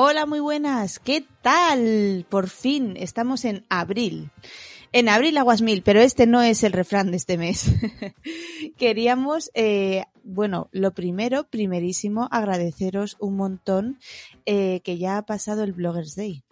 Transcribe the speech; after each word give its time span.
Hola, 0.00 0.26
muy 0.26 0.38
buenas. 0.38 1.00
¿Qué 1.00 1.26
tal? 1.42 2.24
Por 2.28 2.48
fin 2.48 2.94
estamos 2.96 3.44
en 3.44 3.66
abril. 3.68 4.30
En 4.92 5.08
abril 5.08 5.36
aguas 5.36 5.60
mil, 5.60 5.82
pero 5.82 6.00
este 6.00 6.24
no 6.24 6.40
es 6.40 6.62
el 6.62 6.70
refrán 6.70 7.10
de 7.10 7.16
este 7.16 7.36
mes. 7.36 7.64
Queríamos, 8.76 9.50
eh, 9.54 10.04
bueno, 10.22 10.68
lo 10.70 10.94
primero, 10.94 11.48
primerísimo, 11.50 12.28
agradeceros 12.30 13.16
un 13.18 13.34
montón 13.34 13.98
eh, 14.46 14.82
que 14.84 14.98
ya 14.98 15.18
ha 15.18 15.26
pasado 15.26 15.64
el 15.64 15.72
Bloggers 15.72 16.14
Day. 16.14 16.44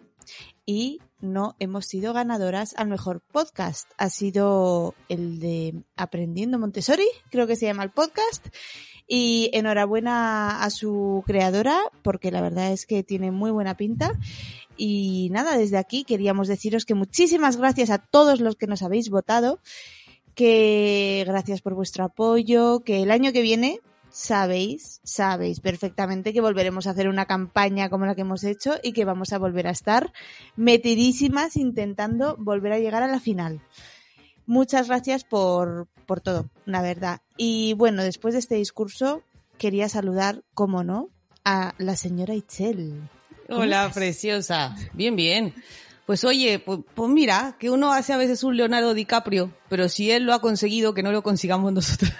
Y 0.65 0.99
no 1.21 1.55
hemos 1.59 1.85
sido 1.85 2.11
ganadoras 2.11 2.73
al 2.75 2.89
mejor 2.89 3.21
podcast. 3.21 3.89
Ha 3.97 4.09
sido 4.09 4.93
el 5.07 5.39
de 5.39 5.85
Aprendiendo 5.95 6.59
Montessori, 6.59 7.07
creo 7.31 7.47
que 7.47 7.55
se 7.55 7.65
llama 7.65 7.83
el 7.83 7.91
podcast. 7.91 8.45
Y 9.07 9.49
enhorabuena 9.53 10.63
a 10.63 10.69
su 10.69 11.23
creadora, 11.25 11.79
porque 12.01 12.31
la 12.31 12.41
verdad 12.41 12.73
es 12.73 12.85
que 12.85 13.03
tiene 13.03 13.31
muy 13.31 13.51
buena 13.51 13.77
pinta. 13.77 14.11
Y 14.75 15.29
nada, 15.31 15.57
desde 15.57 15.77
aquí 15.77 16.03
queríamos 16.03 16.47
deciros 16.47 16.85
que 16.85 16.93
muchísimas 16.93 17.57
gracias 17.57 17.89
a 17.89 17.97
todos 17.97 18.39
los 18.41 18.55
que 18.55 18.67
nos 18.67 18.83
habéis 18.83 19.09
votado, 19.09 19.59
que 20.35 21.23
gracias 21.25 21.61
por 21.61 21.73
vuestro 21.73 22.03
apoyo, 22.03 22.81
que 22.81 23.01
el 23.01 23.11
año 23.11 23.31
que 23.31 23.41
viene 23.41 23.79
sabéis, 24.17 24.99
sabéis 25.03 25.59
perfectamente 25.59 26.33
que 26.33 26.41
volveremos 26.41 26.87
a 26.87 26.91
hacer 26.91 27.07
una 27.07 27.25
campaña 27.25 27.89
como 27.89 28.05
la 28.05 28.15
que 28.15 28.21
hemos 28.21 28.43
hecho 28.43 28.75
y 28.81 28.93
que 28.93 29.05
vamos 29.05 29.31
a 29.31 29.37
volver 29.37 29.67
a 29.67 29.71
estar 29.71 30.11
metidísimas 30.55 31.55
intentando 31.55 32.35
volver 32.37 32.73
a 32.73 32.79
llegar 32.79 33.03
a 33.03 33.07
la 33.07 33.19
final. 33.19 33.61
Muchas 34.47 34.87
gracias 34.87 35.25
por, 35.25 35.87
por 36.05 36.21
todo, 36.21 36.49
la 36.65 36.81
verdad. 36.81 37.21
Y 37.35 37.73
bueno, 37.73 38.01
después 38.01 38.33
de 38.33 38.39
este 38.39 38.55
discurso, 38.55 39.21
quería 39.57 39.89
saludar, 39.89 40.41
como 40.53 40.83
no, 40.83 41.09
a 41.43 41.73
la 41.77 41.95
señora 41.97 42.33
Itzel. 42.33 43.09
Hola, 43.49 43.91
preciosa. 43.93 44.75
Bien, 44.93 45.15
bien. 45.15 45.53
Pues 46.05 46.23
oye, 46.23 46.59
pues, 46.59 46.79
pues, 46.95 47.09
mira, 47.09 47.57
que 47.59 47.69
uno 47.69 47.91
hace 47.91 48.13
a 48.13 48.17
veces 48.17 48.41
un 48.43 48.55
Leonardo 48.55 48.93
DiCaprio, 48.93 49.51
pero 49.67 49.89
si 49.89 50.11
él 50.11 50.23
lo 50.23 50.33
ha 50.33 50.39
conseguido, 50.39 50.93
que 50.93 51.03
no 51.03 51.11
lo 51.11 51.21
consigamos 51.23 51.73
nosotros. 51.73 52.11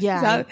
ya. 0.00 0.46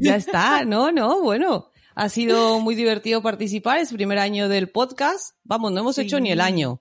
Ya 0.00 0.16
está, 0.16 0.64
no, 0.66 0.92
no, 0.92 1.22
bueno. 1.22 1.70
Ha 1.94 2.08
sido 2.08 2.60
muy 2.60 2.74
divertido 2.74 3.22
participar, 3.22 3.78
es 3.78 3.90
el 3.90 3.96
primer 3.96 4.18
año 4.18 4.48
del 4.48 4.68
podcast. 4.68 5.34
Vamos, 5.44 5.72
no 5.72 5.80
hemos 5.80 5.98
hecho 5.98 6.20
ni 6.20 6.30
el 6.30 6.40
año. 6.40 6.80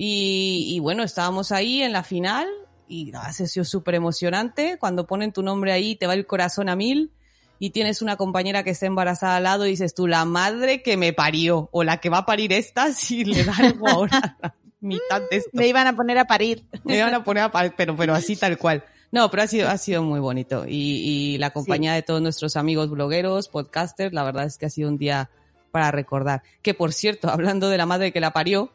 Y, 0.00 0.78
bueno, 0.80 1.02
estábamos 1.02 1.50
ahí 1.50 1.82
en 1.82 1.92
la 1.92 2.04
final 2.04 2.46
y 2.86 3.12
ha 3.14 3.32
sido 3.32 3.64
súper 3.64 3.96
emocionante. 3.96 4.78
Cuando 4.78 5.08
ponen 5.08 5.32
tu 5.32 5.42
nombre 5.42 5.72
ahí, 5.72 5.96
te 5.96 6.06
va 6.06 6.14
el 6.14 6.24
corazón 6.24 6.68
a 6.68 6.76
mil 6.76 7.10
y 7.58 7.70
tienes 7.70 8.00
una 8.00 8.16
compañera 8.16 8.62
que 8.62 8.70
está 8.70 8.86
embarazada 8.86 9.36
al 9.36 9.42
lado 9.42 9.66
y 9.66 9.70
dices 9.70 9.94
tú, 9.94 10.06
la 10.06 10.24
madre 10.24 10.82
que 10.82 10.96
me 10.96 11.12
parió 11.12 11.68
o 11.72 11.82
la 11.82 11.96
que 11.96 12.10
va 12.10 12.18
a 12.18 12.26
parir 12.26 12.52
esta 12.52 12.92
si 12.92 13.24
le 13.24 13.42
da 13.42 13.54
algo 13.58 13.88
ahora 13.88 14.36
mitad 14.80 15.22
de 15.28 15.38
esto. 15.38 15.50
Me 15.52 15.66
iban 15.66 15.86
a 15.88 15.96
poner 15.96 16.18
a 16.18 16.26
parir. 16.26 16.64
Me 16.84 16.96
iban 16.96 17.14
a 17.14 17.24
poner 17.24 17.42
a 17.42 17.50
parir, 17.50 17.74
pero, 17.76 17.96
pero 17.96 18.14
así 18.14 18.36
tal 18.36 18.56
cual. 18.56 18.84
No, 19.10 19.30
pero 19.30 19.42
ha 19.42 19.46
sido, 19.46 19.68
ha 19.68 19.78
sido 19.78 20.02
muy 20.02 20.20
bonito. 20.20 20.64
Y, 20.66 21.34
y 21.34 21.38
la 21.38 21.50
compañía 21.50 21.94
de 21.94 22.02
todos 22.02 22.20
nuestros 22.20 22.56
amigos 22.56 22.90
blogueros, 22.90 23.48
podcasters, 23.48 24.12
la 24.12 24.22
verdad 24.22 24.44
es 24.44 24.58
que 24.58 24.66
ha 24.66 24.70
sido 24.70 24.88
un 24.88 24.98
día 24.98 25.30
para 25.70 25.90
recordar. 25.90 26.42
Que 26.62 26.74
por 26.74 26.92
cierto, 26.92 27.28
hablando 27.30 27.68
de 27.68 27.78
la 27.78 27.86
madre 27.86 28.12
que 28.12 28.20
la 28.20 28.32
parió, 28.32 28.70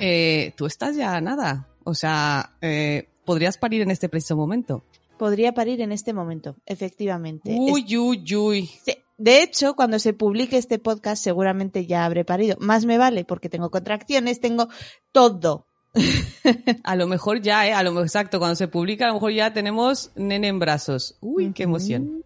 eh, 0.00 0.52
tú 0.56 0.66
estás 0.66 0.96
ya 0.96 1.20
nada. 1.20 1.68
O 1.84 1.94
sea, 1.94 2.56
eh, 2.60 3.08
podrías 3.24 3.58
parir 3.58 3.82
en 3.82 3.90
este 3.90 4.08
preciso 4.08 4.36
momento. 4.36 4.84
Podría 5.18 5.54
parir 5.54 5.80
en 5.80 5.92
este 5.92 6.12
momento, 6.12 6.56
efectivamente. 6.66 7.56
Uy, 7.58 7.96
uy, 7.96 8.34
uy. 8.34 8.70
De 9.18 9.42
hecho, 9.42 9.74
cuando 9.74 9.98
se 9.98 10.12
publique 10.12 10.58
este 10.58 10.78
podcast, 10.78 11.22
seguramente 11.22 11.86
ya 11.86 12.04
habré 12.04 12.24
parido. 12.24 12.56
Más 12.60 12.84
me 12.84 12.98
vale 12.98 13.24
porque 13.24 13.48
tengo 13.48 13.70
contracciones, 13.70 14.40
tengo 14.40 14.68
todo. 15.12 15.66
a 16.84 16.96
lo 16.96 17.06
mejor 17.06 17.40
ya, 17.40 17.66
¿eh? 17.66 17.72
A 17.72 17.82
lo 17.82 17.92
mejor, 17.92 18.06
exacto, 18.06 18.38
cuando 18.38 18.56
se 18.56 18.68
publica, 18.68 19.06
a 19.06 19.08
lo 19.08 19.14
mejor 19.14 19.32
ya 19.32 19.54
tenemos 19.54 20.10
nene 20.16 20.48
en 20.48 20.58
brazos. 20.58 21.16
Uy, 21.20 21.52
qué 21.54 21.62
emoción. 21.62 22.24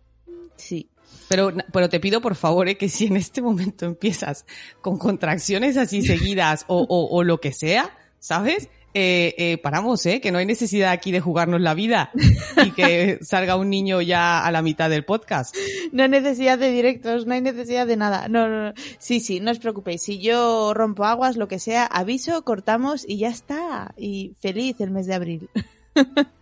Sí. 0.56 0.90
Pero, 1.30 1.52
pero 1.72 1.88
te 1.88 2.00
pido 2.00 2.20
por 2.20 2.34
favor 2.34 2.68
eh, 2.68 2.76
que 2.76 2.88
si 2.88 3.06
en 3.06 3.16
este 3.16 3.40
momento 3.40 3.86
empiezas 3.86 4.44
con 4.82 4.98
contracciones 4.98 5.76
así 5.76 6.02
seguidas 6.02 6.64
o, 6.66 6.80
o, 6.80 7.16
o 7.16 7.22
lo 7.22 7.40
que 7.40 7.52
sea, 7.52 7.96
¿sabes? 8.18 8.68
Eh, 8.92 9.36
eh, 9.38 9.58
paramos, 9.58 10.04
¿eh? 10.06 10.20
Que 10.20 10.32
no 10.32 10.38
hay 10.38 10.46
necesidad 10.46 10.90
aquí 10.90 11.12
de 11.12 11.20
jugarnos 11.20 11.60
la 11.60 11.74
vida 11.74 12.10
y 12.64 12.72
que 12.72 13.18
salga 13.22 13.54
un 13.54 13.70
niño 13.70 14.00
ya 14.00 14.44
a 14.44 14.50
la 14.50 14.62
mitad 14.62 14.90
del 14.90 15.04
podcast. 15.04 15.54
No 15.92 16.02
hay 16.02 16.08
necesidad 16.08 16.58
de 16.58 16.72
directos, 16.72 17.26
no 17.26 17.34
hay 17.34 17.40
necesidad 17.40 17.86
de 17.86 17.96
nada. 17.96 18.26
No, 18.26 18.48
no, 18.48 18.64
no. 18.64 18.74
Sí, 18.98 19.20
sí, 19.20 19.38
no 19.38 19.52
os 19.52 19.60
preocupéis. 19.60 20.02
Si 20.02 20.18
yo 20.18 20.74
rompo 20.74 21.04
aguas, 21.04 21.36
lo 21.36 21.46
que 21.46 21.60
sea, 21.60 21.86
aviso, 21.86 22.42
cortamos 22.42 23.04
y 23.06 23.18
ya 23.18 23.28
está. 23.28 23.94
Y 23.96 24.34
feliz 24.40 24.80
el 24.80 24.90
mes 24.90 25.06
de 25.06 25.14
abril. 25.14 25.48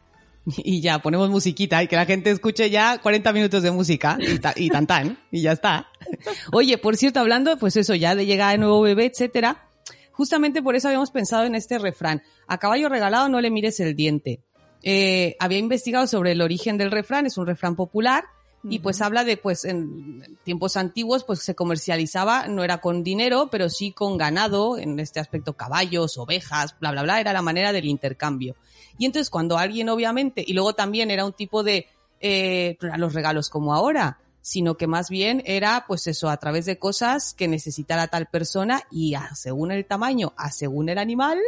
y 0.57 0.81
ya 0.81 1.01
ponemos 1.01 1.29
musiquita 1.31 1.83
y 1.83 1.89
que 1.89 1.97
la 1.97 2.07
gente 2.07 2.31
escuche 2.31 2.71
ya 2.71 2.99
40 2.99 3.33
minutos 3.33 3.63
de 3.63 3.71
música 3.71 4.19
y, 4.21 4.39
ta, 4.39 4.53
y 4.57 4.69
tan 4.71 4.87
tan 4.87 5.19
y 5.31 5.43
ya 5.43 5.53
está. 5.53 5.89
Oye, 6.53 6.79
por 6.79 6.97
cierto, 6.97 7.21
hablando 7.21 7.57
pues 7.59 7.77
eso 7.77 7.95
ya 7.95 8.15
de 8.15 8.27
llegar 8.27 8.53
de 8.53 8.59
nuevo 8.59 8.81
bebé, 8.81 9.07
etcétera, 9.07 9.69
justamente 10.13 10.63
por 10.63 10.77
eso 10.77 10.89
habíamos 10.89 11.11
pensado 11.11 11.45
en 11.45 11.55
este 11.55 11.79
refrán. 11.79 12.23
A 12.47 12.59
caballo 12.59 12.89
regalado 12.89 13.29
no 13.29 13.41
le 13.41 13.51
mires 13.51 13.81
el 13.81 13.95
diente. 13.95 14.41
Eh, 14.83 15.37
había 15.41 15.59
investigado 15.59 16.07
sobre 16.07 16.33
el 16.33 16.41
origen 16.41 16.79
del 16.79 16.91
refrán, 16.91 17.27
es 17.27 17.37
un 17.37 17.47
refrán 17.47 17.75
popular 17.75 18.25
y 18.65 18.81
pues 18.81 19.01
habla 19.03 19.25
de 19.25 19.37
pues 19.37 19.65
en 19.65 20.39
tiempos 20.45 20.77
antiguos 20.77 21.25
pues 21.25 21.41
se 21.41 21.55
comercializaba 21.55 22.49
no 22.49 22.65
era 22.65 22.79
con 22.79 23.05
dinero 23.05 23.49
pero 23.53 23.71
sí 23.71 23.93
con 23.93 24.17
ganado 24.17 24.79
en 24.79 24.99
este 24.99 25.21
aspecto 25.21 25.53
caballos 25.53 26.19
ovejas 26.19 26.75
bla 26.81 26.91
bla 26.91 27.03
bla 27.03 27.21
era 27.21 27.33
la 27.33 27.41
manera 27.41 27.73
del 27.73 27.85
intercambio 27.85 28.57
y 28.99 29.07
entonces 29.07 29.31
cuando 29.31 29.57
alguien 29.57 29.89
obviamente 29.89 30.45
y 30.47 30.53
luego 30.53 30.75
también 30.75 31.11
era 31.11 31.25
un 31.25 31.33
tipo 31.33 31.63
de 31.63 31.87
eh, 32.21 32.77
los 32.97 33.15
regalos 33.15 33.49
como 33.49 33.75
ahora 33.75 34.19
sino 34.41 34.77
que 34.77 34.87
más 34.87 35.09
bien 35.11 35.43
era 35.47 35.85
pues 35.87 36.07
eso 36.07 36.29
a 36.29 36.37
través 36.37 36.67
de 36.67 36.79
cosas 36.79 37.35
que 37.35 37.49
necesitara 37.49 38.09
tal 38.09 38.27
persona 38.27 38.83
y 38.91 39.15
a, 39.15 39.35
según 39.35 39.73
el 39.73 39.85
tamaño 39.85 40.33
a 40.37 40.51
según 40.51 40.89
el 40.89 40.99
animal 40.99 41.39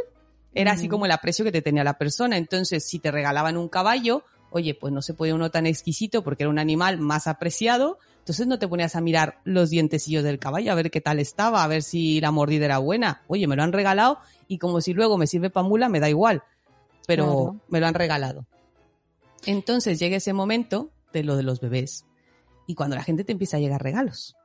era 0.55 0.73
así 0.73 0.89
como 0.89 1.07
el 1.07 1.13
aprecio 1.13 1.45
que 1.45 1.53
te 1.53 1.63
tenía 1.63 1.85
la 1.85 1.99
persona 1.99 2.37
entonces 2.37 2.85
si 2.85 2.99
te 2.99 3.11
regalaban 3.11 3.57
un 3.57 3.69
caballo 3.69 4.25
oye, 4.51 4.75
pues 4.75 4.93
no 4.93 5.03
se 5.03 5.15
podía 5.15 5.35
uno 5.35 5.51
tan 5.51 5.67
exquisito 5.67 6.23
porque 6.23 6.45
era 6.45 6.51
un 6.51 6.59
animal 6.59 6.99
más 6.99 7.27
apreciado, 7.27 7.99
entonces 8.19 8.47
no 8.47 8.59
te 8.59 8.69
ponías 8.69 8.97
a 8.97 9.01
mirar 9.01 9.41
los 9.45 9.71
dientecillos 9.71 10.25
del 10.25 10.39
caballo, 10.39 10.73
a 10.73 10.75
ver 10.75 10.91
qué 10.91 11.01
tal 11.01 11.19
estaba, 11.19 11.65
a 11.65 11.69
ver 11.69 11.83
si 11.83 12.21
la 12.21 12.31
mordida 12.31 12.67
era 12.67 12.79
buena. 12.79 13.23
Oye, 13.29 13.47
me 13.47 13.57
lo 13.57 13.63
han 13.63 13.73
regalado 13.73 14.19
y 14.49 14.59
como 14.59 14.81
si 14.81 14.93
luego 14.93 15.17
me 15.17 15.27
sirve 15.27 15.51
pa' 15.51 15.63
mula, 15.63 15.89
me 15.89 16.01
da 16.01 16.09
igual. 16.09 16.43
Pero 17.11 17.25
Claro. 17.25 17.57
me 17.69 17.81
lo 17.81 17.87
han 17.89 17.95
regalado. 17.95 18.47
Entonces 19.45 19.99
llega 19.99 20.19
ese 20.19 20.33
momento 20.33 20.93
de 21.13 21.25
lo 21.25 21.37
de 21.37 21.43
los 21.43 21.59
bebés. 21.61 22.05
Y 22.69 22.77
cuando 22.77 22.95
la 22.95 23.03
gente 23.03 23.25
te 23.25 23.33
empieza 23.33 23.57
a 23.57 23.61
llegar 23.61 23.83
regalos. 23.83 24.37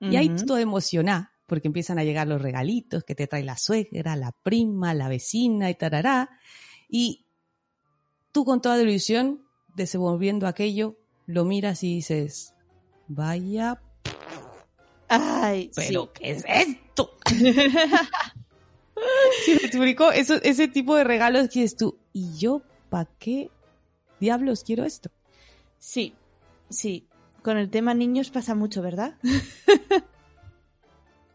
Y 0.00 0.16
ahí 0.16 0.28
Ujú. 0.28 0.44
tú 0.44 0.54
te 0.54 0.60
emocionás 0.60 1.28
porque 1.46 1.68
empiezan 1.68 1.98
a 1.98 2.04
llegar 2.04 2.26
los 2.28 2.42
regalitos 2.42 3.04
que 3.04 3.14
te 3.14 3.26
trae 3.26 3.42
la 3.42 3.56
suegra, 3.56 4.16
la 4.16 4.32
prima, 4.42 4.92
la 4.92 5.08
vecina 5.08 5.70
y 5.70 5.74
tarará. 5.76 6.28
Y 6.90 7.24
tú 8.32 8.44
con 8.44 8.60
toda 8.60 8.82
ilusión, 8.82 9.46
desenvolviendo 9.74 10.46
aquello, 10.46 10.98
lo 11.24 11.46
miras 11.46 11.82
y 11.84 11.94
dices, 11.94 12.52
vaya, 13.08 13.80
Ay, 15.08 15.70
pero 15.74 16.04
sí. 16.04 16.20
¿qué 16.20 16.30
es 16.32 16.44
esto? 16.46 17.16
¿Sí 19.44 19.52
me 19.52 19.66
explico? 19.66 20.12
Eso, 20.12 20.34
ese 20.42 20.68
tipo 20.68 20.94
de 20.96 21.04
regalos 21.04 21.48
que 21.48 21.60
dices 21.60 21.76
tú, 21.76 21.98
¿y 22.12 22.36
yo 22.38 22.62
para 22.88 23.08
qué 23.18 23.50
diablos 24.20 24.64
quiero 24.64 24.84
esto? 24.84 25.10
Sí, 25.78 26.14
sí. 26.68 27.06
Con 27.42 27.56
el 27.56 27.70
tema 27.70 27.94
niños 27.94 28.30
pasa 28.30 28.54
mucho, 28.54 28.82
¿verdad? 28.82 29.14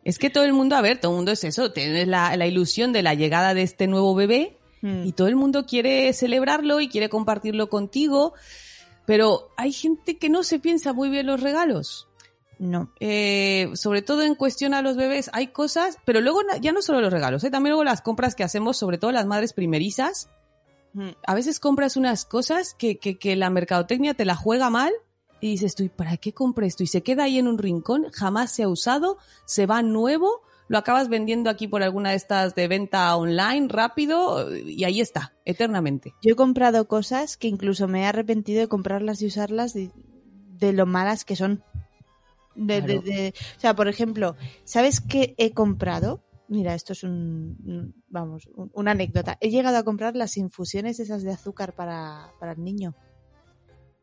Es 0.04 0.20
que 0.20 0.30
todo 0.30 0.44
el 0.44 0.54
mundo, 0.54 0.76
a 0.76 0.82
ver, 0.82 1.00
todo 1.00 1.14
el 1.14 1.16
mundo 1.16 1.32
es 1.32 1.44
eso, 1.44 1.72
tienes 1.72 2.08
la, 2.08 2.38
la 2.38 2.46
ilusión 2.46 2.94
de 2.94 3.02
la 3.02 3.16
llegada 3.16 3.56
de 3.56 3.64
este 3.64 3.88
nuevo 3.88 4.14
bebé 4.14 4.56
Mm. 4.86 5.06
y 5.08 5.14
todo 5.14 5.28
el 5.28 5.36
mundo 5.36 5.66
quiere 5.66 6.14
celebrarlo 6.14 6.80
y 6.80 6.88
quiere 6.88 7.10
compartirlo 7.10 7.70
contigo, 7.70 8.34
pero 9.08 9.50
hay 9.58 9.72
gente 9.72 10.18
que 10.18 10.30
no 10.30 10.44
se 10.44 10.60
piensa 10.60 10.94
muy 10.94 11.10
bien 11.10 11.26
los 11.26 11.42
regalos. 11.42 12.08
No. 12.60 12.92
Eh, 13.00 13.70
sobre 13.74 14.02
todo 14.02 14.22
en 14.22 14.36
cuestión 14.36 14.74
a 14.74 14.82
los 14.82 14.96
bebés, 14.96 15.30
hay 15.34 15.48
cosas, 15.48 15.98
pero 16.06 16.22
luego 16.22 16.42
ya 16.62 16.72
no 16.72 16.82
solo 16.82 17.02
los 17.02 17.12
regalos, 17.12 17.44
¿eh? 17.44 17.52
también 17.52 17.72
luego 17.72 17.84
las 17.84 18.02
compras 18.02 18.36
que 18.36 18.44
hacemos, 18.44 18.78
sobre 18.78 18.98
todo 18.98 19.12
las 19.12 19.26
madres 19.26 19.54
primerizas, 19.54 20.30
a 21.28 21.34
veces 21.34 21.60
compras 21.60 21.98
unas 21.98 22.24
cosas 22.24 22.74
que, 22.74 22.98
que, 22.98 23.18
que 23.18 23.36
la 23.36 23.50
mercadotecnia 23.50 24.14
te 24.14 24.24
la 24.24 24.36
juega 24.36 24.70
mal 24.70 24.94
y 25.42 25.50
dices 25.52 25.76
tú, 25.76 25.84
¿y 25.84 25.90
para 25.90 26.18
qué 26.18 26.34
compré 26.34 26.68
esto? 26.68 26.84
Y 26.84 26.88
se 26.88 27.04
queda 27.04 27.24
ahí 27.24 27.38
en 27.38 27.48
un 27.48 27.58
rincón, 27.58 28.08
jamás 28.14 28.52
se 28.52 28.64
ha 28.64 28.70
usado, 28.70 29.18
se 29.46 29.66
va 29.66 29.82
nuevo, 29.82 30.42
lo 30.68 30.78
acabas 30.78 31.10
vendiendo 31.10 31.50
aquí 31.50 31.68
por 31.68 31.84
alguna 31.84 32.12
de 32.12 32.16
estas 32.16 32.56
de 32.56 32.68
venta 32.68 33.16
online 33.16 33.68
rápido 33.70 34.56
y 34.56 34.84
ahí 34.84 35.02
está, 35.02 35.34
eternamente. 35.46 36.14
Yo 36.22 36.32
he 36.32 36.36
comprado 36.36 36.88
cosas 36.88 37.38
que 37.38 37.48
incluso 37.48 37.88
me 37.88 38.02
he 38.02 38.06
arrepentido 38.06 38.62
de 38.62 38.68
comprarlas 38.68 39.22
y 39.22 39.28
usarlas 39.28 39.74
de, 39.74 39.92
de 40.58 40.74
lo 40.74 40.86
malas 40.86 41.26
que 41.26 41.36
son. 41.36 41.64
De, 42.56 42.82
de- 42.82 42.88
Claro. 42.88 43.02
de- 43.02 43.34
o 43.58 43.60
sea, 43.60 43.76
por 43.76 43.88
ejemplo, 43.88 44.36
¿sabes 44.64 45.02
qué 45.02 45.36
he 45.38 45.52
comprado? 45.52 46.22
Mira, 46.48 46.76
esto 46.76 46.94
es 46.94 47.04
un, 47.04 47.94
vamos, 48.08 48.48
un- 48.56 48.70
una 48.74 48.92
anécdota. 48.92 49.38
He 49.42 49.50
llegado 49.50 49.78
a 49.78 49.84
comprar 49.84 50.16
las 50.16 50.38
infusiones 50.38 51.00
esas 51.00 51.24
de 51.24 51.32
azúcar 51.32 51.74
para, 51.74 52.32
para 52.40 52.52
el 52.54 52.64
niño. 52.64 52.96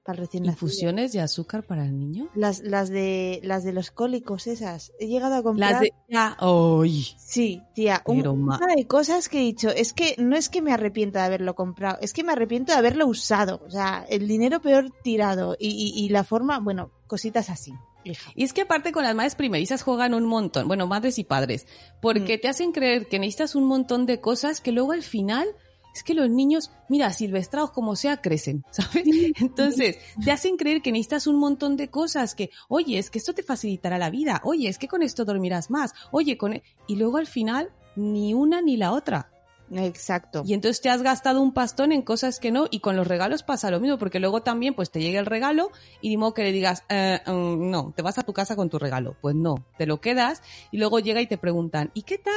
Para 0.04 0.18
el 0.18 0.24
recién 0.26 0.42
nacido. 0.42 0.66
¿Infusiones 0.66 1.12
de 1.12 1.20
azúcar 1.20 1.62
para 1.64 1.84
el 1.84 1.96
niño? 1.96 2.28
Las, 2.34 2.58
las 2.64 2.88
de 2.90 3.38
las 3.44 3.62
de 3.62 3.72
los 3.72 3.92
cólicos 3.92 4.48
esas. 4.48 4.90
He 4.98 5.06
llegado 5.06 5.36
a 5.36 5.42
comprar. 5.44 5.70
Las 5.74 5.80
de... 5.82 5.92
Ah, 6.12 6.36
¡Ay! 6.40 7.04
Sí, 7.16 7.62
tía, 7.72 8.02
un, 8.06 8.16
Pero 8.16 8.34
ma- 8.34 8.58
una 8.60 8.74
de 8.74 8.88
cosas 8.88 9.28
que 9.28 9.38
he 9.38 9.42
dicho, 9.42 9.68
es 9.70 9.92
que 9.92 10.16
no 10.18 10.34
es 10.34 10.48
que 10.48 10.60
me 10.60 10.72
arrepienta 10.72 11.20
de 11.20 11.26
haberlo 11.26 11.54
comprado, 11.54 11.98
es 12.00 12.12
que 12.12 12.24
me 12.24 12.32
arrepiento 12.32 12.72
de 12.72 12.78
haberlo 12.78 13.06
usado, 13.06 13.62
o 13.64 13.70
sea, 13.70 14.04
el 14.08 14.26
dinero 14.26 14.60
peor 14.60 14.90
tirado 15.04 15.56
y, 15.56 15.68
y- 15.68 16.04
y 16.04 16.08
la 16.08 16.24
forma, 16.24 16.58
bueno, 16.58 16.90
cositas 17.06 17.48
así. 17.48 17.72
Hija. 18.04 18.30
Y 18.34 18.44
es 18.44 18.52
que 18.52 18.62
aparte 18.62 18.92
con 18.92 19.04
las 19.04 19.14
madres 19.14 19.34
primerizas 19.34 19.82
juegan 19.82 20.14
un 20.14 20.24
montón, 20.24 20.68
bueno, 20.68 20.86
madres 20.86 21.18
y 21.18 21.24
padres, 21.24 21.66
porque 22.00 22.36
Mm. 22.36 22.40
te 22.40 22.48
hacen 22.48 22.72
creer 22.72 23.08
que 23.08 23.18
necesitas 23.18 23.54
un 23.54 23.64
montón 23.64 24.06
de 24.06 24.20
cosas 24.20 24.60
que 24.60 24.72
luego 24.72 24.92
al 24.92 25.02
final 25.02 25.48
es 25.94 26.02
que 26.02 26.14
los 26.14 26.30
niños, 26.30 26.70
mira, 26.88 27.12
silvestrados 27.12 27.70
como 27.72 27.96
sea, 27.96 28.16
crecen, 28.22 28.64
¿sabes? 28.70 29.04
Entonces, 29.40 29.98
te 30.24 30.30
hacen 30.30 30.56
creer 30.56 30.80
que 30.80 30.90
necesitas 30.90 31.26
un 31.26 31.36
montón 31.38 31.76
de 31.76 31.90
cosas, 31.90 32.34
que, 32.34 32.48
oye, 32.68 32.98
es 32.98 33.10
que 33.10 33.18
esto 33.18 33.34
te 33.34 33.42
facilitará 33.42 33.98
la 33.98 34.08
vida, 34.08 34.40
oye, 34.44 34.68
es 34.68 34.78
que 34.78 34.88
con 34.88 35.02
esto 35.02 35.24
dormirás 35.26 35.70
más, 35.70 35.92
oye, 36.10 36.38
con... 36.38 36.54
e-". 36.54 36.62
Y 36.86 36.96
luego 36.96 37.18
al 37.18 37.26
final, 37.26 37.70
ni 37.94 38.32
una 38.32 38.62
ni 38.62 38.78
la 38.78 38.92
otra. 38.92 39.31
Exacto. 39.74 40.42
Y 40.44 40.54
entonces 40.54 40.80
te 40.80 40.90
has 40.90 41.02
gastado 41.02 41.40
un 41.40 41.52
pastón 41.52 41.92
en 41.92 42.02
cosas 42.02 42.38
que 42.38 42.50
no, 42.50 42.66
y 42.70 42.80
con 42.80 42.96
los 42.96 43.06
regalos 43.06 43.42
pasa 43.42 43.70
lo 43.70 43.80
mismo, 43.80 43.98
porque 43.98 44.20
luego 44.20 44.42
también 44.42 44.74
pues 44.74 44.90
te 44.90 45.00
llega 45.00 45.20
el 45.20 45.26
regalo 45.26 45.70
y 46.00 46.10
ni 46.10 46.16
modo 46.16 46.34
que 46.34 46.42
le 46.42 46.52
digas, 46.52 46.84
eh, 46.88 47.20
mm, 47.26 47.70
no, 47.70 47.92
te 47.96 48.02
vas 48.02 48.18
a 48.18 48.22
tu 48.22 48.32
casa 48.32 48.56
con 48.56 48.68
tu 48.68 48.78
regalo. 48.78 49.16
Pues 49.20 49.34
no, 49.34 49.64
te 49.78 49.86
lo 49.86 50.00
quedas 50.00 50.42
y 50.70 50.78
luego 50.78 50.98
llega 51.00 51.20
y 51.20 51.26
te 51.26 51.38
preguntan, 51.38 51.90
¿y 51.94 52.02
qué 52.02 52.18
tal? 52.18 52.34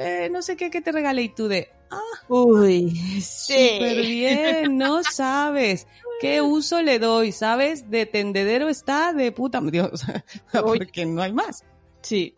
Eh, 0.00 0.28
no 0.30 0.42
sé 0.42 0.56
qué, 0.56 0.70
qué 0.70 0.80
te 0.80 0.92
regalé 0.92 1.22
y 1.22 1.28
tú 1.30 1.48
de, 1.48 1.70
ah, 1.90 2.00
Uy, 2.28 3.20
súper 3.20 3.96
bien, 4.02 4.76
no 4.76 5.02
sabes. 5.10 5.86
¿Qué 6.20 6.40
uso 6.40 6.80
le 6.82 6.98
doy? 6.98 7.32
¿Sabes? 7.32 7.90
De 7.90 8.06
tendedero 8.06 8.68
está 8.68 9.12
de 9.12 9.32
puta, 9.32 9.60
Dios, 9.60 10.02
porque 10.52 11.06
no 11.06 11.22
hay 11.22 11.32
más. 11.32 11.64
Sí. 12.02 12.34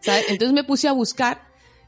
¿sabes? 0.00 0.26
Entonces 0.28 0.52
me 0.52 0.64
puse 0.64 0.88
a 0.88 0.92
buscar 0.92 1.46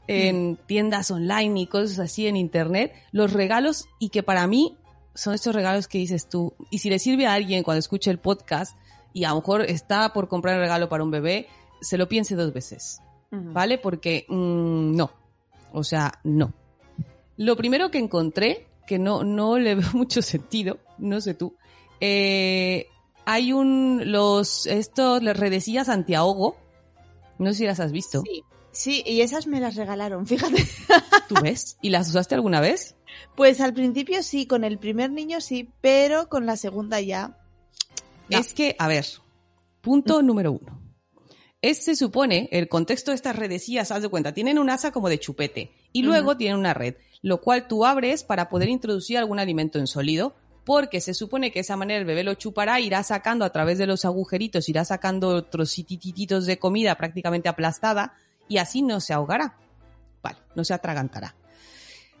en 0.09 0.57
tiendas 0.65 1.11
online 1.11 1.61
y 1.61 1.67
cosas 1.67 1.99
así 1.99 2.25
en 2.25 2.35
internet 2.35 2.93
los 3.11 3.31
regalos 3.31 3.87
y 3.99 4.09
que 4.09 4.23
para 4.23 4.47
mí 4.47 4.75
son 5.13 5.35
estos 5.35 5.53
regalos 5.53 5.87
que 5.87 5.99
dices 5.99 6.27
tú. 6.27 6.53
Y 6.71 6.79
si 6.79 6.89
le 6.89 6.97
sirve 6.97 7.27
a 7.27 7.33
alguien 7.33 7.61
cuando 7.61 7.79
escuche 7.79 8.09
el 8.09 8.17
podcast 8.17 8.75
y 9.13 9.25
a 9.25 9.29
lo 9.29 9.35
mejor 9.35 9.61
está 9.61 10.11
por 10.11 10.27
comprar 10.27 10.55
un 10.55 10.61
regalo 10.61 10.89
para 10.89 11.03
un 11.03 11.11
bebé, 11.11 11.47
se 11.79 11.97
lo 11.97 12.09
piense 12.09 12.35
dos 12.35 12.51
veces, 12.53 13.01
¿vale? 13.29 13.77
Porque 13.77 14.25
mm, 14.27 14.95
no, 14.95 15.11
o 15.73 15.83
sea, 15.83 16.19
no. 16.23 16.53
Lo 17.37 17.55
primero 17.55 17.91
que 17.91 17.99
encontré, 17.99 18.65
que 18.87 18.97
no, 18.97 19.23
no 19.23 19.59
le 19.59 19.75
veo 19.75 19.89
mucho 19.93 20.23
sentido, 20.23 20.79
no 20.97 21.21
sé 21.21 21.35
tú, 21.35 21.53
eh, 22.01 22.87
hay 23.25 23.53
un, 23.53 24.11
los, 24.11 24.65
estos, 24.65 25.21
las 25.21 25.37
redecillas 25.37 25.87
antiahogo, 25.87 26.55
no 27.37 27.51
sé 27.51 27.59
si 27.59 27.65
las 27.65 27.79
has 27.79 27.91
visto. 27.91 28.23
Sí. 28.25 28.43
Sí, 28.71 29.03
y 29.05 29.21
esas 29.21 29.47
me 29.47 29.59
las 29.59 29.75
regalaron, 29.75 30.27
fíjate. 30.27 30.65
¿Tú 31.27 31.35
ves? 31.41 31.77
¿Y 31.81 31.89
las 31.89 32.09
usaste 32.09 32.35
alguna 32.35 32.61
vez? 32.61 32.95
Pues 33.35 33.61
al 33.61 33.73
principio 33.73 34.21
sí, 34.23 34.45
con 34.45 34.63
el 34.63 34.77
primer 34.77 35.11
niño 35.11 35.41
sí, 35.41 35.69
pero 35.81 36.29
con 36.29 36.45
la 36.45 36.57
segunda 36.57 37.01
ya. 37.01 37.37
No. 38.29 38.37
Es 38.37 38.53
que, 38.53 38.75
a 38.77 38.87
ver, 38.87 39.05
punto 39.81 40.21
número 40.21 40.51
uno. 40.51 40.79
Es, 41.61 41.83
se 41.83 41.95
supone, 41.95 42.47
el 42.51 42.69
contexto 42.69 43.11
de 43.11 43.15
estas 43.15 43.35
redecillas, 43.35 43.91
haz 43.91 44.01
de 44.01 44.09
cuenta, 44.09 44.33
tienen 44.33 44.59
un 44.59 44.69
asa 44.69 44.91
como 44.91 45.09
de 45.09 45.19
chupete 45.19 45.71
y 45.91 46.03
luego 46.03 46.37
tienen 46.37 46.57
una 46.57 46.73
red, 46.73 46.95
lo 47.21 47.41
cual 47.41 47.67
tú 47.67 47.85
abres 47.85 48.23
para 48.23 48.47
poder 48.47 48.69
introducir 48.69 49.17
algún 49.17 49.39
alimento 49.39 49.77
en 49.77 49.87
sólido, 49.87 50.35
porque 50.63 51.01
se 51.01 51.13
supone 51.13 51.51
que 51.51 51.59
de 51.59 51.61
esa 51.61 51.75
manera 51.75 51.99
el 51.99 52.05
bebé 52.05 52.23
lo 52.23 52.35
chupará, 52.35 52.79
irá 52.79 53.03
sacando 53.03 53.43
a 53.43 53.49
través 53.49 53.77
de 53.77 53.87
los 53.87 54.05
agujeritos, 54.05 54.69
irá 54.69 54.85
sacando 54.85 55.43
trocititos 55.45 56.45
de 56.45 56.59
comida 56.59 56.95
prácticamente 56.95 57.49
aplastada 57.49 58.13
y 58.49 58.57
así 58.57 58.81
no 58.81 58.99
se 58.99 59.13
ahogará. 59.13 59.55
Vale, 60.21 60.39
no 60.55 60.65
se 60.65 60.73
atragantará. 60.73 61.33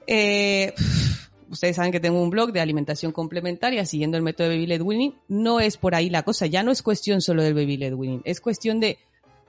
Eh, 0.07 0.73
ustedes 1.49 1.75
saben 1.75 1.91
que 1.91 1.99
tengo 1.99 2.21
un 2.21 2.29
blog 2.29 2.51
de 2.51 2.61
alimentación 2.61 3.11
complementaria 3.11 3.85
siguiendo 3.85 4.17
el 4.17 4.23
método 4.23 4.49
de 4.49 4.55
Baby 4.55 4.67
Led 4.67 4.81
Winning. 4.81 5.15
No 5.27 5.59
es 5.59 5.77
por 5.77 5.95
ahí 5.95 6.09
la 6.09 6.23
cosa, 6.23 6.45
ya 6.45 6.63
no 6.63 6.71
es 6.71 6.81
cuestión 6.81 7.21
solo 7.21 7.43
del 7.43 7.53
Baby 7.53 7.77
Led 7.77 7.93
Winning, 7.93 8.21
es 8.23 8.41
cuestión 8.41 8.79
de... 8.79 8.97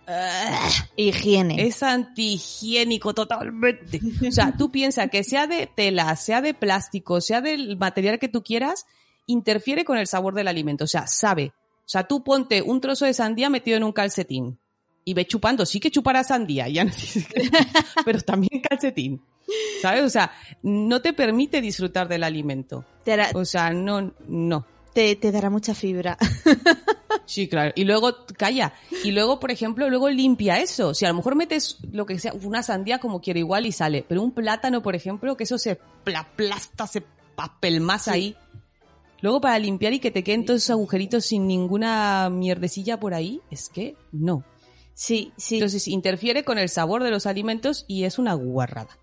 ah, 0.07 0.69
Higiene. 0.97 1.67
es 1.67 1.83
antihigiénico 1.83 3.15
totalmente. 3.15 4.01
O 4.27 4.33
sea, 4.33 4.55
tú 4.57 4.71
piensas 4.71 5.11
que 5.11 5.25
sea 5.25 5.47
de 5.47 5.67
tela, 5.67 6.15
sea 6.17 6.41
de 6.41 6.55
plástico, 6.55 7.21
sea 7.21 7.41
del 7.41 7.77
material 7.77 8.19
que 8.19 8.29
tú 8.29 8.43
quieras, 8.43 8.87
interfiere 9.27 9.85
con 9.85 9.99
el 9.99 10.07
sabor 10.07 10.35
del 10.35 10.49
alimento. 10.49 10.85
O 10.85 10.89
sea, 10.89 11.07
sabe. 11.07 11.53
O 11.81 11.89
sea, 11.91 12.07
tú 12.07 12.23
ponte 12.23 12.63
un 12.63 12.81
trozo 12.81 13.05
de 13.05 13.15
sandía 13.15 13.51
metido 13.51 13.77
en 13.77 13.85
un 13.85 13.93
calcetín 13.93 14.60
y 15.05 15.15
ve 15.15 15.27
chupando. 15.27 15.65
Sí 15.67 15.81
que 15.81 15.91
chupará 15.91 16.23
sandía, 16.25 16.69
ya 16.69 16.85
no 16.85 16.93
pero 18.05 18.21
también 18.21 18.61
calcetín. 18.63 19.23
¿Sabes? 19.83 20.03
O 20.05 20.11
sea, 20.11 20.31
no 20.63 21.01
te 21.03 21.13
permite 21.13 21.61
disfrutar 21.61 22.07
del 22.09 22.23
alimento. 22.23 22.85
Te, 23.05 23.13
hará- 23.15 23.31
O 23.35 23.45
sea, 23.45 23.71
no, 23.71 24.13
no. 24.29 24.65
te, 24.95 25.17
te 25.17 25.33
dará 25.33 25.51
mucha 25.51 25.75
fibra. 25.75 26.17
Sí, 27.27 27.47
claro. 27.49 27.73
Y 27.77 27.85
luego, 27.85 28.13
calla. 28.37 28.73
Y 29.05 29.13
luego, 29.13 29.39
por 29.39 29.53
ejemplo, 29.53 29.89
luego 29.89 30.09
limpia 30.11 30.59
eso. 30.59 30.95
Si 30.95 31.05
a 31.05 31.09
lo 31.11 31.15
mejor 31.15 31.37
metes 31.37 31.79
lo 31.93 32.05
que 32.05 32.19
sea, 32.19 32.33
una 32.33 32.65
sandía 32.65 32.99
como 32.99 33.21
quiero 33.21 33.39
igual 33.39 33.67
y 33.67 33.73
sale. 33.73 34.05
Pero 34.09 34.21
un 34.23 34.33
plátano, 34.33 34.83
por 34.83 34.97
ejemplo, 34.97 35.37
que 35.37 35.45
eso 35.45 35.57
se 35.57 35.77
pla- 36.03 36.21
aplasta, 36.21 36.89
se 36.89 37.05
papelmasa 37.37 38.13
ahí. 38.15 38.35
Luego 39.21 39.41
para 39.41 39.61
limpiar 39.61 39.93
y 39.93 40.01
que 40.01 40.11
te 40.11 40.25
queden 40.25 40.45
todos 40.45 40.59
esos 40.63 40.71
agujeritos 40.71 41.25
sin 41.25 41.47
ninguna 41.47 42.31
mierdecilla 42.31 42.99
por 42.99 43.15
ahí, 43.15 43.41
es 43.53 43.69
que 43.69 43.95
no. 44.11 44.43
Sí, 44.95 45.33
sí. 45.37 45.57
Entonces 45.57 45.89
interfiere 45.89 46.45
con 46.45 46.59
el 46.59 46.69
sabor 46.69 47.03
de 47.03 47.11
los 47.11 47.27
alimentos 47.27 47.85
y 47.89 48.05
es 48.05 48.19
una 48.19 48.35
guarrada. 48.35 48.99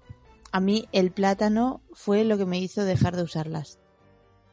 A 0.51 0.59
mí 0.59 0.87
el 0.91 1.11
plátano 1.11 1.81
fue 1.93 2.23
lo 2.23 2.37
que 2.37 2.45
me 2.45 2.59
hizo 2.59 2.83
dejar 2.83 3.15
de 3.15 3.23
usarlas. 3.23 3.79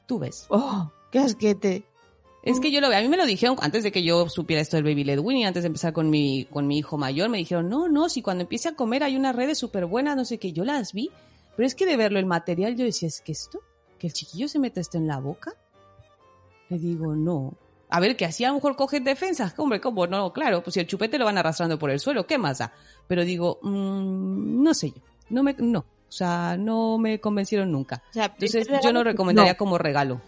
Tú 0.06 0.18
ves. 0.18 0.46
¡Oh! 0.48 0.90
¡Qué 1.10 1.18
asquete! 1.18 1.84
Es 2.42 2.60
que 2.60 2.70
yo 2.70 2.82
lo 2.82 2.90
veo, 2.90 2.98
a 2.98 3.00
mí 3.00 3.08
me 3.08 3.16
lo 3.16 3.24
dijeron 3.24 3.56
antes 3.62 3.82
de 3.84 3.90
que 3.90 4.02
yo 4.02 4.28
supiera 4.28 4.60
esto 4.60 4.76
del 4.76 4.84
Baby 4.84 5.04
Led 5.04 5.18
Winnie, 5.18 5.46
antes 5.46 5.62
de 5.62 5.68
empezar 5.68 5.94
con 5.94 6.10
mi, 6.10 6.44
con 6.44 6.66
mi 6.66 6.76
hijo 6.76 6.98
mayor, 6.98 7.30
me 7.30 7.38
dijeron, 7.38 7.70
no, 7.70 7.88
no, 7.88 8.10
si 8.10 8.20
cuando 8.20 8.42
empiece 8.42 8.68
a 8.68 8.74
comer 8.74 9.02
hay 9.02 9.16
unas 9.16 9.34
redes 9.34 9.56
súper 9.56 9.86
buenas, 9.86 10.14
no 10.14 10.26
sé 10.26 10.36
qué, 10.36 10.52
yo 10.52 10.62
las 10.62 10.92
vi, 10.92 11.10
pero 11.56 11.66
es 11.66 11.74
que 11.74 11.86
de 11.86 11.96
verlo 11.96 12.18
el 12.18 12.26
material 12.26 12.76
yo 12.76 12.84
decía, 12.84 13.08
es 13.08 13.22
que 13.22 13.32
esto, 13.32 13.60
que 13.98 14.08
el 14.08 14.12
chiquillo 14.12 14.48
se 14.48 14.58
mete 14.58 14.80
esto 14.80 14.98
en 14.98 15.06
la 15.06 15.20
boca. 15.20 15.54
Le 16.68 16.78
digo, 16.78 17.14
no. 17.14 17.54
A 17.90 18.00
ver, 18.00 18.16
que 18.16 18.24
así 18.24 18.44
a 18.44 18.48
lo 18.48 18.54
mejor 18.54 18.76
cogen 18.76 19.04
defensas, 19.04 19.54
hombre, 19.56 19.80
¿cómo? 19.80 20.06
No, 20.06 20.32
claro, 20.32 20.62
pues 20.62 20.74
si 20.74 20.80
el 20.80 20.86
chupete 20.86 21.18
lo 21.18 21.24
van 21.24 21.38
arrastrando 21.38 21.78
por 21.78 21.90
el 21.90 22.00
suelo, 22.00 22.26
¿qué 22.26 22.38
más 22.38 22.58
da? 22.58 22.72
Pero 23.06 23.24
digo, 23.24 23.58
mm, 23.62 24.62
no 24.62 24.74
sé 24.74 24.90
yo, 24.90 25.02
no 25.30 25.42
me, 25.42 25.54
no. 25.58 25.80
O 26.06 26.16
sea, 26.16 26.56
no 26.56 26.96
me 26.96 27.20
convencieron 27.20 27.72
nunca. 27.72 28.04
O 28.10 28.12
sea, 28.12 28.26
Entonces, 28.26 28.68
yo 28.84 28.92
no 28.92 29.02
recomendaría 29.02 29.54
no. 29.54 29.58
como 29.58 29.78
regalo. 29.78 30.20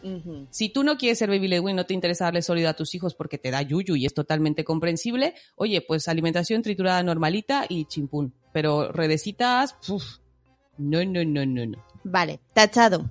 Si 0.51 0.71
tú 0.71 0.83
no 0.83 0.97
quieres 0.97 1.19
ser 1.19 1.29
baby 1.29 1.47
led 1.47 1.61
wean, 1.61 1.77
no 1.77 1.87
te 1.87 1.95
interesa 1.95 2.25
darle 2.25 2.43
sólido 2.43 2.69
a 2.69 2.75
tus 2.75 2.93
hijos 2.97 3.15
porque 3.15 3.39
te 3.39 3.53
da 3.53 3.63
yuyu 3.63 3.95
y 3.95 4.05
es 4.05 4.13
totalmente 4.13 4.65
comprensible, 4.65 5.35
oye, 5.55 5.81
pues 5.83 6.09
alimentación 6.09 6.63
triturada 6.63 7.05
normalita 7.05 7.67
y 7.69 7.85
chimpún. 7.85 8.35
Pero 8.53 8.91
redecitas, 8.91 9.77
uf, 9.89 10.17
no, 10.79 11.05
no, 11.05 11.25
no, 11.25 11.47
no, 11.47 11.67
no. 11.67 11.85
Vale, 12.03 12.41
tachado. 12.53 13.09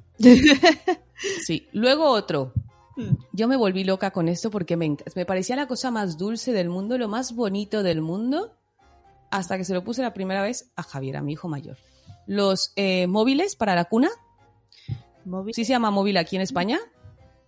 Sí. 1.45 1.67
Luego 1.71 2.09
otro. 2.09 2.51
Mm. 2.95 3.15
Yo 3.33 3.47
me 3.47 3.55
volví 3.57 3.83
loca 3.83 4.11
con 4.11 4.27
esto 4.29 4.49
porque 4.51 4.77
me, 4.77 4.95
parecía 5.25 5.55
la 5.55 5.67
cosa 5.67 5.91
más 5.91 6.17
dulce 6.17 6.53
del 6.53 6.69
mundo, 6.69 6.97
lo 6.97 7.07
más 7.07 7.35
bonito 7.35 7.83
del 7.83 8.01
mundo, 8.01 8.53
hasta 9.31 9.57
que 9.57 9.65
se 9.65 9.73
lo 9.73 9.83
puse 9.83 10.01
la 10.01 10.13
primera 10.13 10.41
vez 10.41 10.71
a 10.75 10.83
Javier, 10.83 11.17
a 11.17 11.21
mi 11.21 11.33
hijo 11.33 11.47
mayor. 11.47 11.77
Los 12.27 12.71
eh, 12.75 13.07
móviles 13.07 13.55
para 13.55 13.75
la 13.75 13.85
cuna, 13.85 14.09
Móvil. 15.25 15.55
¿Sí 15.55 15.65
se 15.65 15.71
llama 15.71 15.89
móvil 15.89 16.17
aquí 16.17 16.35
en 16.35 16.43
España? 16.43 16.79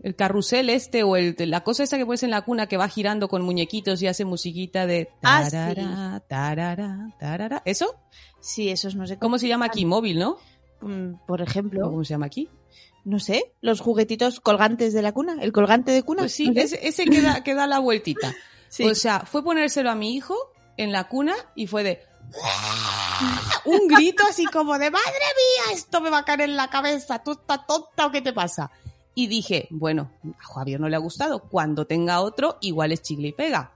El 0.01 0.15
carrusel 0.15 0.69
este 0.71 1.03
o 1.03 1.15
el, 1.15 1.35
la 1.37 1.63
cosa 1.63 1.83
esa 1.83 1.97
que 1.97 2.05
pones 2.07 2.23
en 2.23 2.31
la 2.31 2.41
cuna 2.41 2.65
que 2.67 2.75
va 2.77 2.87
girando 2.87 3.27
con 3.27 3.43
muñequitos 3.43 4.01
y 4.01 4.07
hace 4.07 4.25
musiquita 4.25 4.87
de 4.87 5.09
Ah, 5.21 5.45
sí. 5.45 5.51
tarara, 5.51 6.19
tarara, 6.27 7.15
tarara. 7.19 7.61
¿Eso? 7.65 7.95
Sí, 8.39 8.69
esos 8.69 8.95
no 8.95 9.05
sé 9.05 9.17
¿Cómo 9.17 9.37
se 9.37 9.47
llama 9.47 9.65
aquí? 9.65 9.85
Móvil, 9.85 10.17
¿no? 10.19 10.37
Mm, 10.81 11.15
Por 11.27 11.41
¿O 11.41 11.43
ejemplo, 11.43 11.81
¿Cómo 11.89 12.03
se 12.03 12.15
llama 12.15 12.25
aquí? 12.27 12.49
No 13.07 13.19
sé, 13.19 13.53
los 13.61 13.79
juguetitos 13.79 14.41
colgantes 14.41 14.93
de 14.93 15.01
la 15.01 15.13
cuna, 15.13 15.37
el 15.41 15.53
colgante 15.53 15.91
de 15.91 16.03
cuna. 16.03 16.23
Pues 16.23 16.33
sí, 16.33 16.49
no 16.49 16.61
ese, 16.61 16.85
ese 16.85 17.05
que, 17.05 17.21
da, 17.21 17.41
que 17.41 17.55
da 17.55 17.65
la 17.65 17.79
vueltita. 17.79 18.35
Sí. 18.69 18.83
O 18.83 18.93
sea, 18.95 19.21
fue 19.21 19.45
ponérselo 19.45 19.89
a 19.89 19.95
mi 19.95 20.13
hijo 20.13 20.35
en 20.75 20.91
la 20.91 21.05
cuna 21.07 21.33
y 21.55 21.67
fue 21.67 21.83
de... 21.83 22.01
Un 23.63 23.87
grito 23.87 24.23
así 24.29 24.43
como 24.43 24.77
de, 24.77 24.91
madre 24.91 25.05
mía, 25.07 25.73
esto 25.73 26.01
me 26.01 26.09
va 26.09 26.17
a 26.17 26.25
caer 26.25 26.41
en 26.41 26.57
la 26.57 26.69
cabeza, 26.69 27.23
tú 27.23 27.31
estás 27.31 27.65
tonta 27.65 28.07
o 28.07 28.11
qué 28.11 28.21
te 28.21 28.33
pasa. 28.33 28.69
Y 29.15 29.27
dije, 29.27 29.69
bueno, 29.71 30.11
a 30.37 30.53
Javier 30.53 30.81
no 30.81 30.89
le 30.89 30.97
ha 30.97 30.99
gustado, 30.99 31.43
cuando 31.43 31.87
tenga 31.87 32.19
otro, 32.19 32.57
igual 32.59 32.91
es 32.91 33.01
chicle 33.03 33.29
y 33.29 33.31
pega. 33.31 33.71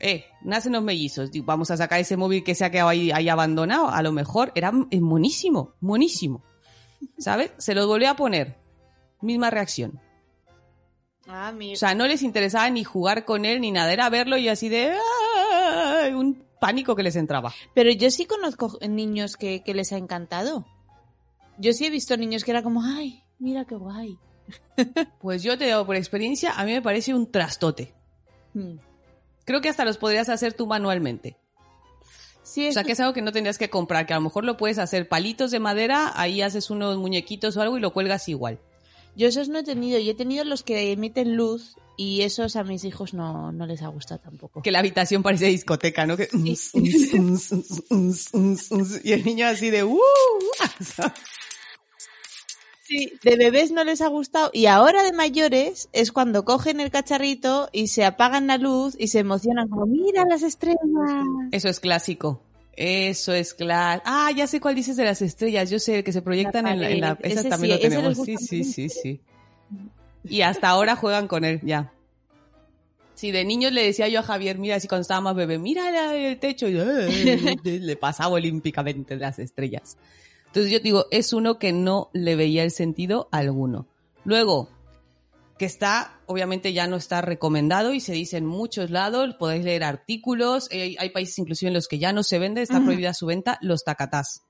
Eh, 0.00 0.24
nacen 0.40 0.72
los 0.72 0.82
mellizos, 0.82 1.28
vamos 1.44 1.70
a 1.70 1.76
sacar 1.76 2.00
ese 2.00 2.16
móvil 2.16 2.42
que 2.42 2.54
se 2.54 2.64
ha 2.64 2.70
quedado 2.70 2.88
ahí, 2.88 3.10
ahí 3.10 3.28
abandonado, 3.28 3.90
a 3.90 4.00
lo 4.00 4.12
mejor 4.12 4.50
era 4.54 4.72
monísimo, 4.72 5.74
monísimo. 5.82 6.42
¿Sabes? 7.18 7.52
Se 7.58 7.74
lo 7.74 7.86
volvió 7.86 8.10
a 8.10 8.16
poner. 8.16 8.56
Misma 9.20 9.50
reacción. 9.50 10.00
Ah, 11.26 11.52
mi- 11.52 11.74
O 11.74 11.76
sea, 11.76 11.94
no 11.94 12.06
les 12.06 12.22
interesaba 12.22 12.70
ni 12.70 12.84
jugar 12.84 13.24
con 13.24 13.44
él 13.44 13.60
ni 13.60 13.70
nada, 13.72 13.92
era 13.92 14.08
verlo 14.08 14.36
y 14.38 14.48
así 14.48 14.68
de 14.68 14.94
¡ay! 16.02 16.12
un 16.14 16.42
pánico 16.60 16.96
que 16.96 17.02
les 17.02 17.16
entraba. 17.16 17.52
Pero 17.74 17.90
yo 17.90 18.10
sí 18.10 18.24
conozco 18.26 18.78
niños 18.88 19.36
que, 19.36 19.62
que 19.62 19.74
les 19.74 19.92
ha 19.92 19.98
encantado. 19.98 20.66
Yo 21.58 21.72
sí 21.72 21.84
he 21.86 21.90
visto 21.90 22.16
niños 22.16 22.44
que 22.44 22.52
era 22.52 22.62
como, 22.62 22.82
ay, 22.82 23.22
mira 23.38 23.64
qué 23.64 23.74
guay. 23.76 24.18
Pues 25.20 25.42
yo 25.42 25.58
te 25.58 25.66
digo 25.66 25.84
por 25.84 25.96
experiencia, 25.96 26.52
a 26.52 26.64
mí 26.64 26.72
me 26.72 26.80
parece 26.82 27.12
un 27.12 27.30
trastote. 27.30 27.92
Mm. 28.54 28.76
Creo 29.44 29.60
que 29.60 29.68
hasta 29.68 29.84
los 29.84 29.98
podrías 29.98 30.28
hacer 30.30 30.54
tú 30.54 30.66
manualmente. 30.66 31.36
Sí, 32.50 32.68
O 32.68 32.72
sea, 32.72 32.82
que 32.84 32.92
es 32.92 33.00
algo 33.00 33.12
que 33.12 33.20
no 33.22 33.30
tendrías 33.32 33.58
que 33.58 33.68
comprar, 33.68 34.06
que 34.06 34.14
a 34.14 34.16
lo 34.16 34.22
mejor 34.22 34.44
lo 34.44 34.56
puedes 34.56 34.78
hacer 34.78 35.06
palitos 35.08 35.50
de 35.50 35.58
madera, 35.60 36.12
ahí 36.16 36.40
haces 36.40 36.70
unos 36.70 36.96
muñequitos 36.96 37.56
o 37.56 37.60
algo 37.62 37.76
y 37.76 37.80
lo 37.80 37.92
cuelgas 37.92 38.28
igual. 38.28 38.58
yo 39.16 39.28
esos 39.28 39.48
no 39.48 39.58
he 39.58 39.64
tenido. 39.64 39.98
Yo 39.98 40.12
he 40.12 40.14
tenido 40.14 40.44
los 40.44 40.62
que 40.62 40.92
emiten 40.92 41.36
luz 41.36 41.76
y 41.96 42.22
esos 42.22 42.54
a 42.56 42.62
mis 42.64 42.84
hijos 42.84 43.12
no, 43.12 43.50
no 43.52 43.66
les 43.66 43.82
ha 43.82 43.88
gustado 43.88 44.20
tampoco. 44.20 44.62
Que 44.62 44.70
la 44.70 44.78
habitación 44.78 45.22
parece 45.22 45.46
discoteca, 45.46 46.06
¿no? 46.06 46.16
Que- 46.16 46.28
y 49.04 49.12
el 49.12 49.24
niño 49.24 49.46
así 49.46 49.70
de 49.70 49.84
¡uh! 49.84 49.98
Sí, 52.88 53.12
de 53.22 53.36
bebés 53.36 53.70
no 53.70 53.84
les 53.84 54.00
ha 54.00 54.08
gustado 54.08 54.48
y 54.54 54.64
ahora 54.64 55.02
de 55.02 55.12
mayores 55.12 55.90
es 55.92 56.10
cuando 56.10 56.46
cogen 56.46 56.80
el 56.80 56.90
cacharrito 56.90 57.68
y 57.70 57.88
se 57.88 58.02
apagan 58.06 58.46
la 58.46 58.56
luz 58.56 58.96
y 58.98 59.08
se 59.08 59.18
emocionan 59.18 59.68
como, 59.68 59.84
mira 59.84 60.24
las 60.26 60.42
estrellas. 60.42 60.78
Eso 61.52 61.68
es 61.68 61.80
clásico. 61.80 62.40
Eso 62.74 63.34
es 63.34 63.52
clásico. 63.52 64.04
Ah, 64.06 64.30
ya 64.34 64.46
sé 64.46 64.58
cuál 64.58 64.74
dices 64.74 64.96
de 64.96 65.04
las 65.04 65.20
estrellas. 65.20 65.68
Yo 65.68 65.78
sé 65.78 66.02
que 66.02 66.12
se 66.12 66.22
proyectan 66.22 66.66
en 66.66 66.80
la, 66.80 66.90
en 66.90 67.00
la- 67.02 67.18
Ese 67.20 67.48
también 67.50 67.76
sí, 67.76 67.82
lo 67.84 67.88
tenemos. 67.90 68.16
Sí, 68.24 68.36
sí, 68.38 68.64
sí, 68.64 68.88
sí. 68.88 69.20
Y 70.24 70.40
hasta 70.40 70.70
ahora 70.70 70.96
juegan 70.96 71.28
con 71.28 71.44
él, 71.44 71.60
ya. 71.62 71.92
Sí, 73.14 73.32
de 73.32 73.44
niños 73.44 73.72
le 73.72 73.84
decía 73.84 74.08
yo 74.08 74.20
a 74.20 74.22
Javier, 74.22 74.56
mira, 74.58 74.76
así 74.76 74.88
cuando 74.88 75.02
estaba 75.02 75.20
más 75.20 75.34
bebé, 75.34 75.58
mira 75.58 76.14
el 76.16 76.38
techo 76.38 76.68
y 76.68 76.78
¡eh! 76.78 77.56
le 77.64 77.96
pasaba 77.96 78.30
olímpicamente 78.30 79.16
las 79.16 79.38
estrellas. 79.40 79.98
Entonces 80.48 80.72
yo 80.72 80.80
digo, 80.80 81.06
es 81.10 81.32
uno 81.32 81.58
que 81.58 81.72
no 81.72 82.10
le 82.12 82.36
veía 82.36 82.62
el 82.64 82.70
sentido 82.70 83.28
alguno. 83.30 83.86
Luego, 84.24 84.68
que 85.58 85.64
está, 85.66 86.20
obviamente 86.26 86.72
ya 86.72 86.86
no 86.86 86.96
está 86.96 87.20
recomendado 87.20 87.92
y 87.92 88.00
se 88.00 88.12
dice 88.12 88.36
en 88.36 88.46
muchos 88.46 88.90
lados, 88.90 89.34
podéis 89.38 89.64
leer 89.64 89.84
artículos, 89.84 90.68
eh, 90.70 90.96
hay 90.98 91.10
países 91.10 91.38
inclusive 91.38 91.68
en 91.68 91.74
los 91.74 91.88
que 91.88 91.98
ya 91.98 92.12
no 92.12 92.22
se 92.22 92.38
vende, 92.38 92.62
está 92.62 92.80
prohibida 92.80 93.12
su 93.14 93.26
venta, 93.26 93.58
los 93.60 93.84
tacatás. 93.84 94.42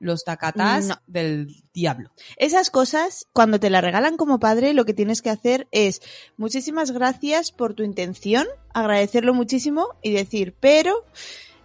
Los 0.00 0.22
tacatás 0.22 0.86
No. 0.88 0.96
del 1.06 1.48
diablo. 1.72 2.10
Esas 2.36 2.68
cosas, 2.68 3.26
cuando 3.32 3.58
te 3.58 3.70
la 3.70 3.80
regalan 3.80 4.18
como 4.18 4.38
padre, 4.38 4.74
lo 4.74 4.84
que 4.84 4.92
tienes 4.92 5.22
que 5.22 5.30
hacer 5.30 5.66
es 5.70 6.02
muchísimas 6.36 6.90
gracias 6.90 7.52
por 7.52 7.72
tu 7.72 7.84
intención, 7.84 8.46
agradecerlo 8.74 9.32
muchísimo 9.32 9.88
y 10.02 10.12
decir, 10.12 10.54
pero 10.60 11.04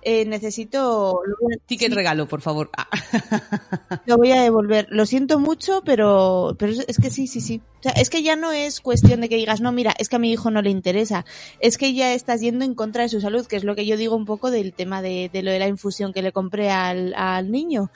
eh, 0.05 0.25
necesito... 0.25 1.19
Ticket 1.65 1.89
sí, 1.89 1.95
regalo, 1.95 2.27
por 2.27 2.41
favor. 2.41 2.69
Ah. 2.77 2.87
lo 4.05 4.17
voy 4.17 4.31
a 4.31 4.41
devolver. 4.41 4.87
Lo 4.89 5.05
siento 5.05 5.39
mucho, 5.39 5.81
pero, 5.85 6.55
pero 6.59 6.73
es, 6.87 6.97
que 6.97 7.09
sí, 7.09 7.27
sí, 7.27 7.41
sí. 7.41 7.61
O 7.79 7.83
sea, 7.83 7.91
es 7.93 8.09
que 8.09 8.23
ya 8.23 8.35
no 8.35 8.51
es 8.51 8.81
cuestión 8.81 9.21
de 9.21 9.29
que 9.29 9.35
digas, 9.35 9.61
no, 9.61 9.71
mira, 9.71 9.93
es 9.97 10.09
que 10.09 10.15
a 10.15 10.19
mi 10.19 10.31
hijo 10.31 10.51
no 10.51 10.61
le 10.61 10.69
interesa. 10.69 11.25
Es 11.59 11.77
que 11.77 11.93
ya 11.93 12.13
estás 12.13 12.41
yendo 12.41 12.65
en 12.65 12.75
contra 12.75 13.03
de 13.03 13.09
su 13.09 13.21
salud, 13.21 13.45
que 13.45 13.55
es 13.55 13.63
lo 13.63 13.75
que 13.75 13.85
yo 13.85 13.97
digo 13.97 14.15
un 14.15 14.25
poco 14.25 14.51
del 14.51 14.73
tema 14.73 15.01
de, 15.01 15.29
de 15.31 15.43
lo 15.43 15.51
de 15.51 15.59
la 15.59 15.67
infusión 15.67 16.13
que 16.13 16.21
le 16.21 16.31
compré 16.31 16.69
al, 16.71 17.13
al 17.15 17.51
niño. 17.51 17.91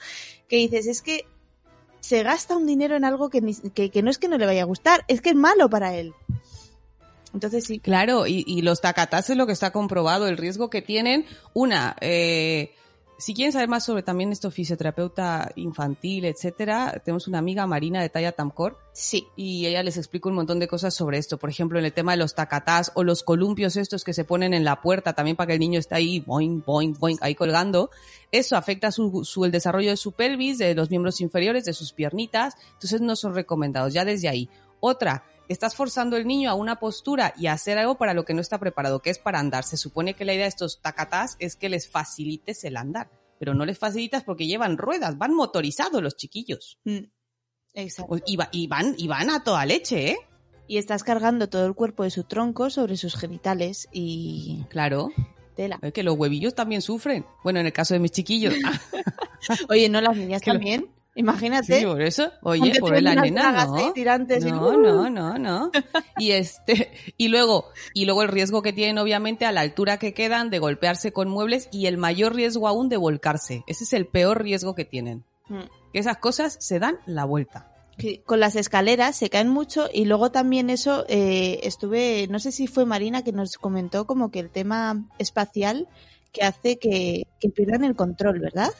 Que 0.48 0.56
dices, 0.56 0.86
es 0.86 1.02
que 1.02 1.26
se 2.00 2.22
gasta 2.22 2.56
un 2.56 2.66
dinero 2.66 2.96
en 2.96 3.04
algo 3.04 3.28
que, 3.28 3.40
ni- 3.40 3.54
que, 3.74 3.90
que 3.90 4.02
no 4.02 4.10
es 4.10 4.18
que 4.18 4.28
no 4.28 4.38
le 4.38 4.46
vaya 4.46 4.62
a 4.62 4.66
gustar, 4.66 5.04
es 5.08 5.20
que 5.20 5.30
es 5.30 5.36
malo 5.36 5.68
para 5.68 5.94
él. 5.94 6.14
Entonces 7.34 7.64
sí. 7.64 7.78
Claro, 7.78 8.26
y, 8.26 8.44
y 8.46 8.62
los 8.62 8.80
tacatás 8.80 9.30
es 9.30 9.36
lo 9.36 9.46
que 9.46 9.52
está 9.52 9.70
comprobado, 9.72 10.26
el 10.28 10.36
riesgo 10.36 10.70
que 10.70 10.82
tienen. 10.82 11.26
Una, 11.52 11.96
eh, 12.00 12.72
si 13.20 13.34
quieren 13.34 13.52
saber 13.52 13.68
más 13.68 13.84
sobre 13.84 14.04
también 14.04 14.30
esto, 14.30 14.48
fisioterapeuta 14.50 15.50
infantil, 15.56 16.24
etcétera, 16.24 17.02
tenemos 17.04 17.26
una 17.26 17.38
amiga 17.38 17.66
Marina 17.66 18.00
de 18.00 18.08
Talla 18.08 18.30
Tamcor 18.30 18.78
Sí. 18.92 19.26
y 19.34 19.66
ella 19.66 19.82
les 19.82 19.96
explica 19.96 20.28
un 20.28 20.36
montón 20.36 20.60
de 20.60 20.68
cosas 20.68 20.94
sobre 20.94 21.18
esto. 21.18 21.36
Por 21.36 21.50
ejemplo, 21.50 21.80
en 21.80 21.84
el 21.84 21.92
tema 21.92 22.12
de 22.12 22.18
los 22.18 22.36
tacatás 22.36 22.92
o 22.94 23.02
los 23.02 23.24
columpios 23.24 23.76
estos 23.76 24.04
que 24.04 24.14
se 24.14 24.24
ponen 24.24 24.54
en 24.54 24.64
la 24.64 24.80
puerta 24.80 25.14
también 25.14 25.36
para 25.36 25.48
que 25.48 25.54
el 25.54 25.58
niño 25.58 25.80
esté 25.80 25.96
ahí, 25.96 26.20
boing, 26.20 26.62
boing, 26.64 26.94
boing, 26.94 27.18
ahí 27.20 27.34
colgando. 27.34 27.90
Eso 28.30 28.56
afecta 28.56 28.92
su, 28.92 29.24
su, 29.24 29.44
el 29.44 29.50
desarrollo 29.50 29.90
de 29.90 29.96
su 29.96 30.12
pelvis, 30.12 30.56
de 30.58 30.76
los 30.76 30.88
miembros 30.88 31.20
inferiores, 31.20 31.64
de 31.64 31.72
sus 31.72 31.92
piernitas. 31.92 32.54
Entonces 32.74 33.00
no 33.00 33.16
son 33.16 33.34
recomendados 33.34 33.92
ya 33.92 34.04
desde 34.04 34.28
ahí. 34.28 34.48
Otra, 34.78 35.24
estás 35.48 35.74
forzando 35.74 36.16
al 36.16 36.26
niño 36.26 36.50
a 36.50 36.54
una 36.54 36.78
postura 36.78 37.32
y 37.36 37.46
a 37.46 37.52
hacer 37.54 37.78
algo 37.78 37.96
para 37.98 38.14
lo 38.14 38.24
que 38.24 38.34
no 38.34 38.40
está 38.40 38.58
preparado, 38.58 39.00
que 39.00 39.10
es 39.10 39.18
para 39.18 39.38
andar. 39.40 39.64
Se 39.64 39.76
supone 39.76 40.14
que 40.14 40.24
la 40.24 40.34
idea 40.34 40.44
de 40.44 40.48
estos 40.50 40.80
tacatás 40.82 41.36
es 41.38 41.56
que 41.56 41.68
les 41.68 41.88
facilites 41.88 42.64
el 42.64 42.76
andar, 42.76 43.10
pero 43.38 43.54
no 43.54 43.64
les 43.64 43.78
facilitas 43.78 44.24
porque 44.24 44.46
llevan 44.46 44.76
ruedas, 44.78 45.16
van 45.18 45.34
motorizados 45.34 46.02
los 46.02 46.16
chiquillos. 46.16 46.78
Mm. 46.84 46.98
Exacto. 47.74 48.16
Y, 48.26 48.36
va- 48.36 48.48
y 48.52 48.66
van, 48.66 48.94
y 48.98 49.06
van 49.08 49.30
a 49.30 49.44
toda 49.44 49.64
leche, 49.66 50.10
¿eh? 50.10 50.16
Y 50.66 50.76
estás 50.78 51.02
cargando 51.02 51.48
todo 51.48 51.64
el 51.66 51.74
cuerpo 51.74 52.02
de 52.04 52.10
su 52.10 52.24
tronco 52.24 52.68
sobre 52.70 52.96
sus 52.96 53.16
genitales 53.16 53.88
y 53.92 54.64
Claro, 54.68 55.10
tela. 55.56 55.78
es 55.80 55.92
que 55.94 56.02
los 56.02 56.16
huevillos 56.18 56.54
también 56.54 56.82
sufren. 56.82 57.24
Bueno, 57.42 57.60
en 57.60 57.66
el 57.66 57.72
caso 57.72 57.94
de 57.94 58.00
mis 58.00 58.10
chiquillos. 58.12 58.52
Oye, 59.70 59.88
no 59.88 60.00
las 60.00 60.16
niñas 60.16 60.42
Que 60.42 60.50
lo- 60.50 60.56
también. 60.56 60.90
Imagínate. 61.18 61.80
Sí, 61.80 61.84
por 61.84 62.00
eso. 62.00 62.30
Oye, 62.42 62.78
por 62.78 63.02
la 63.02 63.16
nena, 63.16 63.66
no. 63.66 63.92
tirantes 63.92 64.44
y- 64.44 64.52
No, 64.52 64.76
no, 64.76 65.10
no, 65.10 65.36
no. 65.36 65.72
Y 66.16 66.30
este, 66.30 66.92
y 67.16 67.26
luego, 67.26 67.70
y 67.92 68.04
luego 68.04 68.22
el 68.22 68.28
riesgo 68.28 68.62
que 68.62 68.72
tienen, 68.72 68.98
obviamente, 68.98 69.44
a 69.44 69.50
la 69.50 69.62
altura 69.62 69.98
que 69.98 70.14
quedan 70.14 70.48
de 70.48 70.60
golpearse 70.60 71.12
con 71.12 71.28
muebles 71.28 71.68
y 71.72 71.86
el 71.86 71.98
mayor 71.98 72.36
riesgo 72.36 72.68
aún 72.68 72.88
de 72.88 72.98
volcarse. 72.98 73.64
Ese 73.66 73.82
es 73.82 73.92
el 73.94 74.06
peor 74.06 74.44
riesgo 74.44 74.76
que 74.76 74.84
tienen. 74.84 75.24
Mm. 75.48 75.62
Que 75.92 75.98
esas 75.98 76.18
cosas 76.18 76.56
se 76.60 76.78
dan 76.78 76.98
la 77.04 77.24
vuelta. 77.24 77.72
con 78.24 78.38
las 78.38 78.54
escaleras 78.54 79.16
se 79.16 79.28
caen 79.28 79.48
mucho 79.48 79.88
y 79.92 80.04
luego 80.04 80.30
también 80.30 80.70
eso 80.70 81.04
eh, 81.08 81.58
estuve, 81.64 82.28
no 82.30 82.38
sé 82.38 82.52
si 82.52 82.68
fue 82.68 82.86
Marina 82.86 83.24
que 83.24 83.32
nos 83.32 83.58
comentó 83.58 84.06
como 84.06 84.30
que 84.30 84.38
el 84.38 84.50
tema 84.50 85.04
espacial 85.18 85.88
que 86.30 86.42
hace 86.44 86.78
que, 86.78 87.26
que 87.40 87.48
pierdan 87.48 87.82
el 87.82 87.96
control, 87.96 88.38
¿verdad? 88.38 88.70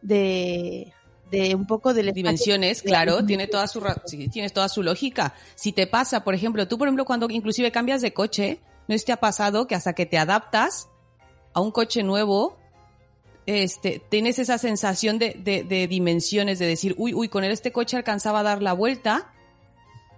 De, 0.00 0.94
de 1.30 1.54
un 1.54 1.66
poco 1.66 1.90
espacio. 2.10 2.12
dimensiones, 2.14 2.82
claro, 2.82 3.24
tiene 3.24 3.46
toda 3.48 3.66
su 3.66 3.82
sí, 4.06 4.28
tienes 4.28 4.52
toda 4.52 4.68
su 4.68 4.82
lógica. 4.82 5.34
Si 5.54 5.72
te 5.72 5.86
pasa, 5.86 6.22
por 6.24 6.34
ejemplo, 6.34 6.66
tú 6.68 6.78
por 6.78 6.88
ejemplo 6.88 7.04
cuando 7.04 7.28
inclusive 7.30 7.70
cambias 7.72 8.00
de 8.02 8.12
coche, 8.12 8.60
no 8.88 8.94
es 8.94 9.04
te 9.04 9.12
ha 9.12 9.16
pasado 9.18 9.66
que 9.66 9.74
hasta 9.74 9.92
que 9.94 10.06
te 10.06 10.18
adaptas 10.18 10.88
a 11.52 11.60
un 11.60 11.70
coche 11.72 12.02
nuevo, 12.02 12.56
este, 13.46 14.00
tienes 14.08 14.38
esa 14.38 14.58
sensación 14.58 15.18
de, 15.18 15.36
de, 15.42 15.64
de 15.64 15.86
dimensiones, 15.88 16.58
de 16.58 16.66
decir, 16.66 16.94
uy, 16.98 17.14
uy, 17.14 17.28
con 17.28 17.44
este 17.44 17.72
coche 17.72 17.96
alcanzaba 17.96 18.40
a 18.40 18.42
dar 18.42 18.62
la 18.62 18.72
vuelta 18.72 19.32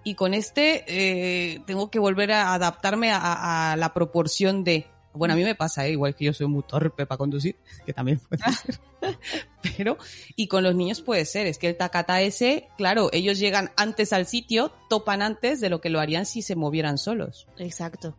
y 0.04 0.14
con 0.14 0.32
este 0.34 0.84
eh, 0.88 1.60
tengo 1.66 1.90
que 1.90 1.98
volver 1.98 2.32
a 2.32 2.54
adaptarme 2.54 3.10
a- 3.12 3.18
a, 3.18 3.72
a 3.72 3.76
la 3.76 3.92
proporción 3.92 4.64
de... 4.64 4.86
Bueno, 5.12 5.34
a 5.34 5.36
mí 5.36 5.42
me 5.42 5.54
pasa, 5.54 5.86
¿eh? 5.86 5.92
igual 5.92 6.14
que 6.14 6.26
yo 6.26 6.32
soy 6.32 6.46
muy 6.46 6.62
torpe 6.62 7.04
para 7.04 7.18
conducir, 7.18 7.56
que 7.84 7.92
también 7.92 8.18
puede 8.20 8.42
ser. 8.52 8.78
Pero, 9.76 9.96
y 10.36 10.48
con 10.48 10.62
los 10.62 10.74
niños 10.74 11.00
puede 11.00 11.24
ser, 11.24 11.46
es 11.46 11.58
que 11.58 11.68
el 11.68 11.76
tacata 11.76 12.20
ese, 12.20 12.68
claro, 12.76 13.10
ellos 13.12 13.38
llegan 13.38 13.70
antes 13.76 14.12
al 14.12 14.26
sitio, 14.26 14.72
topan 14.88 15.22
antes 15.22 15.60
de 15.60 15.68
lo 15.68 15.80
que 15.80 15.90
lo 15.90 16.00
harían 16.00 16.26
si 16.26 16.42
se 16.42 16.56
movieran 16.56 16.98
solos. 16.98 17.46
Exacto. 17.58 18.16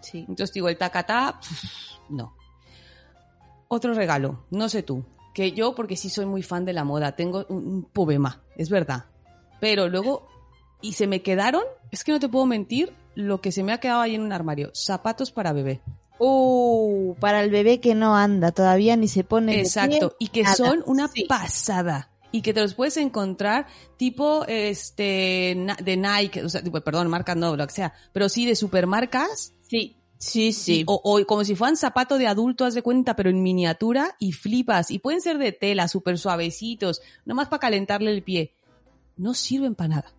Sí. 0.00 0.20
Entonces 0.20 0.52
digo, 0.52 0.68
el 0.68 0.78
tacatá, 0.78 1.40
no. 2.08 2.34
Otro 3.68 3.94
regalo, 3.94 4.44
no 4.50 4.68
sé 4.68 4.82
tú, 4.82 5.04
que 5.34 5.52
yo, 5.52 5.74
porque 5.74 5.96
sí 5.96 6.10
soy 6.10 6.26
muy 6.26 6.42
fan 6.42 6.64
de 6.64 6.72
la 6.72 6.84
moda, 6.84 7.14
tengo 7.14 7.46
un, 7.48 7.66
un 7.66 7.84
poema, 7.84 8.42
es 8.56 8.68
verdad. 8.68 9.04
Pero 9.60 9.88
luego, 9.88 10.26
y 10.80 10.94
se 10.94 11.06
me 11.06 11.22
quedaron, 11.22 11.62
es 11.90 12.02
que 12.02 12.12
no 12.12 12.18
te 12.18 12.28
puedo 12.28 12.46
mentir, 12.46 12.92
lo 13.14 13.40
que 13.40 13.52
se 13.52 13.62
me 13.62 13.72
ha 13.72 13.78
quedado 13.78 14.00
ahí 14.00 14.14
en 14.14 14.22
un 14.22 14.32
armario, 14.32 14.70
zapatos 14.74 15.30
para 15.30 15.52
bebé. 15.52 15.82
Uh, 16.20 17.14
para 17.18 17.42
el 17.42 17.50
bebé 17.50 17.80
que 17.80 17.94
no 17.94 18.14
anda 18.16 18.52
todavía 18.52 18.94
ni 18.96 19.08
se 19.08 19.24
pone. 19.24 19.52
de 19.54 19.60
Exacto, 19.62 20.10
pie, 20.10 20.26
y 20.26 20.28
que 20.28 20.42
nada. 20.42 20.54
son 20.54 20.82
una 20.86 21.08
Sí. 21.08 21.24
pasada. 21.24 22.10
Y 22.32 22.42
que 22.42 22.54
te 22.54 22.60
los 22.60 22.74
puedes 22.74 22.96
encontrar 22.98 23.66
tipo 23.96 24.44
este 24.46 25.56
de 25.82 25.96
Nike, 25.96 26.44
o 26.44 26.48
sea, 26.48 26.62
tipo, 26.62 26.80
perdón, 26.80 27.08
marcas 27.08 27.36
no, 27.36 27.56
lo 27.56 27.66
que 27.66 27.72
sea, 27.72 27.92
pero 28.12 28.28
sí 28.28 28.46
de 28.46 28.54
supermarcas 28.54 29.52
Sí, 29.66 29.96
sí, 30.18 30.52
sí. 30.52 30.84
o, 30.86 31.00
o 31.02 31.24
como 31.26 31.42
si 31.44 31.56
fueran 31.56 31.76
zapato 31.76 32.18
de 32.18 32.28
adulto, 32.28 32.64
haz 32.64 32.74
de 32.74 32.82
cuenta, 32.82 33.16
pero 33.16 33.30
en 33.30 33.42
miniatura 33.42 34.14
y 34.20 34.30
flipas. 34.32 34.90
Y 34.92 34.98
pueden 35.00 35.20
ser 35.22 35.38
de 35.38 35.50
tela, 35.52 35.88
súper 35.88 36.18
suavecitos, 36.18 37.00
nomás 37.24 37.48
para 37.48 37.60
calentarle 37.60 38.12
el 38.12 38.22
pie. 38.22 38.54
No 39.16 39.34
sirven 39.34 39.74
para 39.74 39.88
nada. 39.88 40.12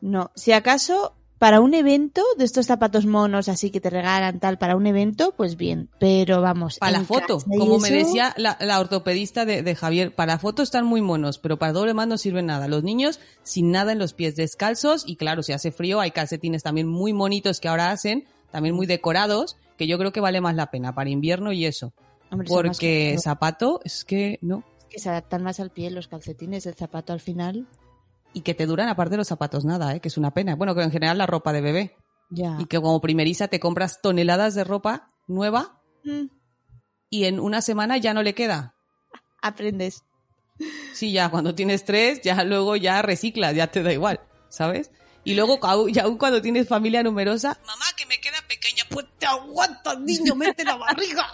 No, 0.00 0.32
si 0.34 0.50
acaso 0.52 1.14
para 1.38 1.60
un 1.60 1.74
evento 1.74 2.22
de 2.38 2.44
estos 2.44 2.66
zapatos 2.66 3.04
monos 3.04 3.48
así 3.48 3.70
que 3.70 3.80
te 3.80 3.90
regalan 3.90 4.40
tal 4.40 4.58
para 4.58 4.76
un 4.76 4.86
evento, 4.86 5.34
pues 5.36 5.56
bien, 5.56 5.90
pero 5.98 6.40
vamos. 6.40 6.78
Para 6.78 6.92
la 6.92 7.04
foto, 7.04 7.38
como 7.40 7.78
me 7.78 7.90
decía 7.90 8.32
la, 8.36 8.56
la 8.60 8.80
ortopedista 8.80 9.44
de, 9.44 9.62
de 9.62 9.74
Javier, 9.74 10.14
para 10.14 10.34
la 10.34 10.38
foto 10.38 10.62
están 10.62 10.86
muy 10.86 11.02
monos, 11.02 11.38
pero 11.38 11.58
para 11.58 11.72
doble 11.72 11.94
más 11.94 12.06
no 12.08 12.16
sirven 12.18 12.46
nada. 12.46 12.68
Los 12.68 12.82
niños 12.84 13.20
sin 13.42 13.70
nada 13.70 13.92
en 13.92 13.98
los 13.98 14.14
pies, 14.14 14.34
descalzos, 14.36 15.04
y 15.06 15.16
claro, 15.16 15.42
si 15.42 15.52
hace 15.52 15.72
frío, 15.72 16.00
hay 16.00 16.10
calcetines 16.10 16.62
también 16.62 16.88
muy 16.88 17.12
monitos 17.12 17.60
que 17.60 17.68
ahora 17.68 17.90
hacen, 17.90 18.24
también 18.50 18.74
muy 18.74 18.86
decorados, 18.86 19.56
que 19.76 19.86
yo 19.86 19.98
creo 19.98 20.12
que 20.12 20.20
vale 20.20 20.40
más 20.40 20.54
la 20.54 20.70
pena 20.70 20.94
para 20.94 21.10
invierno 21.10 21.52
y 21.52 21.66
eso. 21.66 21.92
hombre, 22.30 22.48
Porque 22.48 23.16
zapato 23.22 23.80
es 23.84 24.04
que 24.04 24.38
no. 24.40 24.64
que 24.88 24.98
se 24.98 25.10
adaptan 25.10 25.42
más 25.42 25.60
al 25.60 25.70
pie 25.70 25.90
los 25.90 26.08
calcetines, 26.08 26.64
el 26.66 26.74
zapato 26.74 27.12
al 27.12 27.20
final. 27.20 27.66
Y 28.36 28.42
que 28.42 28.52
te 28.54 28.66
duran 28.66 28.88
aparte 28.90 29.12
de 29.12 29.16
los 29.16 29.28
zapatos 29.28 29.64
nada, 29.64 29.94
¿eh? 29.94 30.00
que 30.00 30.08
es 30.08 30.18
una 30.18 30.32
pena. 30.34 30.56
Bueno, 30.56 30.74
que 30.74 30.82
en 30.82 30.90
general 30.90 31.16
la 31.16 31.26
ropa 31.26 31.54
de 31.54 31.62
bebé. 31.62 31.96
Ya. 32.28 32.58
Y 32.60 32.66
que 32.66 32.76
como 32.80 33.00
primeriza 33.00 33.48
te 33.48 33.60
compras 33.60 34.00
toneladas 34.02 34.54
de 34.54 34.64
ropa 34.64 35.10
nueva 35.26 35.80
Mm, 36.04 36.26
y 37.10 37.24
en 37.24 37.40
una 37.40 37.62
semana 37.62 37.96
ya 37.96 38.12
no 38.14 38.22
le 38.22 38.34
queda. 38.34 38.74
aprendes. 39.42 40.04
Sí, 40.92 41.12
ya 41.12 41.30
cuando 41.30 41.54
tienes 41.54 41.84
tres, 41.84 42.20
ya 42.22 42.44
luego 42.44 42.76
ya 42.76 43.02
reciclas, 43.02 43.54
ya 43.54 43.66
te 43.68 43.82
da 43.82 43.92
igual, 43.92 44.20
¿sabes? 44.48 44.90
Y 45.24 45.34
luego 45.34 45.58
ya 45.88 46.04
aún 46.04 46.18
cuando 46.18 46.40
tienes 46.42 46.68
familia 46.68 47.02
numerosa, 47.02 47.58
mamá 47.66 47.86
que 47.96 48.06
me 48.06 48.20
queda 48.20 48.36
pequeña, 48.46 48.84
pues 48.90 49.06
te 49.18 49.26
aguantas, 49.26 49.98
niño, 49.98 50.34
mete 50.34 50.62
la 50.64 50.76
barriga, 50.76 51.26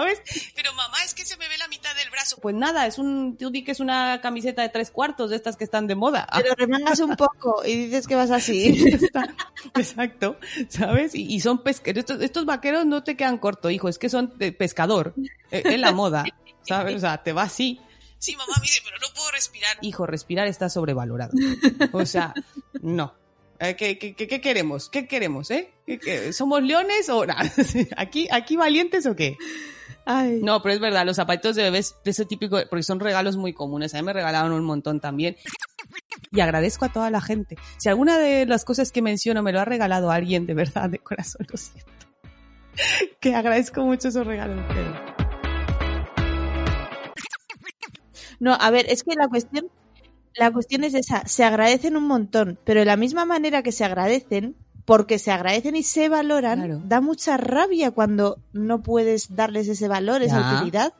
¿sabes? 0.00 0.22
Pero 0.54 0.72
mamá, 0.74 0.96
es 1.04 1.14
que 1.14 1.24
se 1.24 1.36
me 1.36 1.48
ve 1.48 1.56
la 1.58 1.68
mitad 1.68 1.94
del 1.96 2.10
brazo. 2.10 2.36
Pues 2.40 2.54
nada, 2.54 2.86
es 2.86 2.98
un, 2.98 3.36
tú 3.36 3.50
di 3.50 3.64
que 3.64 3.72
es 3.72 3.80
una 3.80 4.20
camiseta 4.20 4.62
de 4.62 4.68
tres 4.68 4.90
cuartos 4.90 5.30
de 5.30 5.36
estas 5.36 5.56
que 5.56 5.64
están 5.64 5.86
de 5.86 5.94
moda. 5.94 6.26
Pero 6.34 6.54
remangas 6.54 7.00
un 7.00 7.16
poco 7.16 7.64
y 7.64 7.86
dices 7.86 8.06
que 8.06 8.14
vas 8.14 8.30
así. 8.30 8.84
Está. 8.92 9.34
Exacto, 9.74 10.38
¿sabes? 10.68 11.14
Y, 11.14 11.22
y 11.34 11.40
son 11.40 11.62
pesqueros. 11.62 12.00
Estos, 12.00 12.20
estos 12.22 12.44
vaqueros 12.44 12.86
no 12.86 13.02
te 13.04 13.16
quedan 13.16 13.38
corto, 13.38 13.70
hijo, 13.70 13.88
es 13.88 13.98
que 13.98 14.08
son 14.08 14.32
de 14.38 14.52
pescador. 14.52 15.14
eh, 15.50 15.62
Es 15.64 15.78
la 15.80 15.92
moda, 15.92 16.24
¿sabes? 16.62 16.96
O 16.96 17.00
sea, 17.00 17.22
te 17.22 17.32
va 17.32 17.42
así. 17.42 17.80
Sí, 18.18 18.34
mamá, 18.36 18.54
mire, 18.60 18.74
pero 18.84 18.96
no 19.00 19.06
puedo 19.14 19.30
respirar. 19.30 19.76
Hijo, 19.80 20.04
respirar 20.06 20.48
está 20.48 20.68
sobrevalorado. 20.68 21.32
O 21.92 22.04
sea, 22.04 22.34
no. 22.82 23.14
Eh, 23.60 23.74
¿Qué, 23.76 23.98
qué, 23.98 24.14
qué- 24.14 24.28
qué 24.28 24.40
queremos? 24.40 24.88
¿Qué 24.88 25.06
queremos, 25.08 25.50
eh? 25.50 25.72
¿Qué- 25.86 25.98
qué- 25.98 26.32
¿Somos 26.32 26.62
leones 26.62 27.08
o 27.08 27.26
nada? 27.26 27.42
¿Aquí, 27.96 28.28
¿Aquí 28.30 28.56
valientes 28.56 29.04
o 29.06 29.16
qué? 29.16 29.36
Ay. 30.04 30.40
No, 30.42 30.62
pero 30.62 30.74
es 30.74 30.80
verdad, 30.80 31.04
los 31.04 31.16
zapatitos 31.16 31.56
de 31.56 31.64
bebés 31.64 31.96
de 32.04 32.12
ese 32.12 32.24
típico, 32.24 32.58
porque 32.70 32.82
son 32.82 33.00
regalos 33.00 33.36
muy 33.36 33.52
comunes. 33.52 33.94
A 33.94 33.98
mí 33.98 34.04
me 34.04 34.12
regalaron 34.12 34.52
un 34.52 34.64
montón 34.64 35.00
también. 35.00 35.36
Y 36.30 36.40
agradezco 36.40 36.84
a 36.84 36.92
toda 36.92 37.10
la 37.10 37.20
gente. 37.20 37.56
Si 37.78 37.88
alguna 37.88 38.16
de 38.18 38.46
las 38.46 38.64
cosas 38.64 38.92
que 38.92 39.02
menciono 39.02 39.42
me 39.42 39.52
lo 39.52 39.60
ha 39.60 39.64
regalado 39.64 40.10
alguien, 40.10 40.46
de 40.46 40.54
verdad, 40.54 40.88
de 40.88 40.98
corazón, 40.98 41.46
lo 41.50 41.56
siento. 41.58 41.90
Que 43.20 43.34
agradezco 43.34 43.82
mucho 43.84 44.08
esos 44.08 44.24
regalos. 44.26 44.64
pero- 44.68 45.18
No, 48.40 48.54
a 48.54 48.70
ver, 48.70 48.86
es 48.88 49.02
que 49.02 49.14
la 49.16 49.26
cuestión, 49.28 49.66
la 50.38 50.50
cuestión 50.52 50.84
es 50.84 50.94
esa, 50.94 51.26
se 51.26 51.44
agradecen 51.44 51.96
un 51.96 52.04
montón, 52.06 52.58
pero 52.64 52.80
de 52.80 52.86
la 52.86 52.96
misma 52.96 53.24
manera 53.24 53.62
que 53.62 53.72
se 53.72 53.84
agradecen, 53.84 54.56
porque 54.84 55.18
se 55.18 55.30
agradecen 55.30 55.76
y 55.76 55.82
se 55.82 56.08
valoran, 56.08 56.58
Claro. 56.60 56.80
da 56.84 57.00
mucha 57.00 57.36
rabia 57.36 57.90
cuando 57.90 58.38
no 58.52 58.82
puedes 58.82 59.34
darles 59.34 59.68
ese 59.68 59.86
valor, 59.88 60.22
esa 60.22 60.40
Ya. 60.40 60.56
utilidad. 60.56 60.92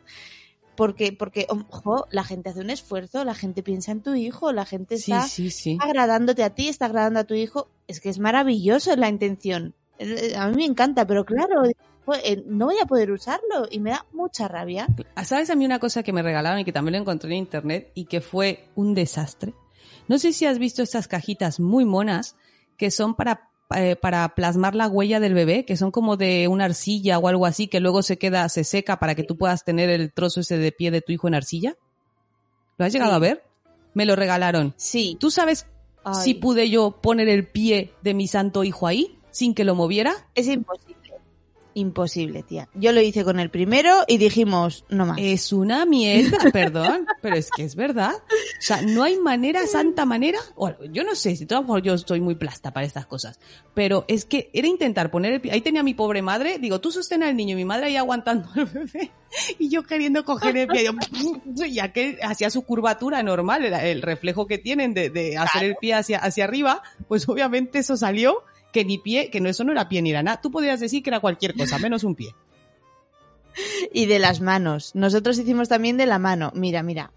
Porque, 0.76 1.12
porque, 1.12 1.46
ojo, 1.48 2.06
la 2.12 2.22
gente 2.22 2.50
hace 2.50 2.60
un 2.60 2.70
esfuerzo, 2.70 3.24
la 3.24 3.34
gente 3.34 3.64
piensa 3.64 3.90
en 3.90 4.00
tu 4.00 4.14
hijo, 4.14 4.52
la 4.52 4.64
gente 4.64 4.94
está 4.94 5.22
sí, 5.22 5.50
sí. 5.50 5.76
agradándote 5.80 6.44
a 6.44 6.50
ti, 6.50 6.68
está 6.68 6.86
agradando 6.86 7.18
a 7.18 7.24
tu 7.24 7.34
hijo. 7.34 7.68
Es 7.88 8.00
que 8.00 8.10
es 8.10 8.20
maravilloso 8.20 8.94
la 8.94 9.08
intención. 9.08 9.74
Eh, 9.98 10.34
A 10.36 10.46
mí 10.48 10.54
me 10.54 10.64
encanta, 10.66 11.04
pero 11.04 11.24
claro, 11.24 11.62
eh, 12.14 12.42
no 12.46 12.66
voy 12.66 12.76
a 12.82 12.86
poder 12.86 13.10
usarlo 13.10 13.66
y 13.70 13.80
me 13.80 13.90
da 13.90 14.06
mucha 14.12 14.48
rabia. 14.48 14.86
¿Sabes 15.24 15.50
a 15.50 15.54
mí 15.54 15.64
una 15.64 15.78
cosa 15.78 16.02
que 16.02 16.12
me 16.12 16.22
regalaron 16.22 16.60
y 16.60 16.64
que 16.64 16.72
también 16.72 16.94
lo 16.94 16.98
encontré 17.00 17.30
en 17.30 17.38
internet 17.38 17.90
y 17.94 18.04
que 18.06 18.20
fue 18.20 18.68
un 18.74 18.94
desastre? 18.94 19.54
No 20.08 20.18
sé 20.18 20.32
si 20.32 20.46
has 20.46 20.58
visto 20.58 20.82
estas 20.82 21.08
cajitas 21.08 21.60
muy 21.60 21.84
monas 21.84 22.36
que 22.76 22.90
son 22.90 23.14
para, 23.14 23.50
eh, 23.76 23.96
para 23.96 24.34
plasmar 24.34 24.74
la 24.74 24.88
huella 24.88 25.20
del 25.20 25.34
bebé, 25.34 25.64
que 25.64 25.76
son 25.76 25.90
como 25.90 26.16
de 26.16 26.48
una 26.48 26.64
arcilla 26.66 27.18
o 27.18 27.28
algo 27.28 27.44
así, 27.44 27.66
que 27.68 27.80
luego 27.80 28.02
se 28.02 28.16
queda, 28.18 28.48
se 28.48 28.64
seca 28.64 28.98
para 28.98 29.14
que 29.14 29.24
tú 29.24 29.36
puedas 29.36 29.64
tener 29.64 29.90
el 29.90 30.12
trozo 30.12 30.40
ese 30.40 30.56
de 30.58 30.72
pie 30.72 30.90
de 30.90 31.02
tu 31.02 31.12
hijo 31.12 31.28
en 31.28 31.34
arcilla. 31.34 31.76
¿Lo 32.78 32.84
has 32.86 32.92
llegado 32.92 33.10
Sí. 33.12 33.16
a 33.16 33.18
ver? 33.18 33.44
Me 33.94 34.06
lo 34.06 34.14
regalaron. 34.16 34.74
Sí. 34.76 35.16
¿Tú 35.18 35.30
sabes 35.30 35.66
Ay, 36.04 36.14
si 36.22 36.34
pude 36.34 36.70
yo 36.70 37.00
poner 37.02 37.28
el 37.28 37.46
pie 37.48 37.92
de 38.02 38.14
mi 38.14 38.28
santo 38.28 38.62
hijo 38.64 38.86
ahí 38.86 39.18
sin 39.30 39.54
que 39.54 39.64
lo 39.64 39.74
moviera? 39.74 40.12
Es 40.34 40.46
imposible. 40.46 40.97
Imposible, 41.78 42.42
tía. 42.42 42.68
Yo 42.74 42.90
lo 42.90 43.00
hice 43.00 43.22
con 43.22 43.38
el 43.38 43.50
primero 43.50 44.02
y 44.08 44.18
dijimos, 44.18 44.84
no 44.88 45.06
más. 45.06 45.16
Es 45.20 45.52
una 45.52 45.86
mierda, 45.86 46.38
perdón, 46.52 47.06
pero 47.22 47.36
es 47.36 47.50
que 47.52 47.62
es 47.62 47.76
verdad. 47.76 48.14
O 48.16 48.60
sea, 48.60 48.82
no 48.82 49.04
hay 49.04 49.16
manera, 49.16 49.64
santa 49.68 50.04
manera. 50.04 50.40
Yo 50.90 51.04
no 51.04 51.14
sé, 51.14 51.36
si 51.36 51.46
todo 51.46 51.62
mejor 51.62 51.82
yo 51.82 51.94
estoy 51.94 52.20
muy 52.20 52.34
plasta 52.34 52.72
para 52.72 52.84
estas 52.84 53.06
cosas. 53.06 53.38
Pero 53.74 54.04
es 54.08 54.24
que 54.24 54.50
era 54.52 54.66
intentar 54.66 55.12
poner 55.12 55.34
el 55.34 55.40
pie. 55.40 55.52
Ahí 55.52 55.60
tenía 55.60 55.82
a 55.82 55.84
mi 55.84 55.94
pobre 55.94 56.20
madre, 56.20 56.58
digo, 56.58 56.80
tú 56.80 56.90
sostén 56.90 57.22
al 57.22 57.36
niño, 57.36 57.52
y 57.52 57.56
mi 57.56 57.64
madre 57.64 57.86
ahí 57.86 57.96
aguantando 57.96 58.48
al 58.56 58.66
bebé. 58.66 59.12
Y 59.60 59.68
yo 59.68 59.84
queriendo 59.84 60.24
coger 60.24 60.56
el 60.56 60.66
pie. 60.66 60.84
Yo, 60.84 61.64
y 61.64 61.78
aquel 61.78 62.18
hacía 62.22 62.50
su 62.50 62.62
curvatura 62.62 63.22
normal, 63.22 63.64
era 63.64 63.86
el 63.86 64.02
reflejo 64.02 64.48
que 64.48 64.58
tienen 64.58 64.94
de, 64.94 65.10
de 65.10 65.36
hacer 65.36 65.62
el 65.62 65.76
pie 65.76 65.94
hacia, 65.94 66.18
hacia 66.18 66.42
arriba, 66.42 66.82
pues 67.06 67.28
obviamente 67.28 67.78
eso 67.78 67.96
salió 67.96 68.42
que 68.78 68.84
ni 68.84 68.98
pie, 68.98 69.30
que 69.30 69.40
no, 69.40 69.48
eso 69.48 69.64
no 69.64 69.72
era 69.72 69.88
pie 69.88 70.02
ni 70.02 70.10
era 70.10 70.22
nada. 70.22 70.40
Tú 70.40 70.50
podías 70.52 70.78
decir 70.78 71.02
que 71.02 71.10
era 71.10 71.18
cualquier 71.20 71.54
cosa, 71.56 71.78
menos 71.80 72.04
un 72.04 72.14
pie. 72.14 72.34
Y 73.92 74.06
de 74.06 74.18
las 74.20 74.40
manos. 74.40 74.94
Nosotros 74.94 75.36
hicimos 75.38 75.68
también 75.68 75.96
de 75.96 76.06
la 76.06 76.18
mano. 76.20 76.52
Mira, 76.54 76.82
mira. 76.84 77.10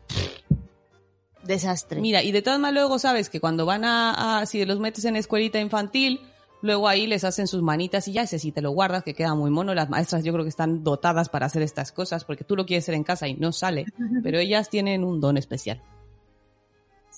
Desastre. 1.43 2.00
Mira, 2.02 2.24
y 2.24 2.32
de 2.32 2.41
todas 2.41 2.60
maneras 2.60 2.82
luego 2.84 3.00
sabes 3.00 3.30
que 3.30 3.39
cuando 3.39 3.65
van 3.65 3.84
a, 3.86 4.39
a- 4.39 4.45
si 4.45 4.63
los 4.65 4.80
metes 4.80 5.06
en 5.06 5.15
escuelita 5.15 5.60
infantil, 5.60 6.21
luego 6.62 6.88
ahí 6.88 7.08
les 7.08 7.24
hacen 7.24 7.47
sus 7.47 7.62
manitas 7.62 8.08
y 8.08 8.13
ya 8.13 8.24
ese 8.24 8.39
sí 8.39 8.52
te 8.52 8.62
lo 8.62 8.71
guardas, 8.71 9.04
que 9.04 9.13
queda 9.13 9.34
muy 9.36 9.50
mono. 9.52 9.74
Las 9.74 9.89
maestras 9.89 10.24
yo 10.24 10.34
creo 10.34 10.45
que 10.45 10.50
están 10.50 10.84
dotadas 10.84 11.30
para 11.30 11.45
hacer 11.47 11.62
estas 11.63 11.91
cosas, 11.91 12.26
porque 12.26 12.43
tú 12.43 12.56
lo 12.56 12.65
quieres 12.65 12.86
hacer 12.86 12.95
en 12.95 13.04
casa 13.04 13.28
y 13.28 13.34
no 13.36 13.52
sale, 13.52 13.86
pero 14.24 14.38
ellas 14.39 14.69
tienen 14.69 15.04
un 15.04 15.19
don 15.19 15.38
especial. 15.38 15.82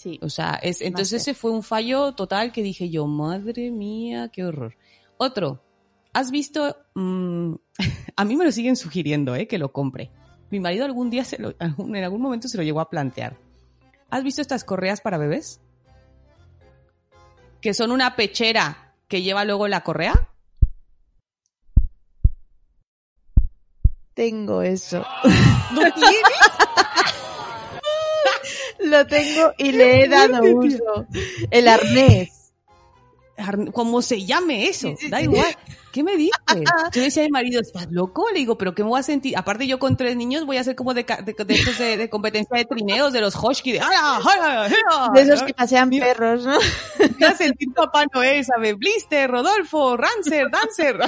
Sí. 0.03 0.19
O 0.21 0.29
sea, 0.29 0.59
es, 0.61 0.81
entonces 0.81 1.21
ese 1.21 1.33
fue 1.33 1.51
un 1.51 1.63
fallo 1.63 2.11
total 2.11 2.51
que 2.51 2.61
dije 2.61 2.89
yo, 2.89 3.07
madre 3.07 3.71
mía, 3.71 4.29
qué 4.33 4.43
horror. 4.43 4.75
Otro, 5.15 5.63
¿has 6.11 6.29
visto? 6.29 6.75
mm, 6.93 7.53
a 8.17 8.25
mí 8.25 8.35
me 8.35 8.43
lo 8.43 8.51
siguen 8.51 8.75
sugiriendo, 8.75 9.33
¿eh? 9.33 9.47
Que 9.47 9.57
lo 9.57 9.71
compre. 9.71 10.11
Mi 10.51 10.59
marido 10.59 10.83
algún 10.83 11.09
día, 11.09 11.23
se 11.23 11.37
lo- 11.39 11.55
en 11.59 11.95
algún 12.03 12.21
momento 12.21 12.49
se 12.49 12.57
lo 12.57 12.63
llegó 12.63 12.81
a 12.81 12.89
plantear. 12.89 13.37
¿Has 14.09 14.23
visto 14.23 14.41
estas 14.41 14.65
correas 14.65 14.99
para 14.99 15.17
bebés? 15.17 15.61
Que 17.61 17.73
son 17.73 17.91
una 17.91 18.17
pechera 18.17 18.93
que 19.07 19.21
lleva 19.21 19.45
luego 19.45 19.69
la 19.69 19.81
correa. 19.85 20.29
Tengo 24.13 24.61
eso. 24.61 25.03
¿No 25.71 25.81
tienes? 25.93 26.23
Lo 28.83 29.05
tengo 29.07 29.53
y 29.57 29.71
le 29.71 30.03
he 30.03 30.07
dado 30.07 30.43
uso. 30.55 31.05
El 31.51 31.67
arnés. 31.67 32.29
Arn- 33.35 33.71
¿Cómo 33.71 34.01
se 34.03 34.23
llame 34.25 34.67
eso? 34.67 34.89
Sí, 34.89 34.95
sí, 35.05 35.09
da 35.09 35.17
sí. 35.17 35.23
igual. 35.23 35.55
¿Qué 35.91 36.03
me 36.03 36.15
dices? 36.17 36.37
Yo 36.93 37.01
decía 37.01 37.23
a 37.23 37.25
mi 37.25 37.31
marido, 37.31 37.61
¿estás 37.61 37.91
loco? 37.91 38.27
Le 38.31 38.39
digo, 38.39 38.57
¿pero 38.57 38.73
qué 38.75 38.83
me 38.83 38.89
voy 38.89 38.99
a 38.99 39.03
sentir? 39.03 39.37
Aparte 39.37 39.67
yo 39.67 39.77
con 39.79 39.95
tres 39.97 40.15
niños 40.15 40.45
voy 40.45 40.57
a 40.57 40.63
ser 40.63 40.75
como 40.75 40.93
de, 40.93 41.03
de, 41.03 41.33
de 41.45 41.53
estos 41.53 41.77
de, 41.77 41.97
de 41.97 42.09
competencia 42.09 42.57
de 42.57 42.65
trineos, 42.65 43.13
de 43.13 43.21
los 43.21 43.35
Hoshki, 43.35 43.71
de 43.73 43.79
¡Hala, 43.79 44.17
hala, 44.17 44.65
hala! 44.65 45.11
De 45.13 45.21
esos 45.21 45.43
que 45.43 45.53
pasean 45.53 45.89
Mira. 45.89 46.05
perros, 46.07 46.45
¿no? 46.45 46.57
Voy 47.19 47.27
a 47.27 47.35
sentir 47.35 47.71
Papá 47.73 48.05
Noel, 48.13 48.43
¿sabes? 48.45 48.75
Blister, 48.77 49.29
Rodolfo, 49.29 49.97
Rancer, 49.97 50.47
Dancer. 50.51 50.99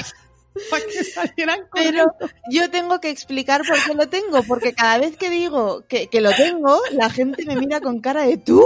Para 0.69 0.85
que 0.85 1.03
salieran 1.03 1.67
Pero 1.73 2.05
yo 2.49 2.69
tengo 2.69 2.99
que 2.99 3.09
explicar 3.09 3.61
por 3.67 3.81
qué 3.83 3.93
lo 3.93 4.07
tengo, 4.07 4.43
porque 4.43 4.73
cada 4.73 4.97
vez 4.97 5.17
que 5.17 5.29
digo 5.29 5.85
que, 5.87 6.07
que 6.07 6.21
lo 6.21 6.31
tengo, 6.33 6.79
la 6.91 7.09
gente 7.09 7.45
me 7.45 7.55
mira 7.55 7.81
con 7.81 7.99
cara 7.99 8.23
de 8.23 8.37
¿tú? 8.37 8.65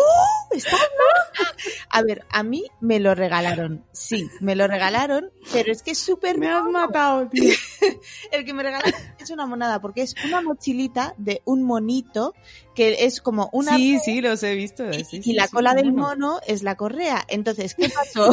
¿Estás 0.52 0.74
loca?". 0.74 1.56
A 1.90 2.02
ver, 2.04 2.26
a 2.30 2.44
mí 2.44 2.66
me 2.80 3.00
lo 3.00 3.16
regalaron, 3.16 3.86
sí, 3.92 4.30
me 4.40 4.56
lo 4.56 4.68
regalaron, 4.68 5.32
pero 5.52 5.72
es 5.72 5.82
que 5.82 5.92
es 5.92 5.98
súper 6.00 6.38
Me 6.38 6.50
has 6.50 6.66
matado, 6.66 7.28
tío. 7.30 7.54
El 8.32 8.46
que 8.46 8.54
me 8.54 8.64
regalaron 8.64 8.94
es 9.20 9.30
una 9.30 9.46
monada, 9.46 9.80
porque 9.82 10.02
es 10.02 10.16
una 10.26 10.42
mochilita 10.42 11.14
de 11.18 11.42
un 11.46 11.64
monito 11.64 12.34
que 12.76 13.06
es 13.06 13.22
como 13.22 13.50
una 13.52 13.76
Sí, 13.76 14.00
sí, 14.00 14.22
los 14.22 14.42
he 14.44 14.56
visto. 14.56 14.90
y, 14.90 15.04
sí, 15.04 15.18
y 15.18 15.24
sí, 15.24 15.34
la 15.34 15.48
cola 15.48 15.74
del 15.74 15.92
mono. 15.92 16.28
mono 16.30 16.40
es 16.48 16.64
la 16.64 16.76
correa. 16.76 17.26
Entonces, 17.28 17.76
¿qué 17.76 17.90
pasó? 17.96 18.32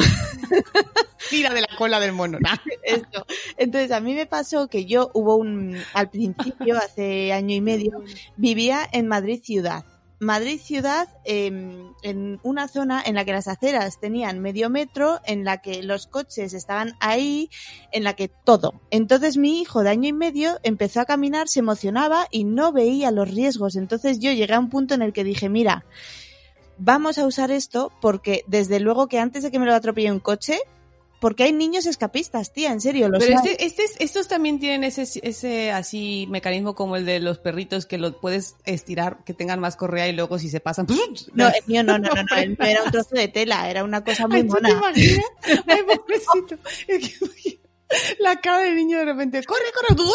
Tira 1.31 1.53
de 1.53 1.63
la 1.63 1.69
cola 1.77 1.99
del 2.01 2.13
mono. 2.13 2.39
Esto. 2.85 3.27
Entonces, 3.57 3.91
a 3.91 4.01
mí 4.01 4.15
me 4.15 4.27
pasó 4.27 4.69
que 4.69 4.85
yo 4.87 5.11
hubo 5.15 5.37
un, 5.37 5.77
al 5.95 6.11
principio, 6.11 6.77
hace 6.77 7.33
año 7.33 7.55
y 7.55 7.61
medio, 7.61 8.03
vivía 8.37 8.81
en 8.93 9.09
Madrid 9.09 9.43
ciudad. 9.43 9.85
Madrid 10.19 10.59
ciudad, 10.63 11.09
em, 11.25 11.93
en 12.03 12.41
una 12.43 12.69
zona 12.69 13.03
en 13.05 13.15
la 13.15 13.25
que 13.25 13.33
las 13.33 13.49
aceras 13.49 14.01
tenían 14.01 14.41
medio 14.41 14.71
metro, 14.71 15.21
en 15.27 15.45
la 15.45 15.59
que 15.59 15.83
los 15.83 16.07
coches 16.07 16.55
estaban 16.55 16.95
ahí, 17.01 17.51
en 17.93 18.03
la 18.03 18.15
que 18.15 18.29
todo. 18.29 18.81
Entonces 18.91 19.37
mi 19.37 19.61
hijo 19.61 19.83
de 19.83 19.91
año 19.91 20.09
y 20.09 20.15
medio 20.15 20.59
empezó 20.63 21.01
a 21.01 21.05
caminar, 21.05 21.49
se 21.49 21.61
emocionaba 21.61 22.29
y 22.31 22.45
no 22.45 22.73
veía 22.73 23.11
los 23.11 23.31
riesgos. 23.31 23.77
Entonces 23.77 24.19
yo 24.19 24.33
llegué 24.33 24.55
a 24.55 24.59
un 24.59 24.71
punto 24.71 24.95
en 24.95 25.03
el 25.03 25.13
que 25.13 25.25
dije, 25.25 25.51
mira, 25.51 25.85
vamos 26.79 27.19
a 27.19 27.27
usar 27.27 27.51
esto 27.51 27.93
porque 28.01 28.43
desde 28.47 28.81
luego 28.81 29.09
que 29.09 29.19
antes 29.19 29.43
de 29.43 29.51
que 29.51 29.59
me 29.59 29.67
lo 29.67 29.75
atropelle 29.75 30.13
un 30.13 30.21
coche, 30.21 30.61
porque 31.21 31.45
hay 31.45 31.53
niños 31.53 31.87
escapistas, 31.87 32.53
tía, 32.53 32.73
en 32.73 32.81
serio, 32.81 33.09
los 33.09 33.23
Pero 33.25 33.37
este, 33.37 33.65
este, 33.65 33.85
es- 33.85 33.95
estos 33.99 34.29
también 34.29 34.59
tienen 34.61 34.85
ese, 34.85 35.03
ese 35.23 35.73
así 35.73 36.27
mecanismo 36.31 36.75
como 36.75 36.97
el 36.97 37.07
de 37.07 37.21
los 37.21 37.39
perritos 37.39 37.87
que 37.87 37.99
lo 37.99 38.21
puedes 38.21 38.57
estirar, 38.65 39.25
que 39.25 39.33
tengan 39.35 39.59
más 39.61 39.77
correa 39.77 40.09
y 40.09 40.13
luego 40.13 40.39
si 40.39 40.49
se 40.49 40.61
pasan. 40.61 40.87
No, 41.35 41.49
el 41.49 41.55
mío 41.67 41.83
no, 41.83 41.99
no, 41.99 42.09
no, 42.15 42.23
no, 42.23 42.37
el 42.37 42.51
mío 42.51 42.59
era 42.61 42.83
un 42.85 42.91
trozo 42.91 43.15
de 43.15 43.29
tela, 43.29 43.69
era 43.71 43.83
una 43.85 44.05
cosa 44.05 44.27
muy 44.29 44.37
Ay, 44.39 44.47
¿tú 44.49 44.55
te 44.57 44.75
mona. 44.75 44.83
Ay, 45.67 45.83
pobrecito. 45.97 46.59
La 48.19 48.41
cara 48.41 48.59
del 48.59 48.75
niño 48.75 48.99
de 48.99 49.05
repente, 49.05 49.43
corre, 49.45 49.61
corre, 49.75 49.95
tú. 49.97 50.11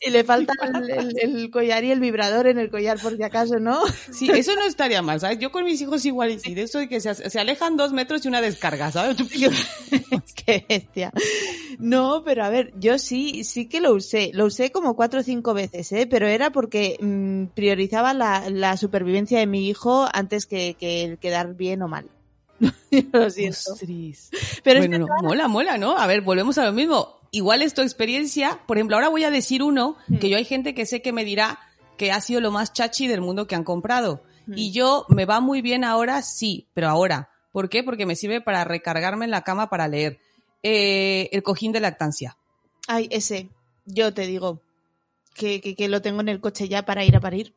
Y 0.00 0.10
le 0.10 0.24
falta 0.24 0.54
el, 0.62 0.90
el- 0.90 1.14
el 1.20 1.50
collar 1.50 1.84
y 1.84 1.90
el 1.90 2.00
vibrador 2.00 2.46
en 2.46 2.58
el 2.58 2.70
collar, 2.70 2.98
por 2.98 3.16
si 3.16 3.22
acaso, 3.22 3.58
¿no? 3.58 3.82
Sí, 4.10 4.30
eso 4.30 4.54
no 4.56 4.64
estaría 4.64 5.02
mal, 5.02 5.20
¿sabes? 5.20 5.38
Yo 5.38 5.52
con 5.52 5.64
mis 5.64 5.80
hijos 5.82 6.04
igual 6.06 6.30
y 6.30 6.38
sí, 6.38 6.54
de 6.54 6.62
eso 6.62 6.78
de 6.78 6.88
que 6.88 7.00
se, 7.00 7.14
se 7.14 7.38
alejan 7.40 7.76
dos 7.76 7.92
metros 7.92 8.24
y 8.24 8.28
una 8.28 8.40
descarga, 8.40 8.90
¿sabes? 8.90 9.16
Qué 10.46 10.64
bestia. 10.68 11.12
No, 11.78 12.22
pero 12.24 12.44
a 12.44 12.48
ver, 12.48 12.72
yo 12.78 12.98
sí, 12.98 13.44
sí 13.44 13.68
que 13.68 13.80
lo 13.80 13.92
usé. 13.92 14.30
Lo 14.32 14.46
usé 14.46 14.70
como 14.72 14.96
cuatro 14.96 15.20
o 15.20 15.22
cinco 15.22 15.52
veces, 15.54 15.92
¿eh? 15.92 16.06
Pero 16.06 16.26
era 16.26 16.50
porque 16.52 16.96
mm, 17.00 17.54
priorizaba 17.54 18.14
la, 18.14 18.48
la 18.50 18.76
supervivencia 18.76 19.38
de 19.38 19.46
mi 19.46 19.68
hijo 19.68 20.06
antes 20.12 20.46
que, 20.46 20.74
que 20.78 21.04
el 21.04 21.18
quedar 21.18 21.54
bien 21.54 21.82
o 21.82 21.88
mal. 21.88 22.08
lo 23.12 23.30
siento. 23.30 23.74
Pero 24.62 24.80
es 24.80 24.88
bueno, 24.88 25.06
no, 25.06 25.22
mola, 25.22 25.48
mola, 25.48 25.78
¿no? 25.78 25.96
A 25.96 26.06
ver, 26.06 26.20
volvemos 26.22 26.58
a 26.58 26.64
lo 26.64 26.72
mismo. 26.72 27.20
Igual 27.30 27.62
es 27.62 27.74
tu 27.74 27.82
experiencia. 27.82 28.60
Por 28.66 28.76
ejemplo, 28.76 28.96
ahora 28.96 29.08
voy 29.08 29.24
a 29.24 29.30
decir 29.30 29.62
uno 29.62 29.96
Mm. 30.08 30.18
que 30.18 30.28
yo 30.28 30.36
hay 30.36 30.44
gente 30.44 30.74
que 30.74 30.86
sé 30.86 31.02
que 31.02 31.12
me 31.12 31.24
dirá 31.24 31.58
que 31.96 32.12
ha 32.12 32.20
sido 32.20 32.40
lo 32.40 32.50
más 32.50 32.72
chachi 32.72 33.06
del 33.06 33.20
mundo 33.20 33.46
que 33.46 33.54
han 33.54 33.64
comprado. 33.64 34.22
Mm. 34.46 34.54
Y 34.56 34.72
yo, 34.72 35.06
me 35.08 35.24
va 35.24 35.40
muy 35.40 35.62
bien 35.62 35.84
ahora, 35.84 36.22
sí, 36.22 36.66
pero 36.74 36.88
ahora. 36.88 37.30
¿Por 37.52 37.68
qué? 37.68 37.82
Porque 37.82 38.06
me 38.06 38.16
sirve 38.16 38.40
para 38.40 38.64
recargarme 38.64 39.24
en 39.24 39.30
la 39.30 39.42
cama 39.42 39.68
para 39.68 39.88
leer. 39.88 40.18
Eh, 40.62 41.28
el 41.32 41.42
cojín 41.42 41.72
de 41.72 41.80
lactancia. 41.80 42.36
Ay, 42.88 43.08
ese, 43.10 43.48
yo 43.86 44.12
te 44.14 44.26
digo 44.26 44.60
que, 45.34 45.60
que, 45.60 45.74
que 45.74 45.88
lo 45.88 46.02
tengo 46.02 46.20
en 46.20 46.28
el 46.28 46.40
coche 46.40 46.68
ya 46.68 46.84
para 46.84 47.04
ir 47.04 47.16
a 47.16 47.20
parir. 47.20 47.52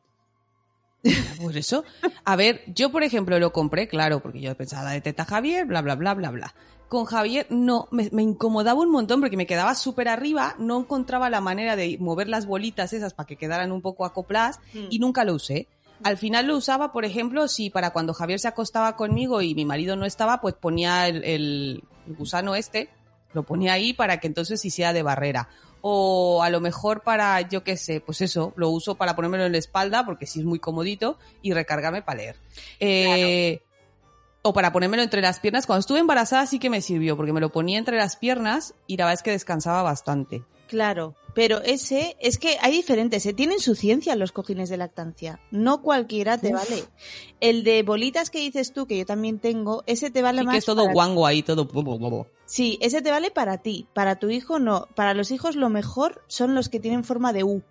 Por 1.40 1.56
eso. 1.56 1.84
A 2.24 2.36
ver, 2.36 2.62
yo 2.66 2.90
por 2.90 3.02
ejemplo 3.02 3.38
lo 3.38 3.52
compré, 3.52 3.88
claro, 3.88 4.20
porque 4.20 4.40
yo 4.40 4.54
pensaba 4.56 4.90
de 4.92 5.00
teta 5.00 5.24
Javier, 5.24 5.64
bla, 5.66 5.80
bla, 5.82 5.94
bla, 5.94 6.14
bla, 6.14 6.30
bla. 6.30 6.54
Con 6.88 7.04
Javier 7.04 7.46
no, 7.50 7.86
me, 7.90 8.08
me 8.12 8.22
incomodaba 8.22 8.80
un 8.80 8.90
montón 8.90 9.20
porque 9.20 9.36
me 9.36 9.46
quedaba 9.46 9.74
súper 9.74 10.08
arriba, 10.08 10.54
no 10.58 10.80
encontraba 10.80 11.28
la 11.30 11.40
manera 11.40 11.76
de 11.76 11.98
mover 12.00 12.28
las 12.28 12.46
bolitas 12.46 12.92
esas 12.92 13.12
para 13.14 13.26
que 13.26 13.36
quedaran 13.36 13.72
un 13.72 13.82
poco 13.82 14.04
acopladas 14.06 14.58
y 14.90 14.98
nunca 14.98 15.24
lo 15.24 15.34
usé. 15.34 15.68
Al 16.02 16.16
final 16.16 16.46
lo 16.46 16.56
usaba, 16.56 16.92
por 16.92 17.04
ejemplo, 17.04 17.46
si 17.48 17.70
para 17.70 17.90
cuando 17.90 18.14
Javier 18.14 18.40
se 18.40 18.48
acostaba 18.48 18.96
conmigo 18.96 19.42
y 19.42 19.54
mi 19.54 19.64
marido 19.64 19.96
no 19.96 20.06
estaba, 20.06 20.40
pues 20.40 20.54
ponía 20.54 21.08
el, 21.08 21.24
el- 21.24 21.82
el 22.06 22.14
gusano 22.14 22.54
este, 22.54 22.88
lo 23.34 23.42
ponía 23.42 23.74
ahí 23.74 23.92
para 23.92 24.18
que 24.18 24.26
entonces 24.28 24.64
hiciera 24.64 24.92
de 24.94 25.02
barrera. 25.02 25.48
O 25.90 26.42
a 26.42 26.50
lo 26.50 26.60
mejor 26.60 27.02
para, 27.02 27.40
yo 27.48 27.64
qué 27.64 27.78
sé, 27.78 28.00
pues 28.00 28.20
eso, 28.20 28.52
lo 28.56 28.68
uso 28.68 28.96
para 28.96 29.16
ponérmelo 29.16 29.46
en 29.46 29.52
la 29.52 29.58
espalda 29.58 30.04
porque 30.04 30.26
sí 30.26 30.40
es 30.40 30.44
muy 30.44 30.58
comodito 30.58 31.18
y 31.40 31.54
recargarme 31.54 32.02
para 32.02 32.18
leer. 32.18 32.36
Eh, 32.78 33.62
O 34.42 34.52
para 34.52 34.70
ponérmelo 34.72 35.02
entre 35.02 35.22
las 35.22 35.40
piernas. 35.40 35.66
Cuando 35.66 35.80
estuve 35.80 35.98
embarazada 35.98 36.44
sí 36.46 36.58
que 36.58 36.68
me 36.68 36.80
sirvió 36.82 37.16
porque 37.16 37.32
me 37.32 37.40
lo 37.40 37.50
ponía 37.50 37.78
entre 37.78 37.96
las 37.96 38.16
piernas 38.16 38.74
y 38.86 38.96
la 38.98 39.04
verdad 39.06 39.18
es 39.18 39.22
que 39.22 39.30
descansaba 39.30 39.82
bastante. 39.82 40.42
Claro, 40.68 41.14
pero 41.34 41.62
ese, 41.62 42.16
es 42.20 42.36
que 42.36 42.58
hay 42.60 42.72
diferentes, 42.72 43.24
¿eh? 43.24 43.32
tienen 43.32 43.58
su 43.58 43.74
ciencia 43.74 44.14
los 44.16 44.32
cojines 44.32 44.68
de 44.68 44.76
lactancia. 44.76 45.40
No 45.50 45.80
cualquiera 45.80 46.36
te 46.36 46.48
Uf. 46.48 46.54
vale. 46.68 46.84
El 47.40 47.64
de 47.64 47.82
bolitas 47.82 48.28
que 48.28 48.40
dices 48.40 48.74
tú, 48.74 48.86
que 48.86 48.98
yo 48.98 49.06
también 49.06 49.38
tengo, 49.38 49.82
ese 49.86 50.10
te 50.10 50.20
vale 50.20 50.42
más. 50.42 50.52
que 50.52 50.58
es 50.58 50.66
todo 50.66 50.82
para- 50.82 50.92
guango 50.92 51.26
ahí, 51.26 51.42
todo... 51.42 51.66
Sí, 52.48 52.78
ese 52.80 53.02
te 53.02 53.10
vale 53.10 53.30
para 53.30 53.58
ti. 53.58 53.86
Para 53.92 54.16
tu 54.16 54.30
hijo 54.30 54.58
no. 54.58 54.86
Para 54.96 55.12
los 55.12 55.30
hijos 55.30 55.54
lo 55.54 55.68
mejor 55.68 56.24
son 56.28 56.54
los 56.54 56.70
que 56.70 56.80
tienen 56.80 57.04
forma 57.04 57.34
de 57.34 57.44
U. 57.44 57.62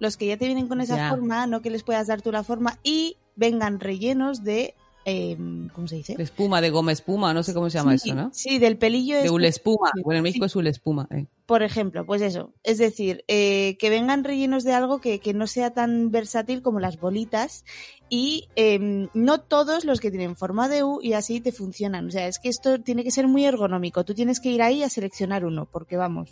Los 0.00 0.16
que 0.16 0.26
ya 0.26 0.36
te 0.36 0.46
vienen 0.46 0.66
con 0.66 0.80
esa 0.80 0.96
Ya. 0.96 1.10
forma, 1.10 1.46
no 1.46 1.62
que 1.62 1.70
les 1.70 1.84
puedas 1.84 2.08
dar 2.08 2.20
tú 2.20 2.32
la 2.32 2.42
forma 2.42 2.80
y 2.82 3.18
vengan 3.36 3.78
rellenos 3.78 4.42
de, 4.42 4.74
eh, 5.04 5.36
¿cómo 5.74 5.86
se 5.86 5.96
dice? 5.96 6.16
Espuma, 6.18 6.60
de 6.60 6.70
goma 6.70 6.92
espuma, 6.92 7.34
no 7.34 7.42
sé 7.42 7.52
cómo 7.52 7.68
se 7.68 7.78
llama 7.78 7.96
sí, 7.98 8.10
eso, 8.10 8.16
¿no? 8.16 8.30
Sí, 8.32 8.58
del 8.58 8.78
pelillo. 8.78 9.20
De 9.20 9.30
ule 9.30 9.48
espuma. 9.48 9.90
Bueno, 10.02 10.18
en 10.18 10.22
México 10.22 10.44
sí. 10.44 10.52
es 10.52 10.56
ule 10.56 10.70
espuma. 10.70 11.06
eh. 11.10 11.26
Por 11.46 11.62
ejemplo, 11.62 12.06
pues 12.06 12.22
eso. 12.22 12.54
Es 12.62 12.78
decir, 12.78 13.24
eh, 13.28 13.76
que 13.78 13.90
vengan 13.90 14.24
rellenos 14.24 14.64
de 14.64 14.72
algo 14.72 15.00
que, 15.00 15.20
que 15.20 15.34
no 15.34 15.46
sea 15.46 15.72
tan 15.74 16.10
versátil 16.10 16.62
como 16.62 16.80
las 16.80 16.98
bolitas 16.98 17.64
y 18.08 18.48
eh, 18.56 19.08
no 19.12 19.40
todos 19.40 19.84
los 19.84 20.00
que 20.00 20.10
tienen 20.10 20.36
forma 20.36 20.68
de 20.68 20.84
U 20.84 21.00
y 21.02 21.12
así 21.12 21.40
te 21.40 21.52
funcionan. 21.52 22.06
O 22.06 22.10
sea, 22.10 22.26
es 22.26 22.38
que 22.38 22.48
esto 22.48 22.80
tiene 22.80 23.04
que 23.04 23.10
ser 23.10 23.28
muy 23.28 23.44
ergonómico. 23.44 24.04
Tú 24.04 24.14
tienes 24.14 24.40
que 24.40 24.50
ir 24.50 24.62
ahí 24.62 24.82
a 24.82 24.88
seleccionar 24.88 25.44
uno 25.44 25.66
porque 25.70 25.96
vamos, 25.96 26.30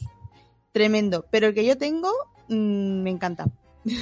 tremendo. 0.72 1.26
Pero 1.30 1.48
el 1.48 1.54
que 1.54 1.66
yo 1.66 1.76
tengo 1.76 2.08
mm, 2.48 3.02
me 3.02 3.10
encanta. 3.10 3.48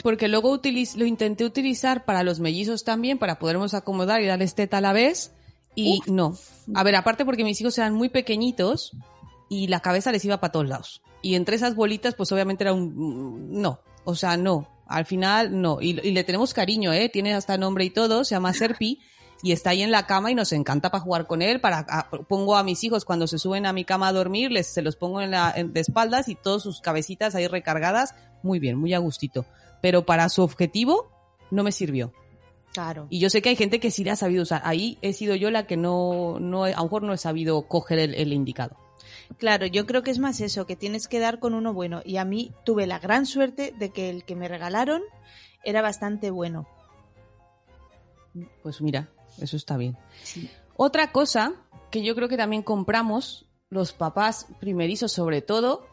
Porque 0.03 0.29
luego 0.29 0.51
utiliz- 0.57 0.97
lo 0.97 1.07
intenté 1.07 1.45
utilizar 1.45 2.05
para 2.05 2.23
los 2.23 2.39
mellizos 2.41 2.85
también, 2.85 3.19
para 3.19 3.39
podernos 3.39 3.73
acomodar 3.75 4.21
y 4.23 4.27
darles 4.27 4.55
teta 4.55 4.79
a 4.79 4.81
la 4.81 4.93
vez. 4.93 5.33
Y 5.75 6.01
no. 6.07 6.37
A 6.75 6.83
ver, 6.83 6.97
aparte 6.97 7.25
porque 7.25 7.45
mis 7.45 7.61
hijos 7.61 7.79
eran 7.79 7.95
muy 7.95 8.09
pequeñitos 8.09 8.93
y 9.49 9.69
la 9.69 9.81
cabeza 9.81 10.13
les 10.13 10.25
iba 10.25 10.39
para 10.41 10.53
todos 10.53 10.69
lados. 10.69 11.03
Y 11.23 11.35
entre 11.35 11.57
esas 11.57 11.75
bolitas, 11.75 12.15
pues 12.15 12.31
obviamente 12.33 12.65
era 12.65 12.73
un... 12.73 13.53
No. 13.61 13.81
O 14.05 14.15
sea, 14.15 14.37
no. 14.37 14.69
Al 14.87 15.07
final, 15.07 15.61
no. 15.61 15.81
Y, 15.81 15.99
y 16.07 16.11
le 16.13 16.25
tenemos 16.25 16.53
cariño, 16.55 16.93
¿eh? 16.93 17.09
Tiene 17.09 17.35
hasta 17.35 17.57
nombre 17.57 17.85
y 17.85 17.91
todo. 17.91 18.25
Se 18.25 18.35
llama 18.35 18.53
Serpi. 18.53 18.99
Y 19.43 19.53
está 19.53 19.71
ahí 19.71 19.81
en 19.83 19.91
la 19.91 20.07
cama 20.07 20.31
y 20.31 20.35
nos 20.35 20.53
encanta 20.53 20.91
para 20.91 21.03
jugar 21.03 21.27
con 21.27 21.41
él. 21.41 21.61
Para, 21.61 21.87
a- 21.89 22.11
pongo 22.11 22.57
a 22.57 22.63
mis 22.65 22.83
hijos 22.85 23.05
cuando 23.07 23.27
se 23.27 23.39
suben 23.39 23.65
a 23.65 23.73
mi 23.73 23.85
cama 23.85 24.09
a 24.09 24.13
dormir, 24.13 24.51
les, 24.51 24.67
se 24.67 24.83
los 24.83 24.97
pongo 24.97 25.23
en 25.23 25.31
la, 25.31 25.53
en- 25.57 25.73
de 25.73 25.81
espaldas 25.81 26.29
y 26.29 26.35
todas 26.35 26.63
sus 26.63 26.81
cabecitas 26.81 27.35
ahí 27.35 27.47
recargadas. 27.47 28.15
Muy 28.43 28.59
bien, 28.59 28.77
muy 28.79 28.93
a 28.93 28.99
gustito 28.99 29.47
pero 29.81 30.05
para 30.05 30.29
su 30.29 30.43
objetivo 30.43 31.11
no 31.51 31.63
me 31.63 31.73
sirvió. 31.73 32.13
Claro. 32.73 33.07
Y 33.11 33.19
yo 33.19 33.31
sé 33.31 33.43
que 33.43 33.49
hay 33.49 33.57
gente 33.57 33.81
que 33.81 33.91
sí 33.91 34.05
la 34.05 34.13
ha 34.13 34.17
sabido 34.17 34.43
usar. 34.43 34.63
Ahí 34.65 34.99
he 35.03 35.13
sido 35.13 35.35
yo 35.35 35.51
la 35.51 35.67
que 35.67 35.77
no, 35.77 36.39
no 36.39 36.65
a 36.65 36.71
lo 36.71 36.83
mejor 36.85 37.03
no 37.03 37.13
he 37.13 37.19
sabido 37.19 37.63
coger 37.63 37.99
el, 37.99 38.15
el 38.15 38.33
indicado. 38.33 38.77
Claro, 39.39 39.67
yo 39.67 39.87
creo 39.87 40.03
que 40.03 40.11
es 40.11 40.19
más 40.19 40.41
eso, 40.41 40.67
que 40.67 40.77
tienes 40.77 41.09
que 41.09 41.19
dar 41.19 41.41
con 41.41 41.55
uno 41.55 41.73
bueno. 41.73 42.01
Y 42.05 42.17
a 42.17 42.25
mí 42.25 42.53
tuve 42.65 42.87
la 42.87 42.99
gran 42.99 43.27
suerte 43.27 43.75
de 43.79 43.91
que 43.91 44.11
el 44.11 44.25
que 44.25 44.37
me 44.37 44.49
regalaron 44.49 45.03
era 45.65 45.83
bastante 45.83 46.31
bueno. 46.31 46.69
Pues 48.63 48.81
mira, 48.81 49.09
eso 49.41 49.57
está 49.57 49.77
bien. 49.77 49.97
Otra 50.77 51.11
cosa 51.13 51.55
que 51.91 52.03
yo 52.03 52.15
creo 52.15 52.29
que 52.29 52.37
también 52.37 52.63
compramos 52.63 53.47
los 53.69 53.93
papás 53.93 54.47
primerizos 54.61 55.13
sobre 55.13 55.43
todo, 55.43 55.87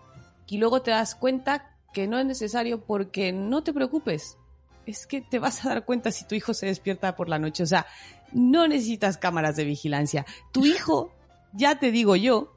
y 0.47 0.58
luego 0.58 0.82
te 0.82 0.91
das 0.91 1.15
cuenta 1.15 1.76
que 1.97 2.05
no 2.05 2.19
es 2.19 2.27
necesario 2.27 2.86
porque 2.86 3.31
no 3.31 3.63
te 3.63 3.73
preocupes. 3.73 4.38
Es 4.86 5.07
que 5.07 5.19
te 5.19 5.39
vas 5.39 5.65
a 5.65 5.69
dar 5.69 5.83
cuenta 5.83 6.12
si 6.12 6.25
tu 6.27 6.36
hijo 6.36 6.53
se 6.53 6.67
despierta 6.67 7.15
por 7.15 7.27
la 7.27 7.39
noche. 7.39 7.63
O 7.63 7.65
sea, 7.65 7.88
no 8.31 8.67
necesitas 8.67 9.17
cámaras 9.17 9.55
de 9.55 9.63
vigilancia. 9.63 10.23
Tu 10.51 10.67
hijo, 10.67 11.12
ya 11.53 11.79
te 11.79 11.91
digo 11.91 12.15
yo, 12.15 12.53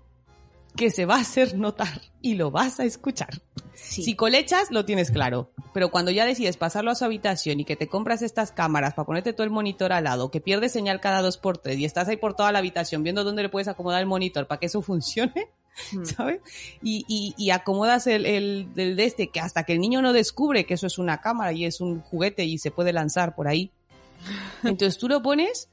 que 0.77 0.91
se 0.91 1.07
va 1.07 1.15
a 1.17 1.21
hacer 1.21 1.57
notar 1.57 2.03
y 2.21 2.35
lo 2.35 2.51
vas 2.51 2.81
a 2.81 2.85
escuchar. 2.85 3.41
Sí. 3.73 4.03
Si 4.03 4.15
colechas, 4.15 4.71
lo 4.71 4.85
tienes 4.85 5.11
claro. 5.11 5.53
Pero 5.73 5.91
cuando 5.91 6.11
ya 6.11 6.27
decides 6.27 6.59
pasarlo 6.59 6.91
a 6.91 6.95
su 6.95 7.07
habitación 7.07 7.61
y 7.61 7.65
que 7.65 7.77
te 7.77 7.89
compras 7.89 8.21
estas 8.21 8.53
cámaras 8.53 8.93
para 8.93 9.07
ponerte 9.07 9.33
todo 9.33 9.45
el 9.45 9.51
monitor 9.51 9.95
al 9.95 10.05
lado, 10.05 10.31
que 10.31 10.43
pierdes 10.43 10.73
señal 10.73 11.01
cada 11.01 11.23
dos 11.23 11.39
por 11.39 11.57
tres 11.57 11.79
y 11.79 11.87
estás 11.87 12.09
ahí 12.09 12.19
por 12.19 12.35
toda 12.35 12.53
la 12.53 12.59
habitación 12.59 13.03
viendo 13.03 13.25
dónde 13.25 13.45
le 13.45 13.49
puedes 13.49 13.69
acomodar 13.69 14.03
el 14.03 14.07
monitor 14.07 14.47
para 14.47 14.61
que 14.61 14.67
eso 14.67 14.83
funcione. 14.83 15.49
¿Sabes? 16.05 16.41
Y, 16.83 17.05
y- 17.09 17.35
y 17.37 17.51
acomodas 17.51 18.07
el, 18.07 18.27
el 18.27 18.75
del 18.75 18.97
de 18.97 19.05
este, 19.05 19.29
que 19.29 19.41
hasta 19.41 19.65
que 19.65 19.73
el 19.75 19.81
niño 19.81 20.03
no 20.03 20.13
descubre 20.13 20.67
que 20.67 20.75
eso 20.75 20.87
es 20.87 20.99
una 20.99 21.21
cámara 21.21 21.53
y 21.53 21.65
es 21.65 21.81
un 21.81 22.01
juguete 22.01 22.45
y 22.45 22.59
se 22.59 22.71
puede 22.71 22.93
lanzar 22.93 23.35
por 23.35 23.49
ahí. 23.49 23.71
Entonces 24.65 24.99
tú 24.99 25.09
lo 25.09 25.23
pones, 25.23 25.69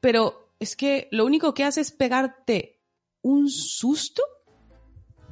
pero 0.00 0.48
es 0.60 0.76
que 0.76 1.08
lo 1.10 1.24
único 1.24 1.54
que 1.54 1.64
hace 1.64 1.80
es 1.80 1.90
pegarte 1.92 2.78
un 3.22 3.48
susto 3.50 4.22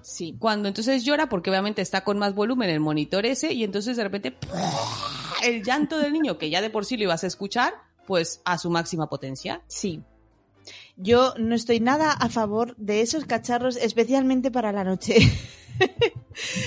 Sí. 0.05 0.35
cuando 0.37 0.67
entonces 0.67 1.05
llora 1.05 1.29
porque 1.29 1.49
obviamente 1.49 1.81
está 1.81 2.03
con 2.03 2.19
más 2.19 2.35
volumen 2.35 2.69
el 2.71 2.81
monitor 2.81 3.25
ese 3.25 3.53
y 3.53 3.63
entonces 3.63 3.97
de 3.97 4.03
repente 4.03 4.37
el 5.45 5.63
llanto 5.63 5.97
del 5.99 6.13
niño 6.13 6.39
que 6.39 6.51
ya 6.51 6.61
de 6.61 6.71
por 6.71 6.85
sí 6.85 6.97
lo 6.97 7.05
ibas 7.05 7.23
a 7.23 7.29
escuchar 7.29 7.73
pues 8.09 8.41
a 8.45 8.59
su 8.59 8.69
máxima 8.69 9.09
potencia. 9.09 9.63
Sí. 9.69 10.03
Yo 10.97 11.35
no 11.39 11.55
estoy 11.55 11.81
nada 11.81 12.13
a 12.13 12.29
favor 12.29 12.77
de 12.77 13.01
esos 13.01 13.25
cacharros, 13.25 13.77
especialmente 13.77 14.51
para 14.51 14.73
la 14.73 14.85
noche. 14.85 15.17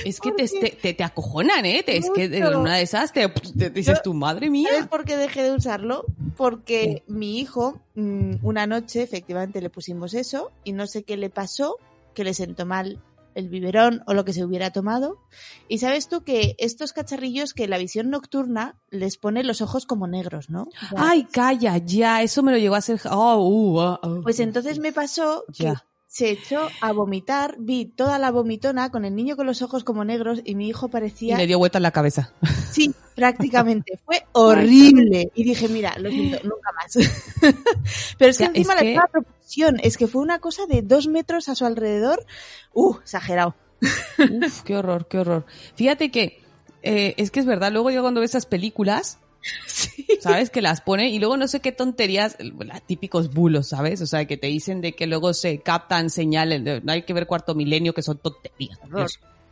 Es 0.03 0.19
que 0.19 0.29
¿Por 0.29 0.37
te, 0.37 0.47
te, 0.81 0.93
te- 0.93 1.03
acojonan, 1.03 1.65
¿eh? 1.65 1.81
Te- 1.83 1.97
es 1.97 2.09
que 2.13 2.27
Mucho. 2.29 2.59
una 2.59 2.75
de 2.75 2.83
esas 2.83 3.11
te, 3.13 3.31
dices 3.71 4.01
tu 4.03 4.13
madre 4.13 4.47
¿Sabes 4.47 4.51
mía. 4.51 4.87
por 4.89 5.05
qué 5.05 5.15
dejé 5.17 5.41
de 5.43 5.53
usarlo? 5.53 6.05
Porque 6.37 7.03
mi 7.07 7.39
hijo, 7.39 7.79
mm, 7.95 8.35
una 8.43 8.67
noche, 8.67 9.01
efectivamente, 9.01 9.61
le 9.61 9.69
pusimos 9.69 10.13
eso 10.13 10.51
y 10.63 10.73
no 10.73 10.85
sé 10.85 11.03
qué 11.03 11.17
le 11.17 11.29
pasó, 11.29 11.77
que 12.13 12.23
le 12.23 12.33
sentó 12.33 12.65
mal 12.65 12.99
el 13.35 13.49
biberón 13.49 14.01
o 14.07 14.13
lo 14.13 14.25
que 14.25 14.33
se 14.33 14.43
hubiera 14.43 14.71
tomado. 14.71 15.19
Y 15.67 15.77
sabes 15.77 16.07
tú 16.07 16.23
que 16.23 16.55
estos 16.57 16.93
cacharrillos 16.93 17.53
que 17.53 17.67
la 17.67 17.77
visión 17.77 18.09
nocturna 18.09 18.75
les 18.89 19.17
pone 19.17 19.43
los 19.43 19.61
ojos 19.61 19.85
como 19.85 20.07
negros, 20.07 20.49
¿no? 20.49 20.63
O 20.63 20.89
sea, 20.89 21.09
Ay, 21.09 21.25
calla, 21.25 21.77
ya, 21.77 22.23
eso 22.23 22.41
me 22.41 22.51
lo 22.51 22.57
llegó 22.57 22.75
a 22.75 22.79
hacer. 22.79 22.99
Oh, 23.11 23.47
uh, 23.47 23.79
ah. 23.79 24.19
Pues 24.23 24.39
entonces 24.39 24.79
me 24.79 24.91
pasó 24.91 25.43
que 25.55 25.65
Ya. 25.65 25.85
Se 26.07 26.29
echó 26.29 26.69
a 26.81 26.91
vomitar, 26.93 27.55
vi 27.59 27.85
toda 27.85 28.17
la 28.19 28.31
vomitona 28.31 28.89
con 28.91 29.03
el 29.05 29.15
niño 29.15 29.35
con 29.35 29.45
los 29.45 29.61
ojos 29.61 29.83
como 29.83 30.05
negros 30.05 30.39
y 30.45 30.55
mi 30.55 30.67
hijo 30.69 30.85
Y 30.87 30.89
parecía... 30.89 31.37
le 31.37 31.47
dio 31.47 31.57
vuelta 31.59 31.77
en 31.79 31.83
la 31.83 31.91
cabeza. 31.91 32.31
Sí, 32.71 32.93
prácticamente. 33.15 33.99
Fue 34.05 34.23
horrible. 34.31 35.31
Y 35.35 35.43
dije, 35.43 35.67
mira, 35.67 35.95
lo 35.99 36.09
siento, 36.11 36.37
nunca 36.43 36.71
más. 36.73 36.93
Pero 38.17 38.31
es 38.31 38.37
que 38.37 38.43
Ya, 38.45 38.49
encima 38.49 38.73
es 38.73 38.75
la 38.75 38.81
que- 38.81 38.87
misma 38.87 39.07
proporción. 39.11 39.79
Es 39.83 39.97
que 39.97 40.07
fue 40.07 40.21
una 40.21 40.39
cosa 40.39 40.65
de 40.67 40.81
dos 40.81 41.07
metros 41.07 41.49
a 41.49 41.55
su 41.55 41.65
alrededor. 41.65 42.25
Uh, 42.73 42.95
exagerado. 42.97 43.55
Uf, 43.81 44.61
qué 44.63 44.77
horror, 44.77 45.07
qué 45.07 45.19
horror. 45.19 45.45
Fíjate 45.75 46.11
que 46.11 46.41
eh, 46.81 47.13
es 47.17 47.29
que 47.31 47.39
es 47.41 47.45
verdad, 47.45 47.71
luego 47.71 47.89
yo 47.91 48.01
cuando 48.01 48.21
veo 48.21 48.25
esas 48.25 48.45
películas, 48.45 49.17
¿sabes? 50.19 50.49
Que 50.49 50.61
las 50.61 50.81
pone 50.81 51.09
y 51.09 51.19
luego 51.19 51.37
no 51.37 51.47
sé 51.47 51.59
qué 51.59 51.71
tonterías, 51.71 52.37
los 52.39 52.81
típicos 52.85 53.33
bulos, 53.33 53.67
¿sabes? 53.69 54.01
O 54.01 54.07
sea, 54.07 54.25
que 54.25 54.37
te 54.37 54.47
dicen 54.47 54.81
de 54.81 54.93
que 54.93 55.07
luego 55.07 55.33
se 55.33 55.59
captan 55.59 56.09
señales, 56.09 56.63
de- 56.63 56.81
no 56.81 56.91
hay 56.91 57.03
que 57.03 57.13
ver 57.13 57.27
cuarto 57.27 57.55
milenio, 57.55 57.93
que 57.93 58.01
son 58.01 58.17
tonterías. 58.17 58.79